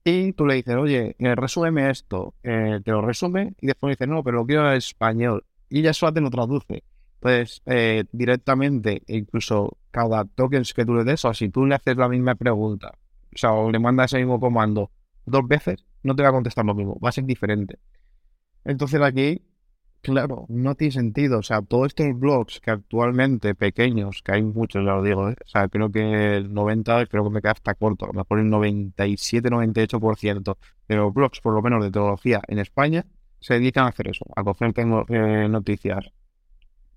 y 0.05 0.33
tú 0.33 0.47
le 0.47 0.55
dices, 0.55 0.77
oye, 0.77 1.17
eh, 1.19 1.35
resúmeme 1.35 1.91
esto, 1.91 2.35
eh, 2.43 2.81
te 2.85 2.91
lo 2.91 3.03
resume, 3.03 3.55
y 3.61 3.67
después 3.67 3.97
dice, 3.97 4.07
no, 4.07 4.23
pero 4.23 4.39
lo 4.39 4.47
quiero 4.47 4.71
en 4.71 4.77
español. 4.77 5.45
Y 5.69 5.83
ya 5.83 5.93
solo 5.93 6.13
te 6.13 6.21
lo 6.21 6.31
traduce. 6.31 6.83
Entonces, 7.21 7.63
eh, 7.67 8.05
directamente, 8.13 9.03
incluso 9.09 9.77
cada 9.91 10.25
token 10.25 10.63
que 10.75 10.87
tú 10.87 10.95
le 10.95 11.05
des, 11.05 11.25
o 11.25 11.35
si 11.35 11.51
tú 11.51 11.67
le 11.67 11.75
haces 11.75 11.97
la 11.97 12.09
misma 12.09 12.35
pregunta, 12.35 12.95
o 13.35 13.39
sea, 13.39 13.53
o 13.53 13.71
le 13.71 13.79
mandas 13.79 14.13
ese 14.13 14.19
mismo 14.19 14.41
comando 14.41 14.91
dos 15.27 15.47
veces, 15.47 15.85
no 16.03 16.17
te 16.17 16.23
va 16.23 16.31
a 16.31 16.33
contestar 16.33 16.65
lo 16.65 16.75
mismo, 16.75 16.99
va 16.99 17.11
a 17.11 17.13
ser 17.13 17.25
diferente. 17.25 17.79
Entonces 18.65 19.01
aquí 19.03 19.43
Claro, 20.03 20.47
no 20.49 20.75
tiene 20.77 20.93
sentido. 20.93 21.39
O 21.39 21.43
sea, 21.43 21.61
todos 21.63 21.89
estos 21.89 22.19
blogs 22.19 22.61
que 22.61 22.71
actualmente 22.71 23.55
pequeños, 23.55 24.23
que 24.23 24.33
hay 24.33 24.43
muchos, 24.43 24.85
ya 24.85 24.93
lo 24.93 25.03
digo, 25.03 25.29
¿eh? 25.29 25.37
o 25.45 25.49
sea, 25.49 25.69
creo 25.69 25.91
que 25.93 26.37
el 26.37 26.55
90, 26.55 27.07
creo 27.07 27.25
que 27.25 27.31
me 27.31 27.43
queda 27.43 27.53
hasta 27.53 27.75
corto, 27.75 28.07
a 28.07 28.09
lo 28.09 28.15
mejor 28.15 28.39
el 28.39 28.47
97-98% 28.47 30.57
de 30.89 30.97
los 30.97 31.13
blogs, 31.13 31.41
por 31.41 31.53
lo 31.55 31.63
menos 31.63 31.85
de 31.85 31.91
tecnología 31.91 32.41
en 32.49 32.59
España, 32.59 33.05
se 33.41 33.55
dedican 33.55 33.85
a 33.85 33.89
hacer 33.89 34.09
eso, 34.09 34.25
a 34.37 34.45
coger 34.45 34.73
eh, 34.77 35.49
noticias 35.49 36.13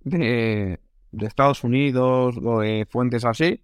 de, 0.04 0.80
Estados 1.12 1.64
Unidos 1.64 2.38
o 2.44 2.62
de 2.62 2.88
fuentes 2.90 3.26
así 3.26 3.62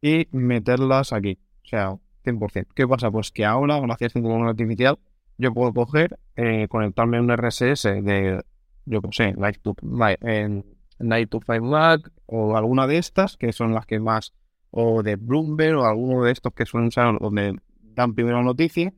y 0.00 0.28
meterlas 0.32 1.12
aquí. 1.12 1.38
O 1.64 1.66
sea, 1.66 1.96
100%. 2.24 2.68
¿Qué 2.74 2.86
pasa? 2.86 3.10
Pues 3.10 3.30
que 3.30 3.44
ahora, 3.44 3.80
gracias 3.80 4.16
a 4.16 4.18
la 4.18 4.20
inteligencia 4.20 4.50
artificial, 4.50 4.98
yo 5.38 5.52
puedo 5.52 5.72
coger, 5.72 6.18
eh, 6.36 6.68
conectarme 6.68 7.18
a 7.18 7.22
un 7.22 7.30
RSS 7.30 7.84
de 7.84 8.42
yo 8.86 9.00
qué 9.02 9.08
sé, 9.12 9.32
Night 9.34 9.58
to, 9.62 9.74
en 10.20 10.64
Night 10.98 11.30
to 11.30 11.40
Five 11.40 11.60
Mac 11.60 12.10
o 12.26 12.56
alguna 12.56 12.86
de 12.86 12.98
estas, 12.98 13.36
que 13.36 13.52
son 13.52 13.74
las 13.74 13.86
que 13.86 14.00
más, 14.00 14.32
o 14.70 15.02
de 15.02 15.16
Bloomberg 15.16 15.76
o 15.76 15.84
alguno 15.84 16.24
de 16.24 16.32
estos 16.32 16.52
que 16.54 16.66
suelen 16.66 16.90
ser 16.90 17.18
donde 17.20 17.56
dan 17.94 18.14
primero 18.14 18.42
noticia, 18.42 18.92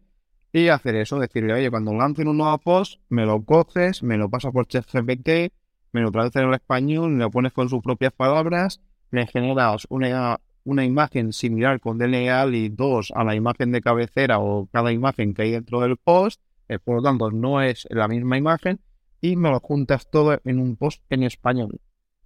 y 0.52 0.68
hacer 0.68 0.94
eso, 0.94 1.18
decirle, 1.18 1.52
oye, 1.52 1.68
cuando 1.68 1.92
lancen 1.92 2.28
un 2.28 2.36
nuevo 2.36 2.56
post, 2.58 3.00
me 3.08 3.26
lo 3.26 3.42
coges, 3.44 4.04
me 4.04 4.16
lo 4.16 4.30
pasas 4.30 4.52
por 4.52 4.68
ChatGPT, 4.68 5.52
me 5.90 6.00
lo 6.00 6.12
traduces 6.12 6.42
en 6.42 6.54
español, 6.54 7.10
me 7.10 7.24
lo 7.24 7.30
pones 7.30 7.52
con 7.52 7.68
sus 7.68 7.82
propias 7.82 8.12
palabras, 8.12 8.80
le 9.10 9.26
generas 9.26 9.84
una, 9.90 10.38
una 10.62 10.84
imagen 10.84 11.32
similar 11.32 11.80
con 11.80 11.98
y 12.00 12.68
2 12.68 13.12
a 13.16 13.24
la 13.24 13.34
imagen 13.34 13.72
de 13.72 13.80
cabecera 13.80 14.38
o 14.38 14.68
cada 14.72 14.92
imagen 14.92 15.34
que 15.34 15.42
hay 15.42 15.50
dentro 15.50 15.80
del 15.80 15.96
post, 15.96 16.40
eh, 16.68 16.78
por 16.78 16.96
lo 16.96 17.02
tanto 17.02 17.32
no 17.32 17.60
es 17.60 17.86
la 17.90 18.06
misma 18.06 18.38
imagen, 18.38 18.80
y 19.24 19.36
me 19.36 19.50
lo 19.50 19.58
juntas 19.58 20.10
todo 20.10 20.38
en 20.44 20.58
un 20.58 20.76
post 20.76 21.02
en 21.08 21.22
español. 21.22 21.80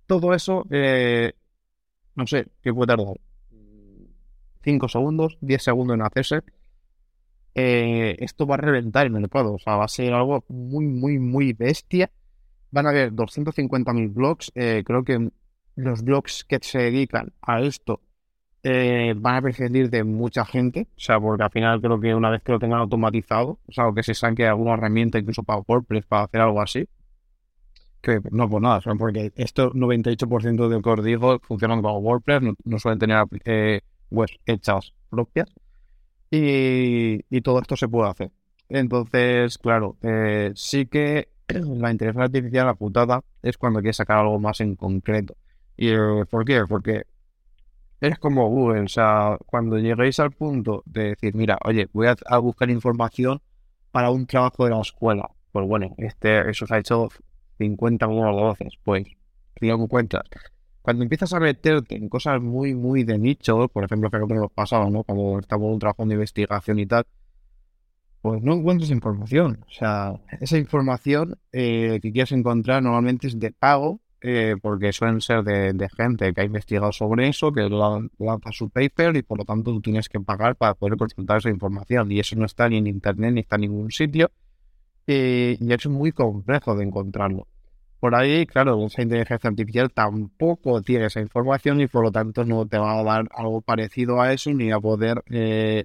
Todo 0.08 0.34
eso, 0.34 0.66
eh, 0.70 1.32
no 2.16 2.26
sé, 2.26 2.48
¿qué 2.60 2.74
puede 2.74 2.88
tardar? 2.88 3.20
5 4.64 4.88
segundos, 4.88 5.38
10 5.40 5.62
segundos 5.62 5.94
en 5.94 6.02
hacerse. 6.02 6.40
Eh, 7.54 8.16
esto 8.18 8.48
va 8.48 8.56
a 8.56 8.58
reventar 8.58 9.06
el 9.06 9.12
mercado, 9.12 9.54
o 9.54 9.58
sea, 9.60 9.76
va 9.76 9.84
a 9.84 9.88
ser 9.88 10.12
algo 10.12 10.44
muy, 10.48 10.86
muy, 10.86 11.20
muy 11.20 11.52
bestia. 11.52 12.10
Van 12.72 12.86
a 12.86 12.90
haber 12.90 13.12
250.000 13.12 14.12
blogs, 14.12 14.50
eh, 14.56 14.82
creo 14.84 15.04
que 15.04 15.30
los 15.76 16.02
blogs 16.02 16.42
que 16.42 16.58
se 16.60 16.78
dedican 16.78 17.32
a 17.42 17.60
esto 17.60 18.00
eh, 18.62 19.14
van 19.16 19.36
a 19.36 19.42
prescindir 19.42 19.90
de 19.90 20.04
mucha 20.04 20.44
gente, 20.44 20.88
o 20.96 21.00
sea, 21.00 21.20
porque 21.20 21.44
al 21.44 21.50
final 21.50 21.80
creo 21.80 22.00
que 22.00 22.14
una 22.14 22.30
vez 22.30 22.42
que 22.42 22.52
lo 22.52 22.58
tengan 22.58 22.80
automatizado, 22.80 23.58
o 23.66 23.72
sea, 23.72 23.88
o 23.88 23.94
que 23.94 24.02
se 24.02 24.14
saque 24.14 24.46
alguna 24.46 24.74
herramienta 24.74 25.18
incluso 25.18 25.42
para 25.42 25.60
WordPress 25.66 26.06
para 26.06 26.24
hacer 26.24 26.40
algo 26.40 26.60
así, 26.60 26.88
Que 28.00 28.20
no, 28.30 28.48
pues 28.48 28.62
nada, 28.62 28.80
porque 28.98 29.32
esto 29.36 29.72
98% 29.72 30.68
del 30.68 30.82
código 30.82 31.40
funcionan 31.40 31.82
como 31.82 31.98
WordPress, 31.98 32.42
no, 32.64 32.78
suelen 32.78 32.98
tener 32.98 33.24
eh, 33.44 33.80
webs 34.10 34.38
hechas 34.46 34.92
propias 35.10 35.48
y, 36.30 37.24
y, 37.30 37.40
todo 37.42 37.60
esto 37.60 37.76
se 37.76 37.88
puede 37.88 38.10
hacer. 38.10 38.30
Entonces, 38.68 39.58
claro, 39.58 39.96
eh, 40.02 40.52
sí 40.54 40.86
que 40.86 41.28
la 41.48 41.90
inteligencia 41.90 42.24
artificial, 42.24 42.66
la 42.66 42.74
putada, 42.74 43.24
es 43.42 43.56
cuando 43.58 43.80
quieres 43.80 43.96
sacar 43.96 44.18
algo 44.18 44.38
más 44.38 44.60
en 44.60 44.76
concreto. 44.76 45.36
¿Y 45.76 45.88
eh, 45.90 46.24
por 46.30 46.44
qué? 46.44 46.64
Porque 46.68 47.04
es 48.00 48.18
como 48.18 48.48
Google, 48.48 48.82
o 48.82 48.88
sea, 48.88 49.36
cuando 49.46 49.78
lleguéis 49.78 50.20
al 50.20 50.30
punto 50.32 50.82
de 50.86 51.10
decir, 51.10 51.34
mira, 51.34 51.58
oye, 51.64 51.88
voy 51.92 52.06
a, 52.06 52.38
buscar 52.38 52.70
información 52.70 53.40
para 53.90 54.10
un 54.10 54.26
trabajo 54.26 54.64
de 54.64 54.70
la 54.70 54.80
escuela, 54.80 55.30
pues 55.52 55.66
bueno, 55.66 55.94
este, 55.98 56.48
eso 56.48 56.66
se 56.66 56.74
ha 56.74 56.78
hecho 56.78 57.08
50 57.58 58.06
millones 58.06 58.36
de 58.36 58.44
veces, 58.44 58.78
pues, 58.84 59.06
digamos 59.60 59.88
cuentas. 59.88 60.22
Cuando 60.82 61.02
empiezas 61.02 61.32
a 61.32 61.40
meterte 61.40 61.96
en 61.96 62.08
cosas 62.08 62.40
muy, 62.40 62.74
muy 62.74 63.04
de 63.04 63.18
nicho, 63.18 63.68
por 63.68 63.84
ejemplo, 63.84 64.10
que 64.10 64.34
nos 64.34 64.50
pasado, 64.52 64.88
¿no? 64.90 65.02
Cuando 65.04 65.40
estamos 65.40 65.66
en 65.66 65.72
un 65.74 65.78
trabajo 65.78 66.06
de 66.06 66.14
investigación 66.14 66.78
y 66.78 66.86
tal, 66.86 67.04
pues 68.22 68.42
no 68.42 68.54
encuentras 68.54 68.90
información. 68.90 69.64
O 69.66 69.70
sea, 69.70 70.14
esa 70.40 70.56
información 70.56 71.38
eh, 71.52 71.98
que 72.00 72.12
quieres 72.12 72.32
encontrar 72.32 72.82
normalmente 72.82 73.26
es 73.26 73.38
de 73.38 73.50
pago 73.52 74.00
eh, 74.20 74.56
porque 74.60 74.92
suelen 74.92 75.20
ser 75.20 75.44
de, 75.44 75.88
gente 75.96 76.34
que 76.34 76.40
ha 76.40 76.44
investigado 76.44 76.90
sobre 76.92 77.28
eso, 77.28 77.52
que 77.52 77.68
lanza 77.68 78.50
su 78.50 78.68
paper 78.68 79.16
y 79.16 79.22
por 79.22 79.38
lo 79.38 79.44
tanto 79.44 79.72
tú 79.72 79.80
tienes 79.80 80.08
que 80.08 80.18
pagar 80.20 80.56
para 80.56 80.74
poder 80.74 80.96
consultar 80.96 81.38
esa 81.38 81.50
información. 81.50 82.10
Y 82.10 82.20
eso 82.20 82.36
no 82.36 82.46
está 82.46 82.68
ni 82.68 82.78
en 82.78 82.86
internet 82.88 83.32
ni 83.32 83.40
está 83.40 83.56
en 83.56 83.62
ningún 83.62 83.90
sitio. 83.90 84.30
Eh, 85.06 85.56
y 85.60 85.72
es 85.72 85.86
muy 85.86 86.12
complejo 86.12 86.76
de 86.76 86.84
encontrarlo. 86.84 87.46
Por 88.00 88.14
ahí, 88.14 88.46
claro, 88.46 88.86
esa 88.86 89.02
inteligencia 89.02 89.50
artificial 89.50 89.90
tampoco 89.92 90.82
tiene 90.82 91.06
esa 91.06 91.20
información 91.20 91.80
y 91.80 91.86
por 91.88 92.04
lo 92.04 92.12
tanto 92.12 92.44
no 92.44 92.66
te 92.66 92.78
va 92.78 92.98
a 92.98 93.02
dar 93.02 93.28
algo 93.34 93.60
parecido 93.60 94.20
a 94.20 94.32
eso 94.32 94.52
ni 94.52 94.70
a 94.70 94.78
poder 94.78 95.22
eh, 95.30 95.84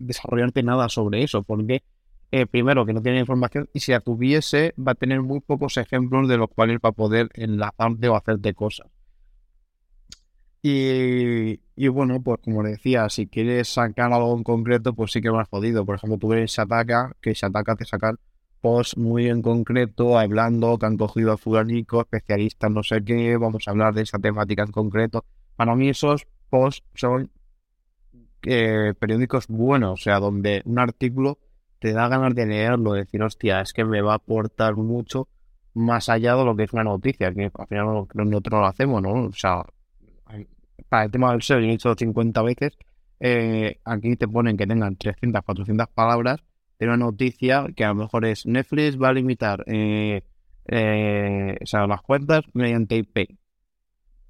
desarrollarte 0.00 0.62
nada 0.62 0.88
sobre 0.88 1.22
eso. 1.22 1.42
Porque 1.42 1.82
eh, 2.30 2.46
primero, 2.46 2.84
que 2.86 2.92
no 2.92 3.02
tiene 3.02 3.20
información, 3.20 3.68
y 3.72 3.80
si 3.80 3.92
la 3.92 4.00
tuviese, 4.00 4.74
va 4.78 4.92
a 4.92 4.94
tener 4.94 5.22
muy 5.22 5.40
pocos 5.40 5.76
ejemplos 5.76 6.28
de 6.28 6.36
los 6.36 6.48
cuales 6.48 6.78
va 6.84 6.90
a 6.90 6.92
poder 6.92 7.30
enlazarte 7.34 8.08
o 8.08 8.16
hacerte 8.16 8.54
cosas. 8.54 8.88
Y, 10.62 11.60
y, 11.76 11.88
bueno, 11.88 12.20
pues 12.22 12.40
como 12.42 12.62
decía, 12.62 13.08
si 13.08 13.28
quieres 13.28 13.68
sacar 13.68 14.12
algo 14.12 14.36
en 14.36 14.42
concreto, 14.42 14.94
pues 14.94 15.12
sí 15.12 15.20
que 15.20 15.28
lo 15.28 15.38
has 15.38 15.48
podido. 15.48 15.86
Por 15.86 15.96
ejemplo, 15.96 16.18
tú 16.18 16.28
ves 16.28 16.50
Shataka, 16.50 17.16
que 17.20 17.34
Shataka 17.34 17.76
te 17.76 17.84
sacar 17.84 18.16
posts 18.60 18.96
muy 18.96 19.28
en 19.28 19.42
concreto, 19.42 20.18
hablando 20.18 20.76
que 20.78 20.86
han 20.86 20.96
cogido 20.96 21.32
a 21.32 21.36
fulanico, 21.36 22.00
especialistas, 22.00 22.70
no 22.70 22.82
sé 22.82 23.04
qué, 23.04 23.36
vamos 23.36 23.68
a 23.68 23.70
hablar 23.70 23.94
de 23.94 24.02
esa 24.02 24.18
temática 24.18 24.64
en 24.64 24.72
concreto. 24.72 25.24
Para 25.54 25.76
mí 25.76 25.88
esos 25.88 26.26
posts 26.50 26.84
son 26.94 27.30
eh, 28.42 28.94
periódicos 28.98 29.46
buenos, 29.46 30.00
o 30.00 30.02
sea, 30.02 30.18
donde 30.18 30.62
un 30.64 30.78
artículo 30.80 31.38
te 31.78 31.92
da 31.92 32.08
ganas 32.08 32.34
de 32.34 32.46
leerlo, 32.46 32.92
decir, 32.92 33.22
hostia, 33.22 33.60
es 33.60 33.72
que 33.72 33.84
me 33.84 34.00
va 34.02 34.12
a 34.12 34.16
aportar 34.16 34.76
mucho 34.76 35.28
más 35.74 36.08
allá 36.08 36.34
de 36.36 36.44
lo 36.44 36.56
que 36.56 36.64
es 36.64 36.72
una 36.72 36.84
noticia, 36.84 37.32
que 37.32 37.50
al 37.52 37.66
final 37.66 38.06
nosotros 38.14 38.52
no 38.52 38.60
lo 38.60 38.66
hacemos, 38.66 39.02
¿no? 39.02 39.12
O 39.26 39.32
sea, 39.32 39.62
para 40.88 41.04
el 41.04 41.10
tema 41.10 41.32
del 41.32 41.42
SEO, 41.42 41.60
yo 41.60 41.66
he 41.66 41.70
dicho 41.70 41.94
50 41.94 42.42
veces, 42.42 42.78
eh, 43.20 43.78
aquí 43.84 44.16
te 44.16 44.28
ponen 44.28 44.56
que 44.56 44.66
tengan 44.66 44.96
300, 44.96 45.42
400 45.42 45.88
palabras 45.88 46.42
de 46.78 46.86
una 46.86 46.96
noticia 46.96 47.66
que 47.74 47.84
a 47.84 47.88
lo 47.88 47.96
mejor 47.96 48.26
es 48.26 48.46
Netflix 48.46 49.00
va 49.00 49.08
a 49.08 49.12
limitar 49.12 49.64
eh, 49.66 50.22
eh, 50.68 51.56
o 51.62 51.66
sea, 51.66 51.86
las 51.86 52.02
cuentas 52.02 52.44
mediante 52.52 52.96
IP, 52.96 53.36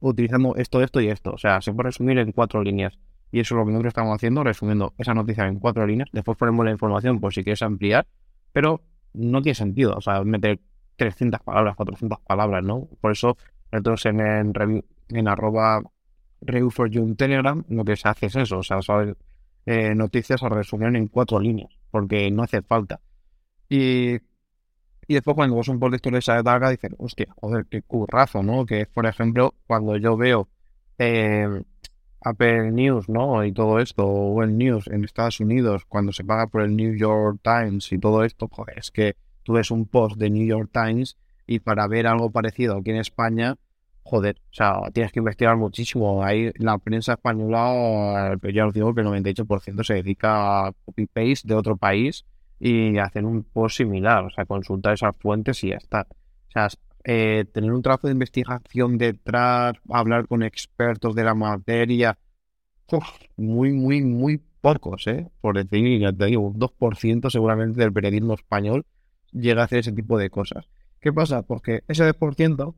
utilizando 0.00 0.54
esto, 0.56 0.82
esto 0.82 1.00
y 1.00 1.08
esto. 1.08 1.32
O 1.32 1.38
sea, 1.38 1.60
se 1.60 1.72
puede 1.72 1.88
resumir 1.88 2.18
en 2.18 2.32
cuatro 2.32 2.62
líneas. 2.62 2.98
Y 3.36 3.40
eso 3.40 3.54
es 3.54 3.58
lo 3.58 3.66
que 3.66 3.72
nosotros 3.72 3.90
estamos 3.90 4.14
haciendo, 4.14 4.42
resumiendo 4.44 4.94
esa 4.96 5.12
noticia 5.12 5.46
en 5.46 5.58
cuatro 5.58 5.86
líneas. 5.86 6.08
Después 6.10 6.38
ponemos 6.38 6.64
la 6.64 6.70
información 6.70 7.20
por 7.20 7.34
si 7.34 7.44
quieres 7.44 7.60
ampliar, 7.60 8.06
pero 8.50 8.80
no 9.12 9.42
tiene 9.42 9.54
sentido, 9.54 9.92
o 9.94 10.00
sea, 10.00 10.24
meter 10.24 10.58
300 10.96 11.42
palabras, 11.42 11.76
400 11.76 12.18
palabras, 12.20 12.64
¿no? 12.64 12.88
Por 12.98 13.12
eso 13.12 13.36
nosotros 13.70 14.06
en, 14.06 14.54
en, 15.10 15.28
arroba 15.28 15.82
review 16.40 16.70
for 16.70 16.88
you 16.88 17.14
Telegram 17.14 17.62
lo 17.68 17.84
que 17.84 17.96
se 17.96 18.08
hace 18.08 18.24
es 18.24 18.36
eso, 18.36 18.56
o 18.56 18.62
sea, 18.62 18.80
saber 18.80 19.18
eh, 19.66 19.94
noticias 19.94 20.42
a 20.42 20.48
resumir 20.48 20.96
en 20.96 21.06
cuatro 21.06 21.38
líneas, 21.38 21.68
porque 21.90 22.30
no 22.30 22.42
hace 22.42 22.62
falta. 22.62 23.02
Y, 23.68 24.14
y 24.14 25.12
después 25.12 25.34
cuando 25.34 25.56
vos 25.56 25.68
un 25.68 25.78
de 25.78 25.96
historia 25.96 26.36
de 26.36 26.42
Daga, 26.42 26.70
dicen, 26.70 26.94
hostia, 26.96 27.26
joder, 27.38 27.66
qué 27.66 27.82
currazo, 27.82 28.42
¿no? 28.42 28.64
Que 28.64 28.80
es, 28.80 28.88
por 28.88 29.04
ejemplo, 29.04 29.52
cuando 29.66 29.94
yo 29.98 30.16
veo... 30.16 30.48
Eh, 30.98 31.62
Apple 32.26 32.72
News, 32.72 33.08
¿no? 33.08 33.44
Y 33.44 33.52
todo 33.52 33.78
esto, 33.78 34.04
o 34.04 34.42
el 34.42 34.58
News 34.58 34.88
en 34.88 35.04
Estados 35.04 35.38
Unidos, 35.38 35.84
cuando 35.86 36.12
se 36.12 36.24
paga 36.24 36.48
por 36.48 36.62
el 36.62 36.74
New 36.74 36.96
York 36.96 37.38
Times 37.42 37.92
y 37.92 37.98
todo 37.98 38.24
esto, 38.24 38.48
joder, 38.50 38.78
es 38.78 38.90
que 38.90 39.16
tú 39.44 39.52
ves 39.52 39.70
un 39.70 39.86
post 39.86 40.16
de 40.16 40.28
New 40.28 40.44
York 40.44 40.70
Times 40.72 41.16
y 41.46 41.60
para 41.60 41.86
ver 41.86 42.08
algo 42.08 42.30
parecido 42.30 42.78
aquí 42.78 42.90
en 42.90 42.96
España, 42.96 43.56
joder, 44.02 44.40
o 44.50 44.54
sea, 44.54 44.80
tienes 44.92 45.12
que 45.12 45.20
investigar 45.20 45.56
muchísimo. 45.56 46.24
Ahí 46.24 46.50
la 46.56 46.78
prensa 46.78 47.12
española, 47.12 48.36
eh, 48.42 48.52
ya 48.52 48.66
os 48.66 48.74
digo 48.74 48.92
que 48.92 49.02
el 49.02 49.06
98% 49.06 49.84
se 49.84 49.94
dedica 49.94 50.66
a 50.66 50.72
copy-paste 50.84 51.46
de 51.46 51.54
otro 51.54 51.76
país 51.76 52.24
y 52.58 52.98
hacen 52.98 53.24
un 53.24 53.44
post 53.44 53.76
similar, 53.76 54.24
o 54.24 54.30
sea, 54.30 54.46
consultar 54.46 54.94
esas 54.94 55.14
fuentes 55.16 55.62
y 55.62 55.68
ya 55.68 55.76
está. 55.76 56.06
O 56.10 56.50
sea, 56.50 56.68
eh, 57.08 57.44
tener 57.52 57.72
un 57.72 57.82
trabajo 57.82 58.08
de 58.08 58.14
investigación 58.14 58.98
detrás, 58.98 59.74
hablar 59.88 60.26
con 60.26 60.42
expertos 60.42 61.14
de 61.14 61.22
la 61.22 61.34
materia, 61.34 62.18
muy, 63.36 63.72
muy, 63.72 64.02
muy 64.02 64.42
pocos, 64.60 65.06
¿eh? 65.06 65.28
Por 65.40 65.56
decir, 65.56 66.00
ya 66.00 66.12
te 66.12 66.26
digo, 66.26 66.42
un 66.42 66.58
2% 66.58 67.30
seguramente 67.30 67.80
del 67.80 67.92
periodismo 67.92 68.34
español 68.34 68.86
llega 69.30 69.62
a 69.62 69.64
hacer 69.66 69.78
ese 69.80 69.92
tipo 69.92 70.18
de 70.18 70.30
cosas. 70.30 70.68
¿Qué 71.00 71.12
pasa? 71.12 71.42
Porque 71.42 71.84
ese 71.86 72.04
2% 72.04 72.74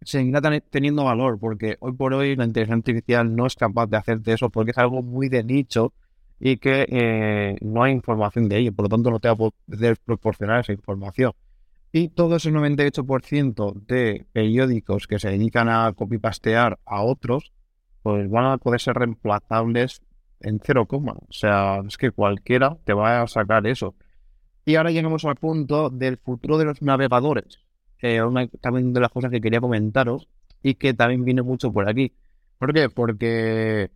seguirá 0.00 0.40
teniendo 0.70 1.04
valor, 1.04 1.38
porque 1.38 1.76
hoy 1.78 1.92
por 1.92 2.14
hoy 2.14 2.34
la 2.34 2.44
inteligencia 2.44 2.78
artificial 2.78 3.36
no 3.36 3.46
es 3.46 3.54
capaz 3.54 3.86
de 3.86 3.96
hacerte 3.96 4.32
eso 4.32 4.50
porque 4.50 4.72
es 4.72 4.78
algo 4.78 5.02
muy 5.02 5.28
de 5.28 5.44
nicho 5.44 5.92
y 6.40 6.56
que 6.56 6.84
eh, 6.88 7.56
no 7.60 7.84
hay 7.84 7.92
información 7.92 8.48
de 8.48 8.58
ello, 8.58 8.72
por 8.72 8.86
lo 8.86 8.88
tanto 8.88 9.12
no 9.12 9.20
te 9.20 9.28
va 9.28 9.34
a 9.34 9.36
poder 9.36 9.98
proporcionar 10.04 10.60
esa 10.60 10.72
información. 10.72 11.32
Y 11.92 12.08
todo 12.08 12.36
ese 12.36 12.50
98% 12.50 13.74
de 13.86 14.24
periódicos 14.32 15.06
que 15.06 15.18
se 15.18 15.28
dedican 15.28 15.68
a 15.68 15.92
copy-pastear 15.92 16.78
a 16.86 17.02
otros, 17.02 17.52
pues 18.02 18.30
van 18.30 18.46
a 18.46 18.56
poder 18.56 18.80
ser 18.80 18.96
reemplazables 18.96 20.00
en 20.40 20.58
cero 20.64 20.86
coma. 20.86 21.12
O 21.12 21.32
sea, 21.32 21.82
es 21.86 21.98
que 21.98 22.10
cualquiera 22.10 22.78
te 22.84 22.94
va 22.94 23.20
a 23.20 23.26
sacar 23.26 23.66
eso. 23.66 23.94
Y 24.64 24.76
ahora 24.76 24.90
llegamos 24.90 25.24
al 25.26 25.36
punto 25.36 25.90
del 25.90 26.16
futuro 26.16 26.56
de 26.56 26.64
los 26.64 26.80
navegadores. 26.80 27.60
Eh, 28.00 28.22
una 28.22 28.48
también 28.48 28.92
de 28.94 29.00
las 29.00 29.10
cosas 29.10 29.30
que 29.30 29.40
quería 29.40 29.60
comentaros 29.60 30.28
y 30.62 30.74
que 30.74 30.94
también 30.94 31.24
viene 31.24 31.42
mucho 31.42 31.72
por 31.72 31.88
aquí. 31.88 32.14
¿Por 32.58 32.72
qué? 32.72 32.88
Porque 32.88 33.90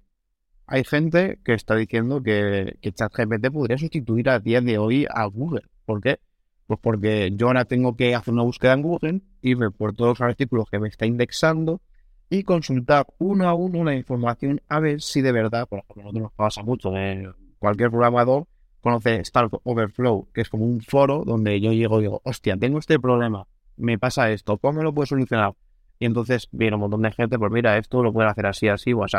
hay 0.67 0.85
gente 0.85 1.39
que 1.45 1.55
está 1.55 1.75
diciendo 1.77 2.23
que, 2.23 2.77
que 2.83 2.93
ChatGPT 2.93 3.51
podría 3.53 3.79
sustituir 3.79 4.29
a 4.29 4.39
día 4.39 4.61
de 4.61 4.77
hoy 4.77 5.07
a 5.09 5.25
Google. 5.27 5.63
¿Por 5.87 6.03
qué? 6.03 6.19
Pues 6.67 6.81
porque 6.83 7.31
yo 7.35 7.47
ahora 7.47 7.65
tengo 7.65 7.97
que 7.97 8.15
hacer 8.15 8.35
una 8.35 8.43
búsqueda 8.43 8.73
en 8.73 8.83
Google, 8.83 9.21
irme 9.41 9.71
por 9.71 9.95
todos 9.95 10.19
los 10.19 10.21
artículos 10.21 10.69
que 10.71 10.79
me 10.79 10.89
está 10.89 11.07
indexando 11.07 11.81
y 12.29 12.43
consultar 12.43 13.07
uno 13.19 13.49
a 13.49 13.55
uno 13.55 13.85
la 13.85 13.95
información 13.95 14.61
a 14.69 14.81
ver 14.81 15.01
si 15.01 15.23
de 15.23 15.33
verdad, 15.33 15.69
por 15.69 15.79
ejemplo, 15.79 16.03
nosotros 16.03 16.23
nos 16.23 16.33
pasa 16.33 16.63
mucho, 16.63 16.91
de 16.91 17.31
cualquier 17.59 17.91
programador 17.91 18.47
conoce 18.81 19.25
Stack 19.25 19.61
Overflow, 19.65 20.29
que 20.33 20.43
es 20.43 20.49
como 20.49 20.65
un 20.65 20.81
foro 20.81 21.25
donde 21.25 21.61
yo 21.61 21.73
llego 21.73 21.99
y 21.99 22.03
digo, 22.03 22.21
hostia, 22.25 22.57
tengo 22.57 22.79
este 22.79 23.01
problema, 23.01 23.47
me 23.77 23.99
pasa 23.99 24.31
esto, 24.31 24.59
¿cómo 24.59 24.83
lo 24.83 24.95
puedo 24.95 25.07
solucionar? 25.07 25.55
Y 25.99 26.07
entonces 26.07 26.49
viene 26.53 26.77
un 26.77 26.83
montón 26.83 27.03
de 27.03 27.11
gente, 27.11 27.39
pues 27.39 27.51
mira, 27.51 27.79
esto 27.79 28.03
lo 28.03 28.13
pueden 28.13 28.31
hacer 28.31 28.47
así, 28.47 28.69
así 28.69 28.93
o 28.93 29.03
así. 29.03 29.17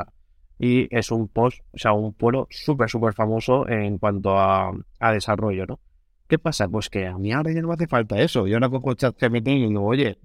Y 0.59 0.87
es 0.95 1.11
un 1.11 1.27
post, 1.27 1.59
o 1.73 1.77
sea, 1.77 1.91
un 1.93 2.13
foro 2.13 2.47
súper, 2.49 2.89
súper 2.89 3.13
famoso 3.13 3.67
en 3.67 3.97
cuanto 3.97 4.37
a, 4.37 4.71
a 4.99 5.11
desarrollo, 5.11 5.65
¿no? 5.65 5.79
¿Qué 6.27 6.37
pasa? 6.37 6.67
Pues 6.67 6.89
que 6.89 7.07
a 7.07 7.17
mí 7.17 7.31
ahora 7.31 7.53
ya 7.53 7.61
no 7.61 7.69
me 7.69 7.73
hace 7.75 7.87
falta 7.87 8.19
eso. 8.21 8.47
Yo 8.47 8.55
ahora 8.55 8.69
cojo 8.69 8.93
ChatGPT 8.93 9.47
y 9.47 9.67
digo, 9.67 9.83
oye, 9.85 10.19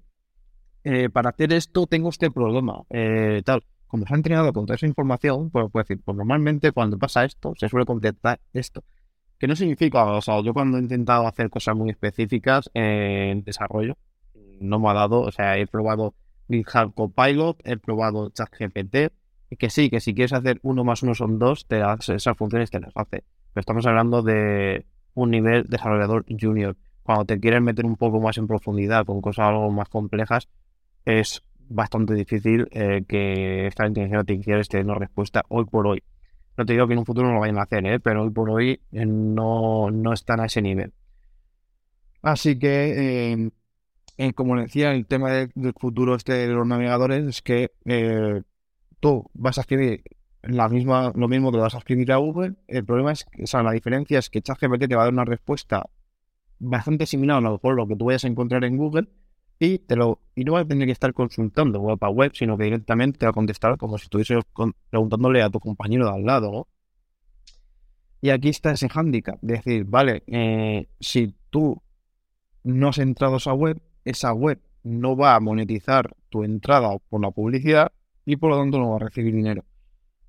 eh, 0.84 1.08
para 1.10 1.30
hacer 1.30 1.52
esto 1.52 1.86
tengo 1.86 2.08
este 2.08 2.30
problema, 2.30 2.82
eh, 2.90 3.42
tal. 3.44 3.64
Como 3.86 4.06
se 4.06 4.14
han 4.14 4.18
entrenado 4.20 4.52
con 4.52 4.66
toda 4.66 4.76
esa 4.76 4.86
información, 4.86 5.50
pues 5.50 5.70
puedo 5.70 5.84
decir, 5.84 6.02
pues 6.04 6.16
normalmente 6.16 6.72
cuando 6.72 6.98
pasa 6.98 7.24
esto, 7.24 7.52
se 7.56 7.68
suele 7.68 7.86
contestar 7.86 8.40
esto. 8.52 8.82
Que 9.38 9.46
no 9.46 9.54
significa, 9.54 10.04
o 10.04 10.22
sea, 10.22 10.40
yo 10.40 10.54
cuando 10.54 10.78
he 10.78 10.80
intentado 10.80 11.26
hacer 11.26 11.50
cosas 11.50 11.76
muy 11.76 11.90
específicas 11.90 12.70
en 12.74 13.44
desarrollo, 13.44 13.96
no 14.60 14.78
me 14.80 14.88
ha 14.88 14.94
dado, 14.94 15.20
o 15.20 15.30
sea, 15.30 15.58
he 15.58 15.66
probado 15.66 16.14
GitHub 16.48 16.94
Copilot, 16.94 17.60
he 17.64 17.76
probado 17.76 18.30
ChatGPT, 18.30 19.12
y 19.50 19.56
que 19.56 19.68
sí, 19.68 19.90
que 19.90 20.00
si 20.00 20.14
quieres 20.14 20.32
hacer 20.32 20.58
uno 20.62 20.84
más 20.84 21.02
uno 21.02 21.14
son 21.14 21.38
dos, 21.38 21.66
te 21.66 21.80
esas 21.80 22.36
funciones 22.36 22.70
te 22.70 22.80
las 22.80 22.92
hace. 22.96 23.24
Pero 23.52 23.60
estamos 23.60 23.84
hablando 23.84 24.22
de 24.22 24.86
un 25.14 25.30
nivel 25.30 25.64
desarrollador 25.68 26.24
junior. 26.28 26.76
cuando 27.02 27.24
te 27.24 27.40
quieres 27.40 27.60
meter 27.60 27.84
un 27.84 27.96
poco 27.96 28.20
más 28.20 28.38
en 28.38 28.46
profundidad 28.46 29.04
con 29.04 29.20
cosas 29.20 29.48
algo 29.48 29.70
más 29.70 29.88
complejas, 29.88 30.48
es 31.04 31.42
bastante 31.68 32.14
difícil 32.14 32.68
eh, 32.70 33.04
que 33.08 33.66
esta 33.66 33.86
inteligencia 33.86 34.20
artificial 34.20 34.60
esté 34.60 34.78
dando 34.78 34.94
respuesta 34.94 35.44
hoy 35.48 35.64
por 35.64 35.86
hoy. 35.86 36.02
No 36.56 36.64
te 36.64 36.74
digo 36.74 36.86
que 36.86 36.92
en 36.92 37.00
un 37.00 37.06
futuro 37.06 37.28
no 37.28 37.34
lo 37.34 37.40
vayan 37.40 37.58
a 37.58 37.62
hacer, 37.62 37.84
¿eh? 37.86 37.98
pero 37.98 38.22
hoy 38.22 38.30
por 38.30 38.50
hoy 38.50 38.80
eh, 38.92 39.06
no, 39.06 39.90
no 39.90 40.12
están 40.12 40.40
a 40.40 40.46
ese 40.46 40.62
nivel. 40.62 40.92
Así 42.20 42.56
que, 42.56 43.50
como 44.36 44.56
decía, 44.60 44.92
el 44.92 45.06
tema 45.06 45.32
del 45.32 45.50
futuro 45.76 46.14
este 46.14 46.34
de 46.34 46.46
los 46.48 46.66
navegadores 46.66 47.26
es 47.26 47.42
que 47.42 47.72
tú 49.00 49.28
vas 49.34 49.58
a 49.58 49.62
escribir 49.62 50.04
la 50.42 50.68
misma, 50.68 51.12
lo 51.14 51.28
mismo 51.28 51.50
que 51.50 51.56
lo 51.56 51.62
vas 51.62 51.74
a 51.74 51.78
escribir 51.78 52.12
a 52.12 52.16
Google. 52.16 52.54
El 52.66 52.84
problema 52.84 53.12
es, 53.12 53.26
o 53.42 53.46
sea, 53.46 53.62
la 53.62 53.72
diferencia 53.72 54.18
es 54.18 54.30
que 54.30 54.42
ChatGPT 54.42 54.88
te 54.88 54.96
va 54.96 55.02
a 55.02 55.04
dar 55.04 55.12
una 55.12 55.24
respuesta 55.24 55.88
bastante 56.58 57.06
similar 57.06 57.38
a 57.38 57.40
lo 57.40 57.52
mejor 57.52 57.74
lo 57.74 57.88
que 57.88 57.96
tú 57.96 58.06
vayas 58.06 58.24
a 58.24 58.28
encontrar 58.28 58.64
en 58.64 58.76
Google 58.76 59.08
y 59.58 59.78
te 59.78 59.96
lo 59.96 60.20
y 60.34 60.44
no 60.44 60.52
vas 60.52 60.64
a 60.64 60.68
tener 60.68 60.86
que 60.86 60.92
estar 60.92 61.12
consultando 61.12 61.80
web 61.80 61.98
a 62.00 62.08
web, 62.08 62.32
sino 62.34 62.56
que 62.56 62.64
directamente 62.64 63.18
te 63.18 63.26
va 63.26 63.30
a 63.30 63.34
contestar 63.34 63.76
como 63.78 63.98
si 63.98 64.04
estuvieses 64.04 64.38
preguntándole 64.90 65.42
a 65.42 65.50
tu 65.50 65.60
compañero 65.60 66.06
de 66.06 66.12
al 66.12 66.24
lado. 66.24 66.68
Y 68.20 68.30
aquí 68.30 68.48
está 68.48 68.72
ese 68.72 68.88
hándicap, 68.88 69.38
decir, 69.40 69.84
vale, 69.84 70.22
eh, 70.28 70.88
si 71.00 71.34
tú 71.50 71.82
no 72.62 72.88
has 72.88 72.98
entrado 72.98 73.34
a 73.34 73.38
esa 73.38 73.52
web, 73.52 73.82
esa 74.04 74.32
web 74.32 74.60
no 74.84 75.16
va 75.16 75.34
a 75.34 75.40
monetizar 75.40 76.14
tu 76.28 76.44
entrada 76.44 76.96
por 77.08 77.20
la 77.20 77.30
publicidad 77.32 77.92
y 78.24 78.36
por 78.36 78.50
lo 78.50 78.58
tanto 78.58 78.78
no 78.78 78.90
va 78.90 78.96
a 78.96 79.00
recibir 79.00 79.34
dinero. 79.34 79.64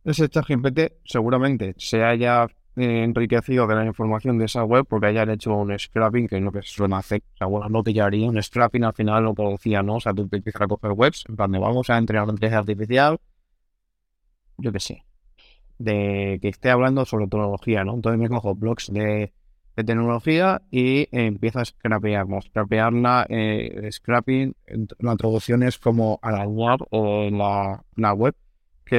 Ese 0.04 0.28
ChatGPT 0.28 0.93
seguramente 1.06 1.76
se 1.78 2.04
haya 2.04 2.47
eh, 2.76 3.04
enriquecido 3.04 3.68
de 3.68 3.76
la 3.76 3.86
información 3.86 4.38
de 4.38 4.45
esa 4.45 4.64
web 4.64 4.86
porque 4.89 5.08
hayan 5.08 5.30
hecho 5.30 5.56
un 5.56 5.78
scrapping, 5.78 6.28
que 6.28 6.38
es 6.38 6.41
lo 6.41 6.51
que 6.51 6.62
suele 6.62 6.95
hacer. 6.95 7.22
O 7.36 7.38
sea, 7.38 7.47
bueno, 7.47 7.70
no 7.70 7.84
te 7.84 8.01
haría 8.01 8.28
un 8.28 8.41
scrapping 8.41 8.84
al 8.84 8.93
final 8.93 9.24
lo 9.24 9.34
producía, 9.34 9.82
¿no? 9.82 9.95
O 9.95 9.99
sea, 10.01 10.14
tú 10.14 10.28
empiezas 10.30 10.62
a 10.62 10.68
coger 10.68 10.91
webs, 10.91 11.24
en 11.30 11.36
plan 11.38 11.51
de 11.51 11.60
vamos 11.60 11.89
a 11.89 11.97
entrenar 11.97 12.28
la 12.28 12.34
inteligencia 12.34 12.60
artificial, 12.60 13.20
yo 14.58 14.72
qué 14.72 14.80
sé, 14.80 15.06
de 15.78 16.39
que 16.41 16.49
esté 16.49 16.70
hablando 16.70 17.06
sobre 17.06 17.28
tecnología, 17.28 17.84
¿no? 17.84 17.95
Entonces 17.95 18.20
me 18.20 18.30
cojo 18.30 18.56
blogs 18.56 18.91
de, 18.91 19.34
tecnología 19.76 20.62
y 20.70 21.08
empiezo 21.12 21.60
a 21.60 21.66
scrapear, 21.66 22.28
¿no? 22.28 22.41
Scrapearla, 22.41 23.26
eh, 23.30 23.89
scrapping, 23.91 24.54
la 24.99 25.16
traducción 25.16 25.64
es 25.64 25.80
como 25.80 26.20
arañar 26.22 26.80
o 26.91 27.30
la, 27.32 27.84
la 27.95 28.14
web 28.14 28.36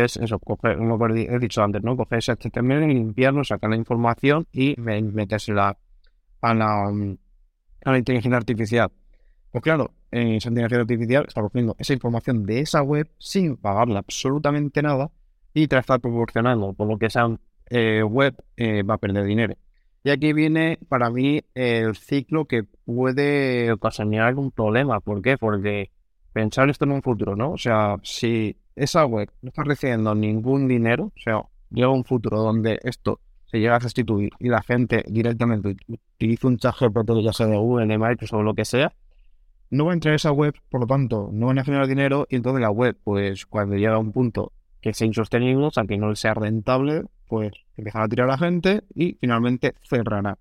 es 0.03 0.17
eso, 0.17 0.39
coger, 0.39 0.79
como 0.79 1.07
he 1.07 1.39
dicho 1.39 1.63
antes, 1.63 1.83
¿no? 1.83 1.97
Coger 1.97 2.19
ese 2.19 2.33
HTML, 2.33 2.87
limpiarlo, 2.87 3.45
sacar 3.45 3.71
la 3.71 3.77
información 3.77 4.47
y 4.53 4.75
metérsela 4.79 5.77
a 6.41 6.55
la, 6.55 6.89
a 7.85 7.91
la 7.91 7.99
inteligencia 7.99 8.37
artificial. 8.37 8.91
Pues 9.51 9.63
claro, 9.63 9.93
esa 10.11 10.49
inteligencia 10.49 10.81
artificial 10.81 11.25
está 11.29 11.41
cogiendo 11.41 11.77
esa 11.79 11.93
información 11.93 12.45
de 12.45 12.61
esa 12.61 12.83
web 12.83 13.09
sin 13.19 13.57
pagarle 13.57 13.99
absolutamente 13.99 14.83
nada 14.83 15.11
y 15.53 15.69
te 15.69 15.77
la 15.77 15.81
está 15.81 15.99
proporcionando, 15.99 16.73
por 16.73 16.89
lo 16.89 16.99
que 16.99 17.07
esa 17.07 17.29
eh, 17.71 18.03
web 18.03 18.35
eh, 18.57 18.83
va 18.83 18.95
a 18.95 18.99
perder 18.99 19.25
dinero. 19.25 19.55
Y 20.03 20.11
aquí 20.11 20.33
viene 20.33 20.79
para 20.89 21.09
mí 21.09 21.41
el 21.55 21.97
ciclo 21.97 22.45
que 22.45 22.65
puede 22.85 23.73
ocasionar 23.73 24.29
algún 24.29 24.51
problema. 24.51 25.01
¿Por 25.01 25.23
qué? 25.23 25.39
Porque 25.39 25.91
pensar 26.33 26.69
esto 26.69 26.85
en 26.85 26.93
un 26.93 27.03
futuro, 27.03 27.37
¿no? 27.37 27.53
O 27.53 27.59
sea, 27.59 27.97
si 28.03 28.57
esa 28.77 29.05
web 29.05 29.31
no 29.43 29.49
está 29.49 29.63
recibiendo 29.63 30.15
ningún 30.15 30.69
dinero, 30.69 31.07
o 31.07 31.21
sea, 31.21 31.43
llega 31.71 31.89
un 31.89 32.05
futuro 32.05 32.39
donde 32.39 32.79
esto 32.83 33.21
se 33.47 33.59
llega 33.59 33.77
a 33.77 33.81
sustituir 33.81 34.31
y 34.39 34.49
la 34.49 34.63
gente 34.63 35.05
directamente 35.09 35.77
utiliza 35.89 36.49
un 36.49 36.59
chat 36.59 36.75
GPT, 36.79 37.23
ya 37.23 37.33
sea 37.33 37.47
de 37.47 37.57
Google, 37.57 37.87
de 37.87 37.99
Microsoft 37.99 38.41
o 38.41 38.43
lo 38.43 38.55
que 38.55 38.65
sea, 38.65 38.93
no 39.71 39.87
va 39.87 39.93
a 39.93 39.95
entrar 39.95 40.15
esa 40.15 40.33
web, 40.33 40.55
por 40.71 40.81
lo 40.81 40.87
tanto, 40.87 41.31
no 41.33 41.47
van 41.47 41.59
a 41.59 41.65
generar 41.65 41.87
dinero 41.87 42.27
y 42.29 42.37
entonces 42.37 42.61
la 42.61 42.71
web, 42.71 42.97
pues 43.03 43.47
cuando 43.47 43.77
llega 43.77 43.95
a 43.95 43.99
un 43.99 44.13
punto 44.13 44.53
que 44.81 44.93
sea 44.93 45.07
insostenible, 45.07 45.67
o 45.67 45.71
sea, 45.71 45.85
que 45.85 45.97
no 45.97 46.15
sea 46.15 46.35
rentable, 46.35 47.05
pues 47.27 47.53
empiezan 47.77 48.03
a 48.03 48.09
tirar 48.09 48.29
a 48.29 48.33
la 48.33 48.39
gente 48.39 48.85
y 48.95 49.15
finalmente 49.15 49.75
cerrará. 49.83 50.39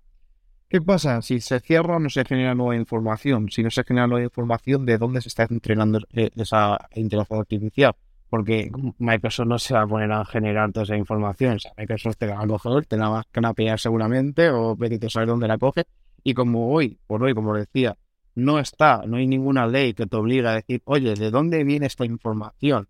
¿Qué 0.68 0.80
pasa? 0.80 1.22
Si 1.22 1.40
se 1.40 1.60
cierra, 1.60 1.98
no 1.98 2.10
se 2.10 2.24
genera 2.24 2.54
nueva 2.54 2.76
información. 2.76 3.48
Si 3.50 3.62
no 3.62 3.70
se 3.70 3.84
genera 3.84 4.06
nueva 4.06 4.24
información, 4.24 4.84
¿de 4.84 4.98
dónde 4.98 5.20
se 5.20 5.28
está 5.28 5.46
entrenando 5.48 6.00
eh, 6.12 6.30
esa 6.36 6.88
inteligencia 6.94 7.38
artificial? 7.38 7.94
Porque 8.30 8.70
Microsoft 8.98 9.46
no 9.46 9.58
se 9.58 9.74
va 9.74 9.82
a 9.82 9.86
poner 9.86 10.10
a 10.12 10.24
generar 10.24 10.72
toda 10.72 10.84
esa 10.84 10.96
información. 10.96 11.58
Microsoft 11.76 12.16
te 12.16 12.26
la 12.26 12.36
va 12.36 12.44
a 12.44 12.46
coger, 12.46 12.86
te 12.86 12.96
la 12.96 13.08
va 13.08 13.20
a 13.20 13.24
canapear 13.30 13.78
seguramente, 13.78 14.50
o 14.50 14.72
a 14.72 15.08
saber 15.10 15.28
dónde 15.28 15.48
la 15.48 15.58
coge. 15.58 15.84
Y 16.22 16.34
como 16.34 16.72
hoy, 16.72 16.98
por 17.06 17.22
hoy, 17.22 17.34
como 17.34 17.54
decía, 17.54 17.96
no 18.34 18.58
está, 18.58 19.02
no 19.06 19.18
hay 19.18 19.26
ninguna 19.26 19.66
ley 19.66 19.94
que 19.94 20.06
te 20.06 20.16
obligue 20.16 20.48
a 20.48 20.52
decir, 20.52 20.82
oye, 20.84 21.14
¿de 21.14 21.30
dónde 21.30 21.62
viene 21.64 21.86
esta 21.86 22.04
información? 22.04 22.88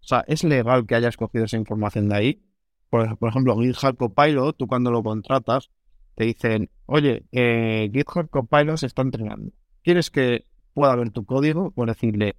O 0.00 0.06
sea, 0.06 0.24
¿es 0.28 0.44
legal 0.44 0.86
que 0.86 0.94
hayas 0.94 1.16
cogido 1.16 1.46
esa 1.46 1.56
información 1.56 2.08
de 2.08 2.14
ahí? 2.14 2.42
Por, 2.90 3.16
por 3.18 3.30
ejemplo, 3.30 3.58
GitHub 3.58 3.96
Copilot, 3.96 4.56
tú 4.56 4.66
cuando 4.66 4.90
lo 4.90 5.02
contratas, 5.02 5.70
te 6.14 6.24
dicen, 6.24 6.70
oye, 6.86 7.24
eh, 7.32 7.90
GitHub 7.92 8.28
Copilot 8.30 8.76
se 8.76 8.86
está 8.86 9.02
entrenando. 9.02 9.50
¿Quieres 9.82 10.10
que 10.10 10.46
pueda 10.74 10.94
ver 10.94 11.10
tu 11.10 11.24
código? 11.24 11.70
Por 11.72 11.88
decirle 11.88 12.36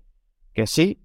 que 0.54 0.68
sí, 0.68 1.02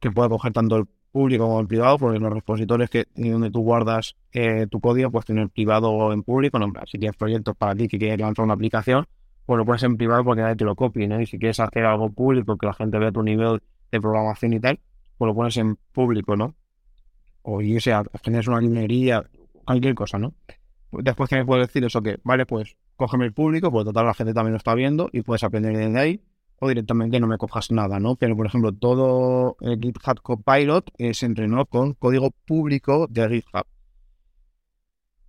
que 0.00 0.10
pueda 0.10 0.28
coger 0.28 0.52
tanto 0.52 0.76
el 0.76 0.86
público 1.16 1.44
como 1.44 1.60
el 1.60 1.66
privado, 1.66 1.98
porque 1.98 2.18
los 2.18 2.32
repositorios 2.32 2.90
que 2.90 3.06
donde 3.14 3.50
tú 3.50 3.60
guardas 3.62 4.16
eh, 4.32 4.66
tu 4.70 4.80
código, 4.80 5.10
pues 5.10 5.24
tener 5.24 5.48
privado 5.48 5.90
o 5.90 6.12
en 6.12 6.22
público. 6.22 6.58
No, 6.58 6.70
si 6.86 6.98
tienes 6.98 7.16
proyectos 7.16 7.56
para 7.56 7.74
ti 7.74 7.88
que 7.88 7.98
quieres 7.98 8.20
lanzar 8.20 8.44
una 8.44 8.54
aplicación, 8.54 9.06
pues 9.46 9.56
lo 9.58 9.64
pones 9.64 9.82
en 9.84 9.96
privado 9.96 10.24
porque 10.24 10.42
nadie 10.42 10.56
te 10.56 10.64
lo 10.64 10.74
copie, 10.74 11.08
¿no? 11.08 11.20
Y 11.20 11.26
si 11.26 11.38
quieres 11.38 11.58
hacer 11.60 11.84
algo 11.86 12.10
público, 12.10 12.58
que 12.58 12.66
la 12.66 12.74
gente 12.74 12.98
vea 12.98 13.12
tu 13.12 13.22
nivel 13.22 13.62
de 13.90 14.00
programación 14.00 14.52
y 14.52 14.60
tal, 14.60 14.78
pues 15.16 15.26
lo 15.26 15.34
pones 15.34 15.56
en 15.56 15.76
público, 15.92 16.36
¿no? 16.36 16.54
O 17.42 17.62
y 17.62 17.80
sea, 17.80 18.02
tienes 18.22 18.46
una 18.48 18.60
librería, 18.60 19.24
cualquier 19.64 19.94
cosa, 19.94 20.18
¿no? 20.18 20.34
Después 20.92 21.30
que 21.30 21.36
me 21.36 21.44
puedes 21.44 21.68
decir 21.68 21.84
eso 21.84 22.02
que, 22.02 22.18
vale, 22.24 22.44
pues 22.44 22.76
cógeme 22.96 23.24
el 23.24 23.32
público, 23.32 23.70
pues 23.70 23.84
total 23.84 24.06
la 24.06 24.14
gente 24.14 24.34
también 24.34 24.52
lo 24.52 24.58
está 24.58 24.74
viendo 24.74 25.08
y 25.12 25.22
puedes 25.22 25.44
aprender 25.44 25.76
desde 25.76 25.98
ahí 25.98 26.20
o 26.60 26.68
directamente 26.68 27.20
no 27.20 27.26
me 27.26 27.38
cojas 27.38 27.70
nada, 27.70 28.00
¿no? 28.00 28.16
Pero, 28.16 28.36
por 28.36 28.46
ejemplo, 28.46 28.72
todo 28.72 29.56
GitHub 29.60 30.20
Copilot 30.22 30.90
se 31.12 31.26
entrenó 31.26 31.66
con 31.66 31.94
código 31.94 32.30
público 32.46 33.06
de 33.08 33.28
GitHub. 33.28 33.66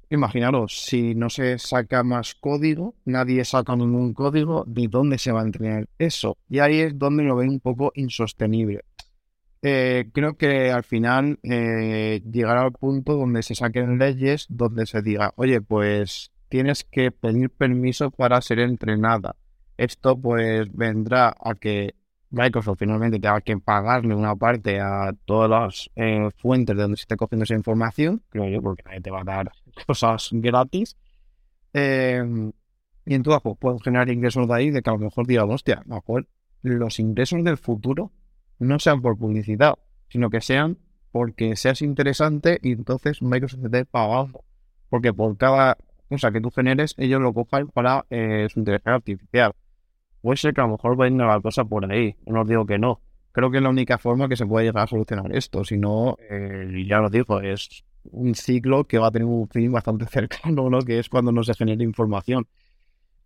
Imaginaros, 0.10 0.86
si 0.86 1.16
no 1.16 1.30
se 1.30 1.60
saca 1.60 2.02
más 2.02 2.34
código, 2.34 2.96
nadie 3.04 3.44
saca 3.44 3.76
ningún 3.76 4.14
código, 4.14 4.64
¿de 4.66 4.88
dónde 4.88 5.18
se 5.18 5.34
va 5.34 5.42
a 5.42 5.46
entrenar 5.46 5.90
eso? 5.98 6.38
Y 6.48 6.60
ahí 6.60 6.80
es 6.80 6.98
donde 6.98 7.24
lo 7.24 7.36
veo 7.36 7.50
un 7.50 7.60
poco 7.60 7.92
insostenible. 7.94 8.86
Eh, 9.62 10.10
creo 10.14 10.38
que 10.38 10.72
al 10.72 10.86
final 10.86 11.40
eh, 11.44 12.22
llegará 12.32 12.62
al 12.62 12.72
punto 12.72 13.18
donde 13.18 13.44
se 13.44 13.56
saquen 13.56 13.98
leyes 13.98 14.46
donde 14.48 14.86
se 14.86 15.02
diga, 15.02 15.34
oye, 15.36 15.60
pues 15.60 16.32
tienes 16.48 16.86
que 16.86 17.12
pedir 17.12 17.50
permiso 17.50 18.10
para 18.10 18.40
ser 18.40 18.60
entrenada 18.60 19.36
esto 19.78 20.20
pues 20.20 20.68
vendrá 20.74 21.36
a 21.40 21.56
que 21.56 21.96
Microsoft 22.30 22.80
finalmente 22.80 23.20
tenga 23.20 23.40
que 23.42 23.58
pagarle 23.58 24.14
una 24.14 24.36
parte 24.36 24.80
a 24.80 25.14
todas 25.26 25.50
las 25.50 25.90
eh, 25.96 26.30
fuentes 26.38 26.76
de 26.76 26.82
donde 26.82 26.98
se 26.98 27.04
esté 27.04 27.16
cogiendo 27.16 27.44
esa 27.44 27.56
información, 27.56 28.22
creo 28.30 28.50
yo, 28.50 28.62
porque 28.62 28.84
nadie 28.84 29.02
te 29.02 29.12
va 29.12 29.22
a 29.22 29.24
dar 29.24 29.52
cosas 29.88 30.30
gratis. 30.34 30.98
Em, 31.74 32.52
y 33.06 33.14
entonces 33.14 33.42
pues, 33.44 33.58
puedo 33.60 33.80
generar 33.80 34.10
ingresos 34.10 34.48
de 34.48 34.54
ahí 34.54 34.72
de 34.72 34.82
que 34.82 34.90
a 34.90 34.94
lo 34.94 35.00
mejor 35.00 35.26
diga, 35.28 35.46
hostia, 35.46 35.84
mejor 35.86 36.28
los 36.64 37.00
ingresos 37.00 37.44
del 37.44 37.58
futuro 37.58 38.12
no 38.60 38.80
sean 38.80 39.02
por 39.02 39.18
publicidad, 39.18 39.76
sino 40.10 40.30
que 40.30 40.42
sean 40.42 40.78
porque 41.12 41.56
seas 41.56 41.82
interesante 41.82 42.60
y 42.62 42.74
entonces 42.74 43.22
Microsoft 43.22 43.62
te 43.62 43.68
esté 43.68 43.86
pagando. 43.86 44.44
Porque 44.90 45.14
por 45.14 45.38
cada 45.38 45.78
cosa 46.10 46.32
que 46.32 46.42
tú 46.42 46.52
generes, 46.52 46.94
ellos 46.98 47.22
lo 47.22 47.34
cojan 47.34 47.68
para 47.68 48.06
eh, 48.10 48.48
su 48.50 48.60
inteligencia 48.60 48.96
artificial. 48.96 49.54
Puede 50.28 50.36
ser 50.36 50.54
que 50.54 50.60
a 50.60 50.66
lo 50.66 50.72
mejor 50.72 50.98
venga 50.98 51.26
la 51.26 51.40
cosa 51.40 51.64
por 51.64 51.90
ahí. 51.90 52.14
No 52.26 52.42
os 52.42 52.48
digo 52.50 52.66
que 52.66 52.78
no. 52.78 53.00
Creo 53.32 53.50
que 53.50 53.60
es 53.60 53.64
la 53.64 53.70
única 53.70 53.98
forma 53.98 54.28
que 54.28 54.36
se 54.36 54.46
puede 54.46 54.66
llegar 54.66 54.84
a 54.84 54.88
solucionar 54.88 55.34
esto. 55.34 55.64
Si 55.64 55.78
no, 55.78 56.18
eh, 56.30 56.84
ya 56.86 57.00
lo 57.00 57.10
digo, 57.10 57.40
es 57.40 57.86
un 58.12 58.36
ciclo 58.36 58.84
que 58.84 58.98
va 58.98 59.08
a 59.08 59.12
tener 59.12 59.26
un 59.26 59.48
fin 59.48 59.72
bastante 59.72 60.06
cercano, 60.12 60.70
¿no? 60.70 60.80
Que 60.80 61.00
es 61.00 61.08
cuando 61.08 61.32
no 61.32 61.44
se 61.44 61.54
genera 61.54 61.82
información. 61.82 62.46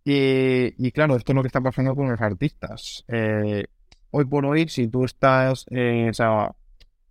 Y, 0.04 0.92
claro, 0.92 1.16
esto 1.16 1.32
es 1.32 1.34
lo 1.34 1.42
que 1.42 1.48
está 1.48 1.60
pasando 1.60 1.96
con 1.96 2.08
los 2.08 2.20
artistas. 2.20 3.04
Eh, 3.08 3.64
hoy 4.12 4.24
por 4.26 4.46
hoy, 4.46 4.68
si 4.68 4.86
tú 4.86 5.04
estás, 5.04 5.66
eh, 5.70 6.06
o 6.08 6.14
sea, 6.14 6.54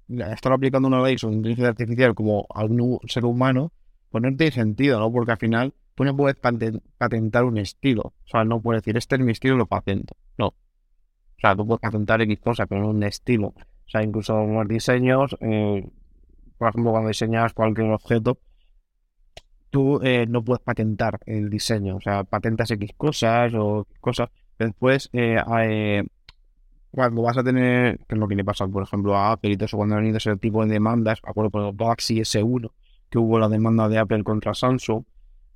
estar 0.07 0.53
aplicando 0.53 0.87
una 0.87 1.03
ley 1.03 1.17
sobre 1.17 1.35
inteligencia 1.35 1.67
artificial 1.67 2.15
como 2.15 2.47
algún 2.55 2.97
ser 3.09 3.25
humano, 3.25 3.73
pues 4.09 4.23
no 4.23 4.33
tiene 4.37 4.53
sentido, 4.53 5.01
¿no? 5.01 5.11
Porque 5.11 5.33
al 5.33 5.37
final 5.37 5.73
tú 5.95 6.03
no 6.03 6.15
puedes 6.15 6.37
patentar 6.37 7.43
un 7.43 7.57
estilo. 7.57 8.01
O 8.01 8.27
sea, 8.27 8.43
no 8.43 8.61
puedes 8.61 8.81
decir, 8.81 8.97
este 8.97 9.15
es 9.15 9.21
mi 9.21 9.31
estilo, 9.31 9.55
lo 9.55 9.65
patento. 9.65 10.15
No. 10.37 10.47
O 10.47 11.39
sea, 11.39 11.55
tú 11.55 11.65
puedes 11.65 11.81
patentar 11.81 12.21
X 12.21 12.39
cosa, 12.39 12.65
pero 12.65 12.81
no 12.81 12.89
un 12.89 13.03
estilo. 13.03 13.47
O 13.47 13.89
sea, 13.91 14.03
incluso 14.03 14.45
los 14.45 14.67
diseños, 14.67 15.35
eh, 15.41 15.85
por 16.57 16.69
ejemplo, 16.69 16.91
cuando 16.91 17.09
diseñas 17.09 17.53
cualquier 17.53 17.91
objeto, 17.91 18.39
tú 19.69 19.99
eh, 20.03 20.25
no 20.27 20.43
puedes 20.43 20.61
patentar 20.61 21.19
el 21.25 21.49
diseño, 21.49 21.97
o 21.97 22.01
sea, 22.01 22.23
patentas 22.23 22.71
X 22.71 22.91
cosas 22.95 23.53
o 23.55 23.87
cosas. 23.99 24.29
Después, 24.59 25.09
eh, 25.13 26.03
cuando 26.91 27.21
vas 27.23 27.37
a 27.37 27.43
tener, 27.43 27.97
que 27.99 28.15
es 28.15 28.19
lo 28.19 28.27
que 28.27 28.35
le 28.35 28.45
pasa, 28.45 28.67
por 28.67 28.83
ejemplo, 28.83 29.15
a 29.15 29.31
Apple 29.33 29.51
y 29.51 29.57
todo 29.57 29.65
eso, 29.65 29.77
cuando 29.77 29.95
han 29.95 30.01
venido 30.01 30.17
ese 30.17 30.37
tipo 30.37 30.63
de 30.65 30.71
demandas, 30.71 31.19
acuerdo 31.23 31.49
por 31.49 31.65
el 31.65 31.75
Galaxy 31.75 32.19
S1, 32.19 32.71
que 33.09 33.17
hubo 33.17 33.39
la 33.39 33.49
demanda 33.49 33.89
de 33.89 33.97
Apple 33.97 34.23
contra 34.23 34.53
Samsung, 34.53 35.03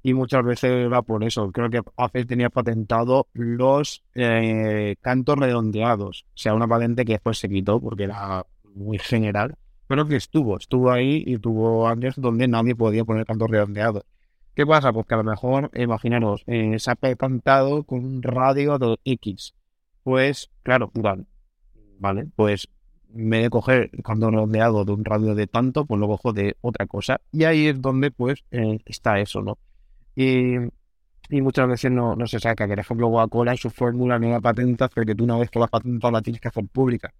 y 0.05 0.13
muchas 0.13 0.45
veces 0.45 0.69
era 0.69 1.01
por 1.01 1.23
eso. 1.23 1.51
Creo 1.51 1.71
que 1.71 1.81
Apple 1.97 2.25
tenía 2.25 2.51
patentado 2.51 3.25
los 3.33 4.03
eh, 4.13 4.97
cantos 5.01 5.35
redondeados, 5.35 6.27
o 6.27 6.37
sea, 6.37 6.53
una 6.53 6.67
patente 6.67 7.05
que 7.05 7.13
después 7.13 7.39
se 7.39 7.49
quitó 7.49 7.81
porque 7.81 8.03
era 8.03 8.45
muy 8.75 8.99
general, 8.99 9.55
pero 9.87 10.07
que 10.07 10.17
estuvo, 10.17 10.57
estuvo 10.57 10.91
ahí 10.91 11.23
y 11.25 11.39
tuvo 11.39 11.87
años 11.87 12.13
donde 12.17 12.47
nadie 12.47 12.75
podía 12.75 13.03
poner 13.03 13.25
cantos 13.25 13.49
redondeados. 13.49 14.03
¿Qué 14.53 14.63
pasa? 14.67 14.93
Pues 14.93 15.07
que 15.07 15.15
a 15.15 15.17
lo 15.17 15.23
mejor, 15.23 15.71
imaginaros, 15.73 16.43
eh, 16.45 16.77
se 16.77 16.91
ha 16.91 16.95
patentado 16.95 17.83
con 17.83 18.05
un 18.05 18.21
radio 18.21 18.77
de 18.77 18.97
X 19.05 19.55
pues, 20.03 20.51
claro, 20.61 20.91
vale, 20.93 21.25
vale, 21.97 22.27
pues 22.35 22.67
me 23.11 23.39
de 23.39 23.49
coger 23.49 23.89
cuando 24.03 24.29
redondeado 24.29 24.85
de 24.85 24.91
un 24.91 25.03
radio 25.03 25.33
de 25.33 25.47
tanto, 25.47 25.85
pues 25.87 25.99
lo 25.99 26.05
cojo 26.07 26.31
de 26.31 26.57
otra 26.61 26.85
cosa. 26.85 27.21
Y 27.31 27.45
ahí 27.45 27.65
es 27.65 27.81
donde, 27.81 28.11
pues, 28.11 28.43
eh, 28.51 28.77
está 28.85 29.19
eso, 29.19 29.41
¿no? 29.41 29.57
Y, 30.15 30.57
muchas 31.41 31.67
veces 31.67 31.91
no, 31.91 32.15
se 32.27 32.39
saca, 32.39 32.67
que 32.67 32.73
por 32.73 32.79
ejemplo 32.79 33.09
Coca-Cola 33.09 33.53
y 33.55 33.57
su 33.57 33.69
fórmula 33.69 34.19
no 34.19 34.29
la 34.29 34.41
patenta, 34.41 34.87
porque 34.87 35.15
tú 35.15 35.23
una 35.23 35.37
vez 35.37 35.49
que 35.49 35.59
la 35.59 35.67
patentado 35.67 36.11
la 36.11 36.21
tienes 36.21 36.41
que 36.41 36.47
hacer 36.47 36.65
pública. 36.67 37.13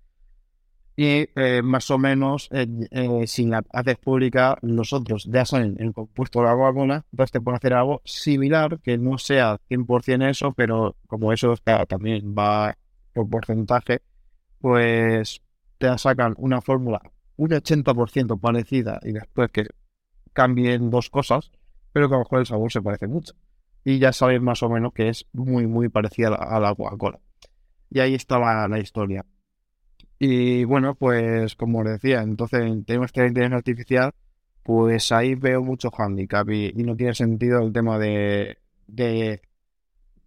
Y 0.97 1.27
eh, 1.35 1.61
más 1.61 1.91
o 1.91 1.97
menos, 1.97 2.47
eh, 2.51 3.27
si 3.27 3.45
la 3.45 3.61
haces 3.73 3.97
pública, 3.97 4.57
nosotros 4.61 5.25
ya 5.29 5.43
saben 5.43 5.75
el 5.79 5.91
compuesto 5.91 6.39
de 6.39 6.45
la 6.45 6.53
Coca-Cola, 6.53 7.05
entonces 7.11 7.31
te 7.31 7.41
pueden 7.41 7.57
hacer 7.57 7.73
algo 7.73 8.01
similar, 8.05 8.79
que 8.81 8.97
no 8.97 9.17
sea 9.17 9.59
100% 9.69 10.29
eso, 10.29 10.53
pero 10.53 10.95
como 11.07 11.33
eso 11.33 11.55
también 11.87 12.33
va 12.37 12.77
por 13.13 13.29
porcentaje, 13.29 14.01
pues 14.59 15.41
te 15.77 15.97
sacan 15.97 16.33
una 16.37 16.61
fórmula 16.61 17.01
un 17.37 17.49
80% 17.49 18.39
parecida 18.39 18.99
y 19.03 19.11
después 19.11 19.51
que 19.51 19.67
cambien 20.33 20.89
dos 20.89 21.09
cosas, 21.09 21.51
pero 21.95 22.09
que 22.09 22.15
a 22.15 22.17
lo 22.17 22.23
mejor 22.25 22.39
el 22.39 22.45
sabor 22.45 22.69
se 22.69 22.81
parece 22.81 23.07
mucho. 23.07 23.33
Y 23.85 23.99
ya 23.99 24.11
sabes 24.11 24.41
más 24.41 24.61
o 24.63 24.69
menos 24.69 24.91
que 24.91 25.07
es 25.07 25.25
muy, 25.31 25.65
muy 25.65 25.87
parecida 25.87 26.35
a 26.35 26.59
la 26.59 26.75
Coca-Cola. 26.75 27.21
Y 27.89 28.01
ahí 28.01 28.15
está 28.15 28.67
la 28.67 28.79
historia. 28.79 29.25
Y 30.19 30.65
bueno, 30.65 30.95
pues 30.95 31.55
como 31.55 31.79
os 31.79 31.85
decía, 31.85 32.21
entonces 32.21 32.63
en 32.63 32.83
temas 32.83 33.13
de 33.13 33.27
inteligencia 33.27 33.57
artificial, 33.59 34.11
pues 34.61 35.09
ahí 35.13 35.35
veo 35.35 35.63
mucho 35.63 35.89
handicap 35.97 36.49
y, 36.49 36.73
no 36.73 36.97
tiene 36.97 37.15
sentido 37.15 37.61
el 37.61 37.71
tema 37.71 37.97
de, 37.97 38.57
de 38.87 39.41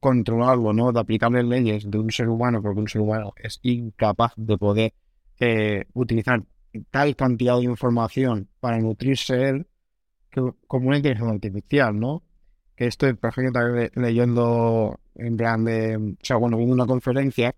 controlarlo, 0.00 0.72
¿no? 0.72 0.90
De 0.90 1.00
aplicarle 1.00 1.42
leyes 1.42 1.90
de 1.90 1.98
un 1.98 2.10
ser 2.10 2.30
humano, 2.30 2.62
porque 2.62 2.80
un 2.80 2.88
ser 2.88 3.02
humano 3.02 3.34
es 3.36 3.60
incapaz 3.60 4.32
de 4.36 4.56
poder 4.56 4.94
eh, 5.38 5.84
utilizar 5.92 6.42
tal 6.90 7.14
cantidad 7.14 7.58
de 7.58 7.64
información 7.64 8.48
para 8.58 8.78
nutrirse 8.78 9.50
él 9.50 9.66
como 10.66 10.88
una 10.88 10.96
inteligencia 10.96 11.34
artificial, 11.34 11.98
¿no? 11.98 12.22
Que 12.76 12.86
estoy, 12.86 13.14
por 13.14 13.30
ejemplo, 13.30 13.52
también 13.52 13.90
leyendo 13.94 15.00
en 15.14 15.36
plan 15.36 15.64
de, 15.64 15.96
o 15.96 16.24
sea, 16.24 16.36
bueno, 16.36 16.56
viendo 16.56 16.74
una 16.74 16.86
conferencia 16.86 17.54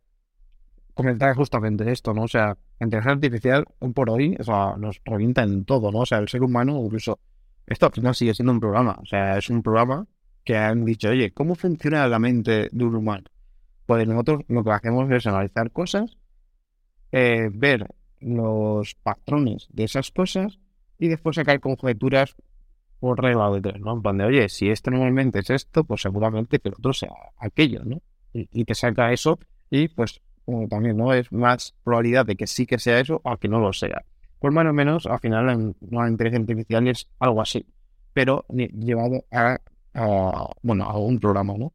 comentar 0.94 1.34
justamente 1.34 1.90
esto, 1.90 2.12
¿no? 2.12 2.22
O 2.24 2.28
sea, 2.28 2.56
la 2.78 2.86
inteligencia 2.86 3.12
artificial, 3.12 3.64
hoy 3.78 3.92
por 3.92 4.10
hoy, 4.10 4.36
o 4.38 4.44
sea, 4.44 4.74
nos 4.76 5.00
revienta 5.04 5.42
en 5.42 5.64
todo, 5.64 5.90
¿no? 5.90 6.00
O 6.00 6.06
sea, 6.06 6.18
el 6.18 6.28
ser 6.28 6.42
humano, 6.42 6.80
incluso, 6.84 7.18
esto 7.66 7.86
al 7.86 7.92
final 7.92 8.14
sigue 8.14 8.34
siendo 8.34 8.52
un 8.52 8.60
programa, 8.60 8.98
o 9.00 9.06
sea, 9.06 9.38
es 9.38 9.48
un 9.48 9.62
programa 9.62 10.06
que 10.44 10.56
han 10.56 10.84
dicho, 10.84 11.08
oye, 11.08 11.32
¿cómo 11.32 11.54
funciona 11.54 12.06
la 12.08 12.18
mente 12.18 12.68
de 12.70 12.84
un 12.84 12.94
humano? 12.94 13.24
Pues 13.86 14.06
nosotros 14.06 14.42
lo 14.48 14.62
que 14.64 14.70
hacemos 14.70 15.10
es 15.10 15.26
analizar 15.26 15.70
cosas, 15.70 16.16
eh, 17.12 17.48
ver 17.52 17.86
los 18.20 18.94
patrones 18.94 19.68
de 19.72 19.84
esas 19.84 20.10
cosas 20.10 20.58
y 20.98 21.08
después 21.08 21.36
sacar 21.36 21.60
conjeturas 21.60 22.36
por 23.00 23.20
regla 23.20 23.50
de 23.50 23.60
tres, 23.60 23.80
¿no? 23.80 23.94
En 23.94 24.02
plan 24.02 24.18
de, 24.18 24.24
oye, 24.24 24.48
si 24.48 24.70
esto 24.70 24.90
normalmente 24.90 25.40
es 25.40 25.50
esto, 25.50 25.84
pues 25.84 26.02
seguramente 26.02 26.58
que 26.58 26.68
el 26.68 26.74
otro 26.74 26.92
sea 26.92 27.10
aquello, 27.38 27.82
¿no? 27.84 28.00
Y, 28.32 28.48
y 28.52 28.64
te 28.64 28.74
saca 28.74 29.12
eso 29.12 29.38
y 29.70 29.88
pues 29.88 30.20
como 30.44 30.68
también, 30.68 30.96
¿no? 30.96 31.12
Es 31.12 31.30
más 31.32 31.74
probabilidad 31.84 32.26
de 32.26 32.36
que 32.36 32.46
sí 32.46 32.66
que 32.66 32.78
sea 32.78 33.00
eso 33.00 33.20
o 33.24 33.36
que 33.36 33.48
no 33.48 33.60
lo 33.60 33.72
sea. 33.72 34.04
Pues 34.38 34.52
más 34.54 34.66
o 34.66 34.72
menos, 34.72 35.06
al 35.06 35.20
final, 35.20 35.48
en 35.50 35.76
una 35.90 36.08
inteligencia 36.08 36.54
artificial 36.54 36.88
es 36.88 37.08
algo 37.18 37.42
así, 37.42 37.66
pero 38.12 38.44
llevado 38.48 39.24
a, 39.30 39.58
bueno, 40.62 40.84
a 40.84 40.98
un 40.98 41.18
programa, 41.18 41.54
¿no? 41.58 41.72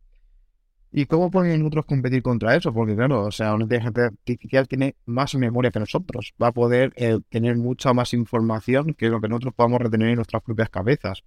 ¿Y 0.98 1.08
cómo 1.08 1.30
pueden 1.30 1.66
otros 1.66 1.86
competir 1.86 2.24
contra 2.24 2.56
eso? 2.56 2.74
Porque 2.74 2.96
claro, 2.96 3.26
o 3.26 3.32
sea, 3.32 3.54
una 3.54 3.64
inteligencia 3.66 4.06
artificial 4.06 4.66
tiene 4.66 4.96
más 5.06 5.36
memoria 5.36 5.70
que 5.70 5.82
nosotros, 5.82 6.34
va 6.42 6.48
a 6.48 6.52
poder 6.54 6.94
eh, 6.96 7.20
tener 7.28 7.58
mucha 7.58 7.94
más 7.94 8.14
información 8.14 8.94
que 8.94 9.10
lo 9.10 9.20
que 9.20 9.28
nosotros 9.28 9.54
podamos 9.56 9.82
retener 9.82 10.08
en 10.08 10.16
nuestras 10.16 10.42
propias 10.42 10.70
cabezas. 10.70 11.26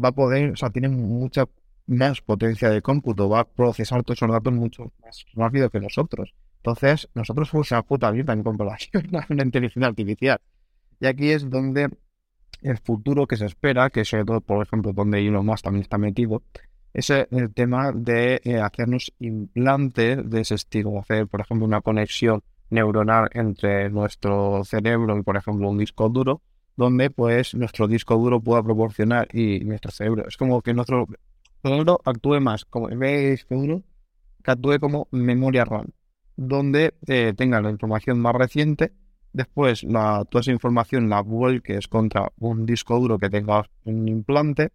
Va 0.00 0.10
a 0.10 0.12
poder, 0.12 0.52
o 0.52 0.56
sea, 0.56 0.70
tiene 0.70 0.88
mucha 0.88 1.46
más 1.88 2.20
potencia 2.20 2.70
de 2.70 2.80
cómputo, 2.80 3.28
va 3.28 3.40
a 3.40 3.44
procesar 3.44 4.04
todos 4.04 4.18
esos 4.18 4.30
datos 4.30 4.52
mucho 4.52 4.92
más 5.04 5.24
rápido 5.34 5.68
que 5.68 5.80
nosotros. 5.80 6.32
Entonces, 6.58 7.08
nosotros 7.12 7.48
somos 7.48 7.72
una 7.72 7.82
puta 7.82 8.12
mierda 8.12 8.34
en 8.34 8.44
comparación 8.44 9.02
a 9.16 9.26
una 9.30 9.42
inteligencia 9.42 9.88
artificial. 9.88 10.40
Y 11.00 11.06
aquí 11.06 11.30
es 11.30 11.50
donde 11.50 11.88
el 12.62 12.78
futuro 12.78 13.26
que 13.26 13.36
se 13.36 13.46
espera, 13.46 13.90
que 13.90 14.04
sobre 14.04 14.24
todo, 14.24 14.40
por 14.40 14.64
ejemplo, 14.64 14.92
donde 14.92 15.26
Elon 15.26 15.44
Musk 15.44 15.64
también 15.64 15.82
está 15.82 15.98
metido, 15.98 16.44
es 16.94 17.10
el 17.10 17.52
tema 17.54 17.92
de 17.92 18.40
eh, 18.44 18.58
hacernos 18.58 19.12
implantes 19.18 20.28
de 20.28 20.40
ese 20.40 20.54
estilo, 20.54 20.98
hacer, 20.98 21.26
por 21.26 21.40
ejemplo, 21.40 21.66
una 21.66 21.80
conexión 21.80 22.42
neuronal 22.70 23.28
entre 23.32 23.90
nuestro 23.90 24.64
cerebro 24.64 25.16
y, 25.18 25.22
por 25.22 25.36
ejemplo, 25.36 25.68
un 25.68 25.78
disco 25.78 26.08
duro, 26.08 26.42
donde 26.76 27.10
pues 27.10 27.54
nuestro 27.54 27.88
disco 27.88 28.16
duro 28.16 28.40
pueda 28.40 28.62
proporcionar 28.62 29.28
y 29.32 29.60
nuestro 29.60 29.90
cerebro. 29.90 30.26
Es 30.28 30.36
como 30.36 30.60
que 30.62 30.74
nuestro 30.74 31.06
cerebro 31.62 32.00
actúe 32.04 32.40
más 32.40 32.64
como 32.64 32.90
en 32.90 33.00
disco 33.00 33.54
duro, 33.54 33.82
que 34.42 34.50
actúe 34.50 34.78
como 34.78 35.08
memoria 35.10 35.64
RAM 35.64 35.86
donde 36.38 36.94
eh, 37.08 37.34
tenga 37.36 37.60
la 37.60 37.70
información 37.70 38.20
más 38.20 38.34
reciente. 38.34 38.92
Después, 39.32 39.82
la, 39.82 40.24
toda 40.30 40.40
esa 40.40 40.52
información 40.52 41.10
la 41.10 41.20
vuelques 41.20 41.88
contra 41.88 42.32
un 42.38 42.64
disco 42.64 42.98
duro 42.98 43.18
que 43.18 43.28
tenga 43.28 43.68
un 43.84 44.08
implante. 44.08 44.70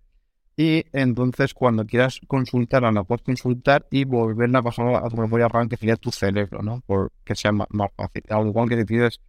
Y 0.56 0.86
entonces, 0.94 1.54
cuando 1.54 1.86
quieras 1.86 2.22
consultarla, 2.28 2.92
la 2.92 3.04
puedes 3.04 3.24
consultar 3.24 3.88
y 3.90 4.04
volverla 4.04 4.60
a 4.60 4.64
pasar 4.64 4.96
a 4.96 5.10
tu 5.10 5.18
memoria 5.18 5.48
RAM, 5.48 5.68
que 5.68 5.78
sería 5.78 5.96
tu 5.96 6.12
cerebro, 6.12 6.62
¿no? 6.62 6.84
Porque 6.86 7.36
sea 7.36 7.52
más, 7.52 7.68
fácil. 7.96 8.24
Al 8.30 8.48
igual 8.48 8.70
que 8.70 8.76
decides 8.76 9.20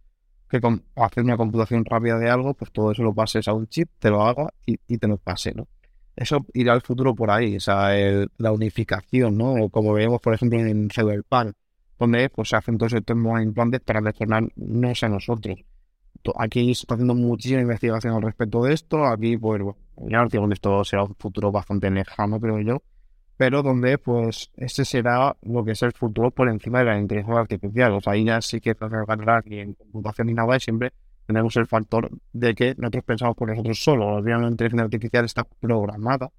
que 0.49 0.59
hacer 0.95 1.23
una 1.23 1.37
computación 1.37 1.83
rápida 1.83 2.19
de 2.19 2.29
algo, 2.29 2.53
pues 2.53 2.71
todo 2.71 2.91
eso 2.91 3.01
lo 3.01 3.13
pases 3.13 3.47
a 3.47 3.53
un 3.53 3.67
chip, 3.67 3.89
te 3.97 4.11
lo 4.11 4.21
haga 4.21 4.53
y, 4.65 4.77
te 4.97 5.07
lo 5.07 5.17
pase, 5.17 5.53
¿no? 5.55 5.67
Eso 6.15 6.45
irá 6.53 6.73
al 6.73 6.81
futuro 6.81 7.15
por 7.15 7.31
ahí, 7.31 7.57
o 7.57 7.59
sea, 7.59 7.89
la 8.37 8.51
unificación, 8.51 9.37
¿no? 9.37 9.67
como 9.69 9.93
vemos, 9.93 10.21
por 10.21 10.33
ejemplo, 10.33 10.59
en 10.59 10.89
Cyberpunk, 10.89 11.53
donde 11.99 12.29
pues, 12.29 12.49
se 12.49 12.55
hacen 12.55 12.77
todos 12.77 12.93
estos 12.93 13.17
implantes 13.41 13.81
para 13.81 14.01
no 14.55 14.95
sé 14.95 15.09
nosotros. 15.09 15.59
Aquí 16.37 16.73
se 16.73 16.83
está 16.83 16.95
haciendo 16.95 17.15
muchísima 17.15 17.61
investigación 17.61 18.15
al 18.15 18.21
respecto 18.21 18.63
de 18.63 18.73
esto. 18.73 19.05
Aquí, 19.05 19.37
pues, 19.37 19.61
ya 20.07 20.21
no 20.21 20.29
digo 20.29 20.47
que 20.47 20.53
esto 20.53 20.83
será 20.83 21.03
un 21.03 21.15
futuro 21.15 21.51
bastante 21.51 21.89
lejano, 21.91 22.39
creo 22.39 22.59
yo. 22.59 22.81
Pero 23.37 23.61
donde, 23.63 23.97
pues, 23.97 24.51
ese 24.55 24.85
será 24.85 25.35
lo 25.41 25.65
que 25.65 25.71
es 25.71 25.81
el 25.83 25.91
futuro 25.91 26.31
por 26.31 26.47
encima 26.49 26.79
de 26.79 26.85
la 26.85 26.99
inteligencia 26.99 27.41
artificial. 27.41 27.93
O 27.93 28.01
sea, 28.01 28.13
ahí 28.13 28.23
ya 28.23 28.41
sí 28.41 28.61
que 28.61 28.75
no 28.79 29.41
ni 29.45 29.59
en 29.59 29.73
computación 29.73 30.27
ni 30.27 30.33
nada, 30.33 30.55
y 30.55 30.59
siempre 30.59 30.93
tenemos 31.25 31.55
el 31.57 31.65
factor 31.65 32.09
de 32.33 32.55
que 32.55 32.75
nosotros 32.77 33.03
pensamos 33.03 33.35
por 33.35 33.49
nosotros 33.49 33.79
solos. 33.83 34.23
La 34.23 34.47
inteligencia 34.47 34.83
artificial 34.83 35.25
está 35.25 35.43
programada 35.43 36.31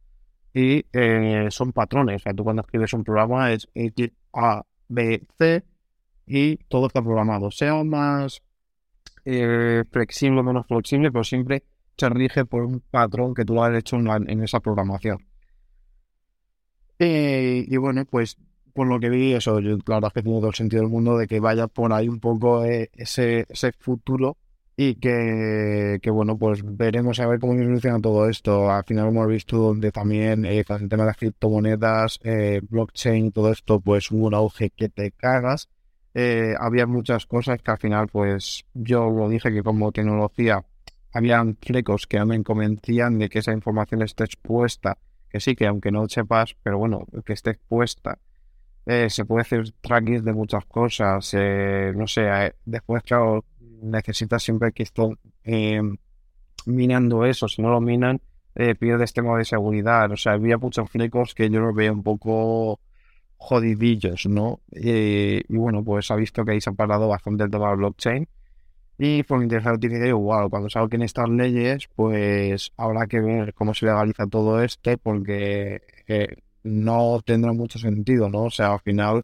y 0.55 0.85
eh, 0.93 1.49
son 1.51 1.73
patrones. 1.73 2.17
O 2.17 2.19
sea, 2.21 2.35
tú 2.35 2.45
cuando 2.45 2.63
escribes 2.63 2.93
un 2.93 3.05
programa 3.05 3.53
es 3.53 3.69
A, 4.33 4.63
B, 4.89 5.27
C 5.39 5.65
y 6.27 6.57
todo 6.69 6.87
está 6.87 7.03
programado. 7.03 7.51
Sea 7.51 7.83
más 7.85 8.43
eh, 9.27 9.85
flexible 9.91 10.41
o 10.41 10.43
menos 10.43 10.67
flexible, 10.67 11.13
pero 11.13 11.25
siempre 11.25 11.65
se 11.99 12.09
rige 12.09 12.47
por 12.47 12.65
un 12.65 12.81
patrón 12.91 13.35
que 13.35 13.45
tú 13.45 13.63
has 13.63 13.77
hecho 13.77 13.97
en, 13.97 14.43
esa 14.43 14.61
programación. 14.61 15.27
y 16.99 17.77
bueno, 17.77 18.05
pues 18.07 18.39
por 18.77 18.87
lo 18.87 19.01
que 19.01 19.09
vi, 19.09 19.33
eso, 19.33 19.59
yo, 19.59 19.79
la 19.87 19.97
verdad 19.97 20.09
es 20.09 20.13
que 20.13 20.23
tiene 20.23 20.39
todo 20.39 20.51
el 20.51 20.55
sentido 20.55 20.83
del 20.83 20.91
mundo 20.91 21.17
de 21.17 21.27
que 21.27 21.41
vaya 21.41 21.67
por 21.67 21.93
ahí 21.93 22.09
un 22.09 22.21
poco 22.21 22.65
eh, 22.65 22.91
ese, 22.93 23.47
futuro 23.79 24.37
y 24.77 24.97
que, 24.97 25.99
bueno, 26.13 26.37
pues 26.37 26.61
veremos 26.63 27.19
a 27.19 27.27
ver 27.27 27.41
cómo 27.41 27.55
evoluciona 27.55 27.99
todo 27.99 28.29
esto. 28.29 28.71
Al 28.71 28.85
final 28.85 29.09
hemos 29.09 29.27
visto 29.27 29.57
donde 29.57 29.91
también 29.91 30.45
eh, 30.45 30.59
el 30.69 30.89
tema 30.91 31.05
de 31.05 31.07
las 31.07 31.17
criptomonedas, 31.17 32.21
eh, 32.23 32.61
blockchain, 32.69 33.33
todo 33.33 33.51
esto, 33.51 33.81
pues 33.81 34.11
hubo 34.11 34.27
un 34.27 34.35
auge 34.35 34.69
que 34.69 34.91
te 34.91 35.11
cagas. 35.13 35.71
Eh, 36.19 36.55
había 36.59 36.87
muchas 36.87 37.27
cosas 37.27 37.61
que 37.61 37.71
al 37.71 37.77
final, 37.77 38.07
pues 38.07 38.65
yo 38.73 39.11
lo 39.11 39.29
dije 39.29 39.53
que 39.53 39.63
como 39.63 39.93
tecnología 39.93 40.65
habían 41.13 41.59
flecos 41.61 42.07
que 42.07 42.25
me 42.25 42.43
convencían 42.43 43.19
de 43.19 43.29
que 43.29 43.41
esa 43.41 43.53
información 43.53 44.01
esté 44.01 44.25
expuesta, 44.25 44.97
que 45.29 45.41
sí, 45.41 45.55
que 45.55 45.67
aunque 45.67 45.91
no 45.91 46.09
sepas, 46.09 46.57
pero 46.63 46.79
bueno, 46.79 47.05
que 47.23 47.35
esté 47.35 47.51
expuesta, 47.51 48.19
eh, 48.87 49.11
se 49.11 49.27
puede 49.27 49.43
hacer 49.43 49.71
tracking 49.83 50.25
de 50.25 50.33
muchas 50.33 50.65
cosas, 50.65 51.35
eh, 51.35 51.93
no 51.95 52.07
sé, 52.07 52.23
eh, 52.27 52.55
después, 52.65 53.03
claro, 53.03 53.45
necesitas 53.83 54.43
siempre 54.43 54.73
que 54.73 54.85
esté 54.85 55.03
minando 56.65 57.27
eso, 57.27 57.47
si 57.47 57.61
no 57.61 57.69
lo 57.69 57.83
minan, 57.83 58.23
pierdes 58.79 59.13
tema 59.13 59.37
de 59.37 59.45
seguridad, 59.45 60.11
o 60.11 60.17
sea, 60.17 60.33
había 60.33 60.57
muchos 60.57 60.89
flecos 60.89 61.35
que 61.35 61.51
yo 61.51 61.61
los 61.61 61.75
veía 61.75 61.93
un 61.93 62.03
poco 62.03 62.81
jodidillos, 63.37 64.27
¿no? 64.27 64.61
y 64.71 65.43
bueno, 65.57 65.85
pues 65.85 66.11
ha 66.11 66.17
visto 66.17 66.45
que 66.45 66.53
ahí 66.53 66.61
se 66.61 66.71
ha 66.71 66.73
parado 66.73 67.09
bastante 67.09 67.45
el 67.45 67.51
tema 67.51 67.69
del 67.69 67.79
blockchain 67.79 68.29
y 68.99 69.23
por 69.25 69.43
inteligencia 69.43 69.73
artificial 69.73 70.09
igual, 70.09 70.49
cuando 70.49 70.71
salgan 70.71 71.03
estas 71.03 71.29
leyes, 71.29 71.89
pues 71.95 72.73
habrá 72.79 73.07
que 73.07 73.21
ver 73.21 73.53
cómo 73.55 73.75
se 73.75 73.87
legaliza 73.87 74.27
todo 74.27 74.63
esto, 74.63 74.97
porque 74.99 75.83
eh, 76.09 76.37
no 76.63 77.21
tendrá 77.25 77.53
mucho 77.53 77.79
sentido, 77.79 78.31
¿no? 78.31 78.45
O 78.45 78.51
sea, 78.51 78.73
al 78.75 78.81
final, 78.81 79.23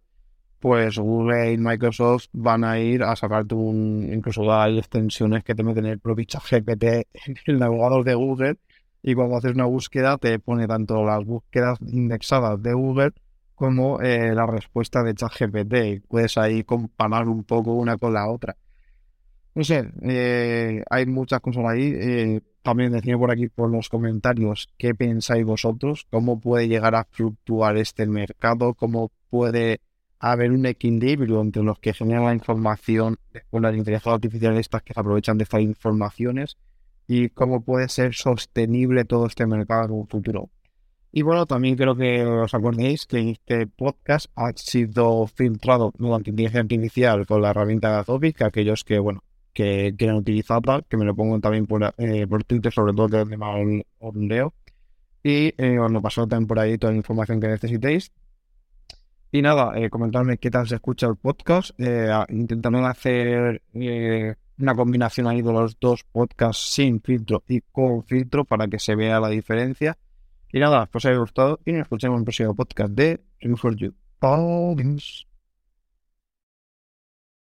pues 0.61 0.99
Google 0.99 1.53
y 1.55 1.59
Microsoft 1.59 2.27
van 2.33 2.65
a 2.65 2.79
ir 2.81 3.03
a 3.03 3.17
sacarte 3.17 3.55
un, 3.55 4.11
incluso 4.13 4.53
hay 4.53 4.79
extensiones 4.79 5.43
que 5.45 5.55
te 5.55 5.63
meten 5.65 5.87
el 5.87 6.01
propio 6.01 6.27
GPT 6.51 6.85
en 6.85 7.37
el 7.47 7.59
navegador 7.59 8.05
de 8.05 8.15
Google, 8.15 8.57
y 9.03 9.15
cuando 9.15 9.37
haces 9.39 9.55
una 9.55 9.65
búsqueda 9.65 10.19
te 10.19 10.39
pone 10.39 10.69
tanto 10.69 11.05
las 11.05 11.25
búsquedas 11.25 11.79
indexadas 11.81 12.63
de 12.63 12.75
Google 12.75 13.13
como 13.55 14.01
eh, 14.01 14.35
la 14.35 14.47
respuesta 14.47 15.03
de 15.03 15.15
ChatGPT. 15.15 16.07
Puedes 16.09 16.39
ahí 16.39 16.65
comparar 16.65 17.29
un 17.29 17.45
poco 17.45 17.73
una 17.75 17.97
con 17.97 18.15
la 18.15 18.31
otra. 18.31 18.57
No 19.55 19.65
sé, 19.65 19.91
eh, 20.03 20.83
hay 20.89 21.07
muchas 21.07 21.41
cosas 21.41 21.65
ahí. 21.67 21.93
Eh, 21.95 22.41
también 22.63 22.93
decía 22.93 23.19
por 23.19 23.31
aquí 23.31 23.49
por 23.49 23.71
los 23.71 23.89
comentarios 23.89 24.69
qué 24.79 24.95
pensáis 24.95 25.45
vosotros, 25.45 26.07
cómo 26.11 26.41
puede 26.41 26.69
llegar 26.69 26.95
a 26.95 27.05
fluctuar 27.05 27.77
este 27.77 28.07
mercado, 28.07 28.75
cómo 28.75 29.11
puede 29.31 29.81
haber 30.21 30.53
un 30.53 30.67
equilibrio 30.67 31.41
entre 31.41 31.65
los 31.65 31.81
que 31.81 31.93
generan 31.93 32.25
la 32.25 32.35
información, 32.35 33.17
después 33.33 33.63
las 33.63 33.75
inteligencias 33.75 34.15
artificiales 34.15 34.61
estas 34.61 34.83
que 34.83 34.95
se 34.95 35.01
aprovechan 35.01 35.37
de 35.37 35.45
estas 35.45 35.61
informaciones 35.61 36.57
y 37.09 37.29
cómo 37.31 37.63
puede 37.65 37.89
ser 37.89 38.15
sostenible 38.15 39.05
todo 39.05 39.27
este 39.27 39.47
mercado 39.47 39.87
en 39.87 39.91
un 39.91 40.07
futuro. 40.07 40.49
Y 41.13 41.23
bueno, 41.23 41.47
también 41.47 41.77
creo 41.77 41.95
que 41.95 42.25
os 42.25 42.55
acordéis 42.55 43.07
que 43.07 43.31
este 43.31 43.67
podcast 43.67 44.27
ha 44.35 44.53
sido 44.57 45.27
filtrado 45.27 45.93
mediante 45.99 46.31
inteligencia 46.31 46.61
artificial 46.63 47.27
con 47.27 47.43
la 47.43 47.51
herramienta 47.51 47.91
de 47.91 47.97
Adobe, 47.99 48.33
que 48.33 48.45
aquellos 48.45 48.83
que, 48.83 48.99
bueno, 48.99 49.23
que 49.53 49.95
quieran 49.97 50.17
utilizarla, 50.17 50.83
que 50.89 50.97
me 50.97 51.05
lo 51.05 51.15
pongo 51.15 51.39
también 51.39 51.67
por, 51.67 51.95
eh, 51.99 52.27
por 52.27 52.45
Twitter, 52.45 52.73
sobre 52.73 52.95
todo 52.95 53.27
más 53.37 53.57
un 54.01 54.29
leo. 54.29 54.55
Y 55.23 55.55
eh, 55.57 55.79
os 55.79 55.93
lo 55.93 56.01
también 56.01 56.47
por 56.47 56.59
ahí 56.59 56.79
toda 56.79 56.93
la 56.93 56.97
información 56.97 57.41
que 57.41 57.49
necesitéis. 57.49 58.11
Y 59.31 59.41
nada, 59.41 59.73
eh, 59.79 59.89
comentarme 59.89 60.37
qué 60.37 60.51
tal 60.51 60.69
se 60.69 60.75
escucha 60.75 61.07
el 61.07 61.17
podcast. 61.17 61.71
Eh, 61.79 62.11
intentando 62.29 62.85
hacer 62.85 63.63
eh, 63.73 64.35
una 64.59 64.75
combinación 64.75 65.27
ahí 65.27 65.41
de 65.41 65.53
los 65.53 65.79
dos 65.81 66.05
podcasts 66.05 66.75
sin 66.75 67.01
filtro 67.01 67.43
y 67.49 67.63
con 67.73 68.05
filtro 68.05 68.45
para 68.45 68.69
que 68.69 68.79
se 68.79 68.95
vea 68.95 69.21
la 69.21 69.29
diferencia. 69.29 69.97
Y 70.53 70.61
nada, 70.61 70.87
pues 70.87 71.05
os 71.05 71.11
haya 71.11 71.19
gustado 71.19 71.61
y 71.65 71.73
nos 71.73 71.83
escuchamos 71.83 72.17
en 72.17 72.21
el 72.21 72.25
próximo 72.25 72.55
podcast 72.55 72.93
de 72.93 73.21
for 73.57 73.75
You. 73.75 73.95
Adiós. 74.21 75.32